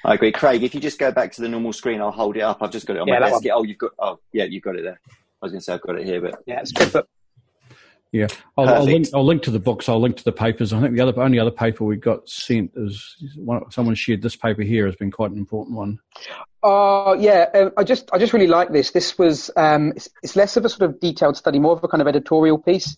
I 0.04 0.14
agree, 0.14 0.32
Craig. 0.32 0.62
If 0.62 0.74
you 0.74 0.80
just 0.80 0.98
go 0.98 1.10
back 1.10 1.32
to 1.32 1.42
the 1.42 1.48
normal 1.48 1.72
screen, 1.72 2.00
I'll 2.00 2.12
hold 2.12 2.36
it 2.36 2.42
up. 2.42 2.62
I've 2.62 2.70
just 2.70 2.86
got 2.86 2.96
it 2.96 3.00
on 3.00 3.08
yeah, 3.08 3.18
my 3.18 3.30
desk. 3.30 3.44
Oh, 3.52 3.64
you've 3.64 3.78
got. 3.78 3.92
Oh, 3.98 4.20
yeah, 4.32 4.44
you've 4.44 4.62
got 4.62 4.76
it 4.76 4.84
there. 4.84 5.00
I 5.08 5.12
was 5.42 5.52
going 5.52 5.60
to 5.60 5.64
say 5.64 5.74
I've 5.74 5.82
got 5.82 5.98
it 5.98 6.06
here, 6.06 6.20
but 6.20 6.42
yeah, 6.46 6.60
it's 6.60 6.72
good. 6.72 6.92
But 6.92 7.08
yeah, 8.12 8.28
I'll, 8.56 8.68
I'll, 8.68 8.84
link, 8.84 9.08
I'll 9.12 9.26
link 9.26 9.42
to 9.42 9.50
the 9.50 9.58
books. 9.58 9.88
I'll 9.88 10.00
link 10.00 10.16
to 10.16 10.24
the 10.24 10.32
papers. 10.32 10.72
I 10.72 10.80
think 10.80 10.94
the 10.94 11.02
other 11.02 11.20
only 11.20 11.38
other 11.38 11.50
paper 11.50 11.84
we 11.84 11.96
got 11.96 12.28
sent 12.28 12.70
is 12.76 13.16
one, 13.36 13.68
someone 13.70 13.94
shared 13.94 14.22
this 14.22 14.36
paper 14.36 14.62
here 14.62 14.86
has 14.86 14.96
been 14.96 15.10
quite 15.10 15.32
an 15.32 15.38
important 15.38 15.76
one. 15.76 15.98
Uh, 16.62 17.16
yeah, 17.18 17.46
uh, 17.52 17.70
I 17.76 17.84
just 17.84 18.08
I 18.12 18.18
just 18.18 18.32
really 18.32 18.46
like 18.46 18.70
this. 18.70 18.92
This 18.92 19.18
was 19.18 19.50
um, 19.56 19.92
it's, 19.96 20.08
it's, 20.22 20.36
less 20.36 20.56
of 20.56 20.64
a 20.64 20.68
sort 20.68 20.88
of 20.88 21.00
detailed 21.00 21.36
study, 21.36 21.58
more 21.58 21.72
of 21.72 21.82
a 21.82 21.88
kind 21.88 22.00
of 22.00 22.06
editorial 22.06 22.58
piece. 22.58 22.96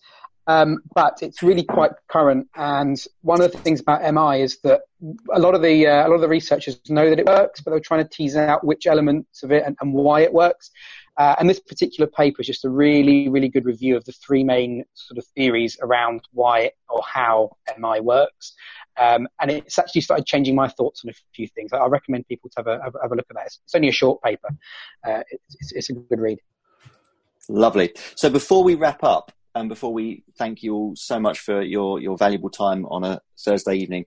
Um, 0.49 0.79
but 0.95 1.19
it's 1.21 1.43
really 1.43 1.63
quite 1.63 1.93
current. 2.09 2.49
And 2.57 2.99
one 3.21 3.43
of 3.43 3.53
the 3.53 3.59
things 3.59 3.81
about 3.81 4.03
MI 4.13 4.41
is 4.41 4.59
that 4.65 4.81
a 5.33 5.39
lot 5.39 5.55
of 5.55 5.61
the 5.61 5.87
uh, 5.87 6.07
a 6.07 6.09
lot 6.09 6.15
of 6.15 6.23
the 6.23 6.29
researchers 6.29 6.81
know 6.89 7.11
that 7.11 7.19
it 7.19 7.27
works, 7.27 7.61
but 7.61 7.71
they're 7.71 7.81
trying 7.81 8.03
to 8.03 8.09
tease 8.09 8.35
out 8.35 8.65
which 8.65 8.87
elements 8.87 9.43
of 9.43 9.53
it 9.53 9.63
and, 9.65 9.77
and 9.81 9.93
why 9.93 10.23
it 10.23 10.33
works. 10.33 10.71
Uh, 11.19 11.35
and 11.41 11.51
this 11.51 11.59
particular 11.59 12.09
paper 12.09 12.41
is 12.41 12.47
just 12.47 12.65
a 12.65 12.71
really, 12.71 13.29
really 13.29 13.49
good 13.49 13.67
review 13.67 13.97
of 13.97 14.05
the 14.05 14.13
three 14.13 14.45
main 14.45 14.85
sort 14.95 15.19
of 15.19 15.25
theories 15.37 15.77
around 15.83 16.23
why 16.33 16.71
or 16.89 17.03
how 17.03 17.51
MI 17.77 18.01
works. 18.01 18.55
Um, 18.97 19.27
and 19.41 19.51
it's 19.51 19.79
actually 19.79 20.01
started 20.01 20.27
changing 20.27 20.55
my 20.55 20.69
thoughts 20.69 21.03
on 21.05 21.11
a 21.11 21.15
few 21.35 21.49
things. 21.49 21.73
I 21.73 21.87
recommend 21.87 22.29
people 22.29 22.51
to 22.51 22.55
have 22.59 22.67
a, 22.69 22.81
have 23.03 23.13
a 23.13 23.17
look 23.17 23.27
at 23.31 23.37
that. 23.37 23.47
It's, 23.47 23.75
only 23.75 23.89
a 23.89 23.93
short 23.93 24.23
paper. 24.23 24.49
Uh, 25.07 25.23
it's, 25.31 25.73
it's, 25.73 25.91
a 25.91 25.95
good 25.95 26.21
read. 26.21 26.39
Lovely. 27.49 27.93
So 28.15 28.31
before 28.31 28.63
we 28.63 28.77
wrap 28.77 29.03
up, 29.03 29.33
um, 29.59 29.69
before 29.69 29.93
we 29.93 30.23
thank 30.37 30.63
you 30.63 30.75
all 30.75 30.93
so 30.97 31.19
much 31.19 31.41
for 31.41 31.63
your, 31.63 32.01
your 32.01 32.17
valuable 32.17 32.51
time 32.51 32.87
on 32.87 33.05
a 33.05 33.21
Thursday 33.39 33.75
evening, 33.75 34.05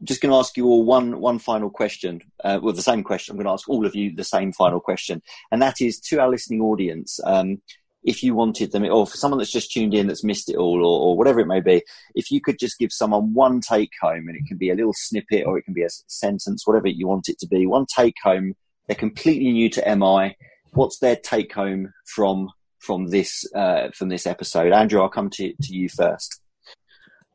I'm 0.00 0.06
just 0.06 0.20
going 0.20 0.32
to 0.32 0.38
ask 0.38 0.56
you 0.56 0.66
all 0.66 0.84
one 0.84 1.20
one 1.20 1.38
final 1.38 1.70
question. 1.70 2.22
Uh, 2.42 2.58
well, 2.62 2.72
the 2.72 2.82
same 2.82 3.02
question. 3.02 3.32
I'm 3.32 3.36
going 3.36 3.46
to 3.46 3.52
ask 3.52 3.68
all 3.68 3.84
of 3.84 3.94
you 3.94 4.14
the 4.14 4.24
same 4.24 4.52
final 4.52 4.80
question, 4.80 5.22
and 5.50 5.60
that 5.60 5.80
is 5.80 5.98
to 6.00 6.20
our 6.20 6.30
listening 6.30 6.60
audience. 6.60 7.20
Um, 7.24 7.60
if 8.04 8.22
you 8.22 8.34
wanted 8.34 8.70
them, 8.70 8.84
or 8.84 9.06
for 9.06 9.16
someone 9.16 9.38
that's 9.38 9.50
just 9.50 9.72
tuned 9.72 9.92
in 9.92 10.06
that's 10.06 10.24
missed 10.24 10.48
it 10.48 10.56
all, 10.56 10.78
or, 10.78 11.10
or, 11.10 11.16
whatever 11.18 11.40
it 11.40 11.46
may 11.46 11.60
be, 11.60 11.82
if 12.14 12.30
you 12.30 12.40
could 12.40 12.58
just 12.58 12.78
give 12.78 12.92
someone 12.92 13.34
one 13.34 13.60
take 13.60 13.90
home, 14.00 14.28
and 14.28 14.36
it 14.36 14.46
can 14.46 14.56
be 14.56 14.70
a 14.70 14.74
little 14.74 14.94
snippet 14.94 15.44
or 15.44 15.58
it 15.58 15.64
can 15.64 15.74
be 15.74 15.82
a 15.82 15.90
sentence, 16.06 16.66
whatever 16.66 16.86
you 16.86 17.08
want 17.08 17.28
it 17.28 17.38
to 17.40 17.48
be, 17.48 17.66
one 17.66 17.86
take 17.94 18.14
home. 18.22 18.54
They're 18.86 18.94
completely 18.96 19.50
new 19.50 19.68
to 19.70 19.96
MI. 19.96 20.36
What's 20.72 21.00
their 21.00 21.16
take 21.16 21.52
home 21.52 21.92
from 22.06 22.50
from 22.78 23.08
this 23.08 23.44
uh, 23.54 23.88
from 23.94 24.08
this 24.08 24.26
episode? 24.26 24.72
Andrew, 24.72 25.00
I'll 25.00 25.08
come 25.08 25.30
to 25.30 25.52
to 25.52 25.74
you 25.74 25.88
first. 25.88 26.40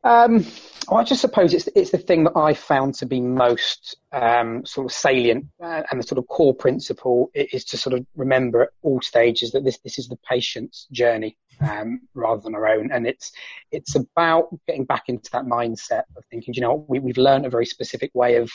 Um, 0.04 0.44
I 0.92 1.02
just 1.02 1.22
suppose 1.22 1.54
it's 1.54 1.68
it's 1.74 1.90
the 1.90 1.98
thing 1.98 2.24
that 2.24 2.36
I 2.36 2.52
found 2.52 2.94
to 2.96 3.06
be 3.06 3.22
most 3.22 3.96
um, 4.12 4.66
sort 4.66 4.84
of 4.86 4.92
salient 4.92 5.46
uh, 5.62 5.82
and 5.90 5.98
the 5.98 6.06
sort 6.06 6.18
of 6.18 6.26
core 6.28 6.54
principle 6.54 7.30
is 7.34 7.64
to 7.66 7.78
sort 7.78 7.94
of 7.94 8.06
remember 8.14 8.64
at 8.64 8.68
all 8.82 9.00
stages 9.00 9.52
that 9.52 9.64
this 9.64 9.78
this 9.78 9.98
is 9.98 10.08
the 10.08 10.18
patient's 10.28 10.86
journey 10.92 11.38
um, 11.60 12.02
rather 12.14 12.42
than 12.42 12.54
our 12.54 12.66
own, 12.66 12.90
and 12.92 13.06
it's 13.06 13.32
it's 13.70 13.94
about 13.94 14.48
getting 14.66 14.84
back 14.84 15.04
into 15.08 15.30
that 15.32 15.44
mindset 15.44 16.02
of 16.16 16.24
thinking, 16.30 16.54
you 16.54 16.60
know, 16.60 16.84
we, 16.88 16.98
we've 16.98 17.18
learned 17.18 17.46
a 17.46 17.50
very 17.50 17.66
specific 17.66 18.10
way 18.14 18.36
of 18.36 18.50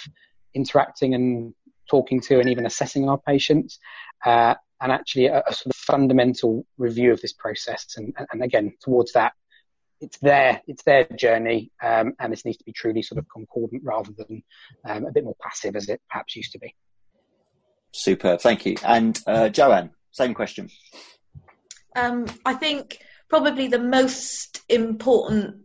interacting 0.54 1.14
and 1.14 1.54
talking 1.90 2.22
to 2.22 2.40
and 2.40 2.50
even 2.50 2.66
assessing 2.66 3.10
our 3.10 3.18
patients, 3.18 3.80
uh, 4.26 4.56
and 4.82 4.92
actually 4.92 5.28
a, 5.28 5.44
a, 5.48 5.54
sort 5.54 5.74
of 5.74 5.79
fundamental 5.90 6.66
review 6.78 7.12
of 7.12 7.22
this 7.22 7.34
process, 7.34 7.96
and, 7.98 8.14
and 8.32 8.44
again 8.44 8.74
towards 8.82 9.14
that 9.14 9.34
it's 10.02 10.18
their 10.20 10.62
it's 10.68 10.84
their 10.84 11.04
journey, 11.06 11.72
um, 11.84 12.14
and 12.20 12.32
this 12.32 12.46
needs 12.46 12.58
to 12.58 12.64
be 12.64 12.72
truly 12.72 13.02
sort 13.02 13.20
of 13.20 13.26
concordant 13.30 13.84
rather 13.84 14.12
than 14.18 14.44
um, 14.86 15.06
a 15.06 15.12
bit 15.12 15.24
more 15.24 15.36
passive 15.42 15.76
as 15.76 15.90
it 15.90 16.02
perhaps 16.10 16.36
used 16.36 16.52
to 16.54 16.60
be. 16.60 16.76
Superb, 17.92 18.40
thank 18.40 18.66
you. 18.66 18.76
And 18.86 19.20
uh, 19.28 19.50
Joanne, 19.50 19.92
same 20.12 20.34
question. 20.34 20.70
Um, 21.96 22.28
I 22.46 22.54
think 22.54 23.00
probably 23.30 23.68
the 23.68 23.80
most 23.80 24.62
important 24.70 25.58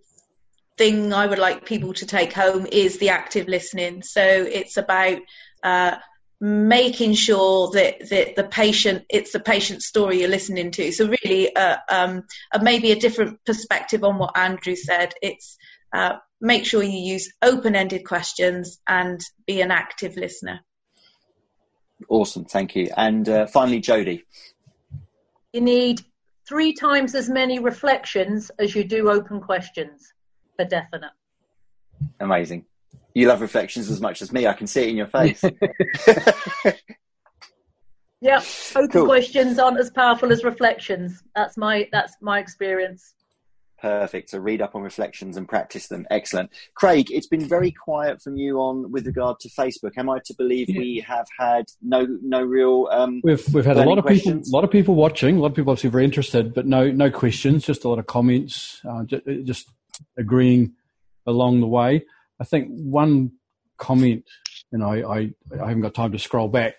thing 0.76 1.12
I 1.12 1.26
would 1.26 1.38
like 1.38 1.64
people 1.64 1.92
to 1.94 2.06
take 2.06 2.32
home 2.32 2.66
is 2.66 2.98
the 2.98 3.10
active 3.10 3.46
listening. 3.46 4.02
So 4.02 4.22
it's 4.22 4.76
about 4.76 5.18
uh, 5.62 5.96
making 6.40 7.14
sure 7.14 7.70
that, 7.72 8.08
that 8.10 8.36
the 8.36 8.44
patient 8.44 9.04
it's 9.08 9.32
the 9.32 9.40
patient's 9.40 9.86
story 9.86 10.20
you're 10.20 10.28
listening 10.28 10.70
to. 10.72 10.92
So 10.92 11.08
really 11.24 11.54
uh, 11.54 11.76
um, 11.88 12.24
uh, 12.52 12.58
maybe 12.62 12.92
a 12.92 13.00
different 13.00 13.44
perspective 13.44 14.04
on 14.04 14.18
what 14.18 14.36
andrew 14.36 14.76
said. 14.76 15.14
It's 15.22 15.56
uh, 15.92 16.16
make 16.40 16.64
sure 16.64 16.82
you 16.82 16.98
use 16.98 17.32
open-ended 17.40 18.04
questions 18.04 18.80
and 18.88 19.20
be 19.46 19.60
an 19.60 19.70
active 19.70 20.16
listener. 20.16 20.60
Awesome. 22.08 22.44
Thank 22.44 22.74
you. 22.74 22.90
And 22.96 23.28
uh, 23.28 23.46
finally 23.46 23.80
jodie. 23.80 24.24
You 25.52 25.60
need 25.60 26.00
three 26.48 26.74
times 26.74 27.14
as 27.14 27.30
many 27.30 27.60
reflections 27.60 28.50
as 28.58 28.74
you 28.74 28.84
do 28.84 29.08
open 29.08 29.40
questions 29.40 30.12
for 30.56 30.64
definite. 30.64 31.12
Amazing 32.18 32.66
you 33.14 33.28
love 33.28 33.40
reflections 33.40 33.90
as 33.90 34.00
much 34.00 34.20
as 34.20 34.32
me. 34.32 34.46
I 34.46 34.52
can 34.52 34.66
see 34.66 34.82
it 34.82 34.88
in 34.88 34.96
your 34.96 35.06
face. 35.06 35.42
yeah, 38.20 38.42
open 38.74 38.88
cool. 38.90 39.06
questions 39.06 39.58
aren't 39.58 39.78
as 39.78 39.90
powerful 39.90 40.32
as 40.32 40.44
reflections. 40.44 41.22
That's 41.34 41.56
my 41.56 41.88
that's 41.92 42.16
my 42.20 42.40
experience. 42.40 43.14
Perfect. 43.80 44.30
So 44.30 44.38
read 44.38 44.62
up 44.62 44.74
on 44.74 44.82
reflections 44.82 45.36
and 45.36 45.46
practice 45.46 45.88
them. 45.88 46.06
Excellent. 46.10 46.50
Craig, 46.74 47.10
it's 47.10 47.26
been 47.26 47.46
very 47.46 47.70
quiet 47.70 48.22
from 48.22 48.36
you 48.36 48.56
on 48.58 48.90
with 48.90 49.06
regard 49.06 49.38
to 49.40 49.50
Facebook. 49.50 49.90
Am 49.98 50.08
I 50.08 50.20
to 50.24 50.34
believe 50.38 50.70
yeah. 50.70 50.78
we 50.78 51.04
have 51.06 51.26
had 51.38 51.66
no 51.82 52.06
no 52.22 52.42
real 52.42 52.88
um, 52.90 53.20
We've 53.22 53.46
we've 53.52 53.66
had 53.66 53.76
a 53.76 53.84
lot 53.84 53.98
of 53.98 54.06
questions? 54.06 54.46
people 54.46 54.54
a 54.54 54.56
lot 54.56 54.64
of 54.64 54.70
people 54.70 54.94
watching, 54.94 55.36
a 55.36 55.40
lot 55.40 55.48
of 55.48 55.54
people 55.54 55.70
obviously 55.70 55.90
very 55.90 56.04
interested, 56.04 56.54
but 56.54 56.66
no 56.66 56.90
no 56.90 57.10
questions, 57.10 57.64
just 57.64 57.84
a 57.84 57.88
lot 57.88 57.98
of 57.98 58.06
comments, 58.06 58.80
uh, 58.88 59.04
just, 59.04 59.22
just 59.44 59.70
agreeing 60.16 60.72
along 61.26 61.60
the 61.60 61.66
way. 61.66 62.04
I 62.40 62.44
think 62.44 62.68
one 62.70 63.32
comment, 63.78 64.24
and 64.72 64.82
I, 64.82 65.02
I, 65.02 65.18
I, 65.52 65.68
haven't 65.68 65.82
got 65.82 65.94
time 65.94 66.12
to 66.12 66.18
scroll 66.18 66.48
back, 66.48 66.74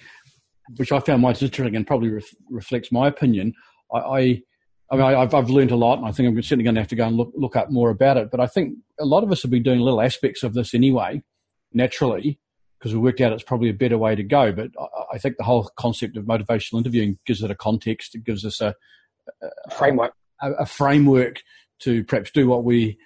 which 0.78 0.91
I 0.91 1.00
found 1.00 1.22
most 1.22 1.41
interesting 1.41 1.76
and 1.76 1.88
probably 1.88 2.10
ref, 2.10 2.26
reflects 2.50 2.91
my 2.91 3.08
opinion. 3.08 3.54
I, 3.94 3.98
I, 3.98 4.41
I 4.91 4.96
mean, 4.96 5.02
I, 5.02 5.20
have 5.20 5.34
I've 5.34 5.50
learned 5.50 5.72
a 5.72 5.76
lot, 5.76 5.98
and 5.98 6.08
I 6.08 6.12
think 6.12 6.28
I'm 6.28 6.41
certainly 6.41 6.63
going 6.63 6.76
to 6.76 6.82
have 6.82 6.89
to 6.89 6.96
go 6.96 7.06
and 7.06 7.15
look, 7.15 7.32
look 7.36 7.56
up 7.56 7.72
more 7.72 7.89
about 7.89 8.18
it. 8.18 8.30
But 8.32 8.39
I 8.39 8.48
think 8.48 8.78
a 9.00 9.06
lot 9.06 9.24
of 9.24 9.32
us 9.32 9.41
have 9.41 9.52
been 9.52 9.63
doing 9.63 9.80
little 9.80 10.02
aspects 10.02 10.44
of 10.44 10.54
this 10.54 10.74
anyway, 10.74 11.24
naturally, 11.74 12.39
because 12.80 12.94
we 12.94 13.00
worked 13.00 13.22
out 13.22 13.34
it's 13.34 13.44
probably 13.44 13.70
a 13.70 13.74
better 13.74 13.98
way 13.98 14.15
to 14.15 14.24
go. 14.24 14.52
But 14.52 14.72
I, 14.80 15.15
I 15.15 15.18
think 15.18 15.38
the 15.38 15.44
whole 15.44 15.70
concept 15.78 16.18
of 16.18 16.26
motivational 16.26 16.80
interviewing 16.80 17.18
gives 17.26 17.41
it 17.41 17.52
a 17.52 17.56
context. 17.56 18.15
It 18.15 18.24
gives 18.24 18.46
us 18.46 18.62
a, 18.62 18.76
a 19.41 19.76
framework, 19.76 20.13
a, 20.41 20.52
a 20.54 20.65
framework 20.65 21.41
to 21.80 22.04
perhaps 22.04 22.32
do 22.32 22.48
what 22.48 22.63
we 22.63 22.98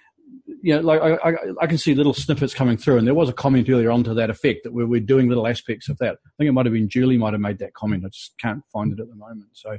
you 0.62 0.74
know, 0.74 0.80
like 0.80 1.00
I, 1.00 1.14
I, 1.14 1.34
I, 1.62 1.66
can 1.66 1.78
see 1.78 1.94
little 1.94 2.12
snippets 2.12 2.54
coming 2.54 2.76
through, 2.76 2.98
and 2.98 3.06
there 3.06 3.14
was 3.14 3.28
a 3.28 3.32
comment 3.32 3.68
earlier 3.68 3.90
on 3.90 4.04
to 4.04 4.14
that 4.14 4.30
effect 4.30 4.64
that 4.64 4.72
we're, 4.72 4.86
we're 4.86 5.00
doing 5.00 5.28
little 5.28 5.46
aspects 5.46 5.88
of 5.88 5.98
that. 5.98 6.18
I 6.24 6.30
think 6.38 6.48
it 6.48 6.52
might 6.52 6.66
have 6.66 6.72
been 6.72 6.88
Julie 6.88 7.18
might 7.18 7.32
have 7.32 7.40
made 7.40 7.58
that 7.58 7.74
comment. 7.74 8.04
I 8.04 8.08
just 8.08 8.34
can't 8.38 8.62
find 8.72 8.92
it 8.92 9.00
at 9.00 9.08
the 9.08 9.14
moment. 9.14 9.50
So, 9.52 9.78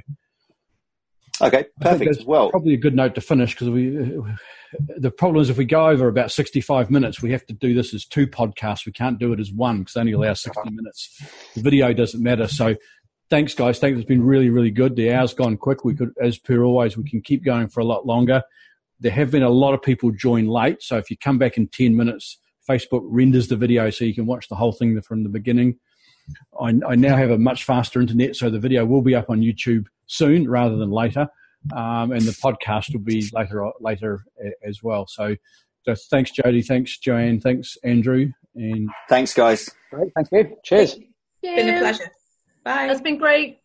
okay, 1.40 1.66
perfect. 1.80 2.10
As 2.10 2.24
well, 2.24 2.50
probably 2.50 2.74
a 2.74 2.78
good 2.78 2.94
note 2.94 3.14
to 3.14 3.20
finish 3.20 3.54
because 3.54 3.70
we. 3.70 4.18
The 4.96 5.10
problem 5.10 5.42
is 5.42 5.50
if 5.50 5.58
we 5.58 5.64
go 5.64 5.88
over 5.88 6.08
about 6.08 6.32
sixty-five 6.32 6.90
minutes, 6.90 7.22
we 7.22 7.32
have 7.32 7.46
to 7.46 7.54
do 7.54 7.74
this 7.74 7.94
as 7.94 8.04
two 8.04 8.26
podcasts. 8.26 8.86
We 8.86 8.92
can't 8.92 9.18
do 9.18 9.32
it 9.32 9.40
as 9.40 9.52
one 9.52 9.80
because 9.80 9.96
only 9.96 10.12
allows 10.12 10.42
sixty 10.42 10.60
uh-huh. 10.60 10.70
minutes. 10.70 11.22
The 11.54 11.62
video 11.62 11.92
doesn't 11.92 12.22
matter. 12.22 12.48
So, 12.48 12.76
thanks, 13.30 13.54
guys. 13.54 13.78
Thanks. 13.78 13.98
It's 13.98 14.08
been 14.08 14.24
really, 14.24 14.48
really 14.48 14.70
good. 14.70 14.96
The 14.96 15.12
hour's 15.12 15.34
gone 15.34 15.56
quick. 15.56 15.84
We 15.84 15.94
could, 15.94 16.12
as 16.20 16.38
per 16.38 16.62
always, 16.62 16.96
we 16.96 17.08
can 17.08 17.20
keep 17.20 17.44
going 17.44 17.68
for 17.68 17.80
a 17.80 17.84
lot 17.84 18.06
longer. 18.06 18.42
There 19.02 19.12
have 19.12 19.32
been 19.32 19.42
a 19.42 19.50
lot 19.50 19.74
of 19.74 19.82
people 19.82 20.12
join 20.12 20.46
late, 20.46 20.82
so 20.82 20.96
if 20.96 21.10
you 21.10 21.16
come 21.16 21.36
back 21.36 21.56
in 21.56 21.66
10 21.68 21.96
minutes, 21.96 22.38
Facebook 22.68 23.02
renders 23.04 23.48
the 23.48 23.56
video 23.56 23.90
so 23.90 24.04
you 24.04 24.14
can 24.14 24.26
watch 24.26 24.48
the 24.48 24.54
whole 24.54 24.72
thing 24.72 25.00
from 25.02 25.24
the 25.24 25.28
beginning. 25.28 25.78
I, 26.60 26.72
I 26.86 26.94
now 26.94 27.16
have 27.16 27.30
a 27.30 27.38
much 27.38 27.64
faster 27.64 28.00
internet, 28.00 28.36
so 28.36 28.48
the 28.48 28.60
video 28.60 28.86
will 28.86 29.02
be 29.02 29.16
up 29.16 29.28
on 29.28 29.40
YouTube 29.40 29.86
soon 30.06 30.48
rather 30.48 30.76
than 30.76 30.90
later, 30.90 31.26
um, 31.74 32.12
and 32.12 32.22
the 32.22 32.30
podcast 32.32 32.92
will 32.92 33.00
be 33.00 33.28
later 33.32 33.68
later 33.80 34.24
as 34.64 34.84
well. 34.84 35.06
So, 35.08 35.34
so 35.84 35.96
thanks, 36.10 36.30
Jody. 36.30 36.62
Thanks, 36.62 36.96
Joanne. 36.98 37.40
Thanks, 37.40 37.76
Andrew. 37.82 38.30
And 38.54 38.88
thanks, 39.08 39.34
guys. 39.34 39.68
Great. 39.90 40.12
Thank 40.14 40.28
you. 40.30 40.56
Cheers. 40.64 40.94
It's 41.42 41.56
been 41.56 41.74
a 41.74 41.80
pleasure. 41.80 42.10
Bye. 42.64 42.86
It's 42.88 43.00
been 43.00 43.18
great. 43.18 43.61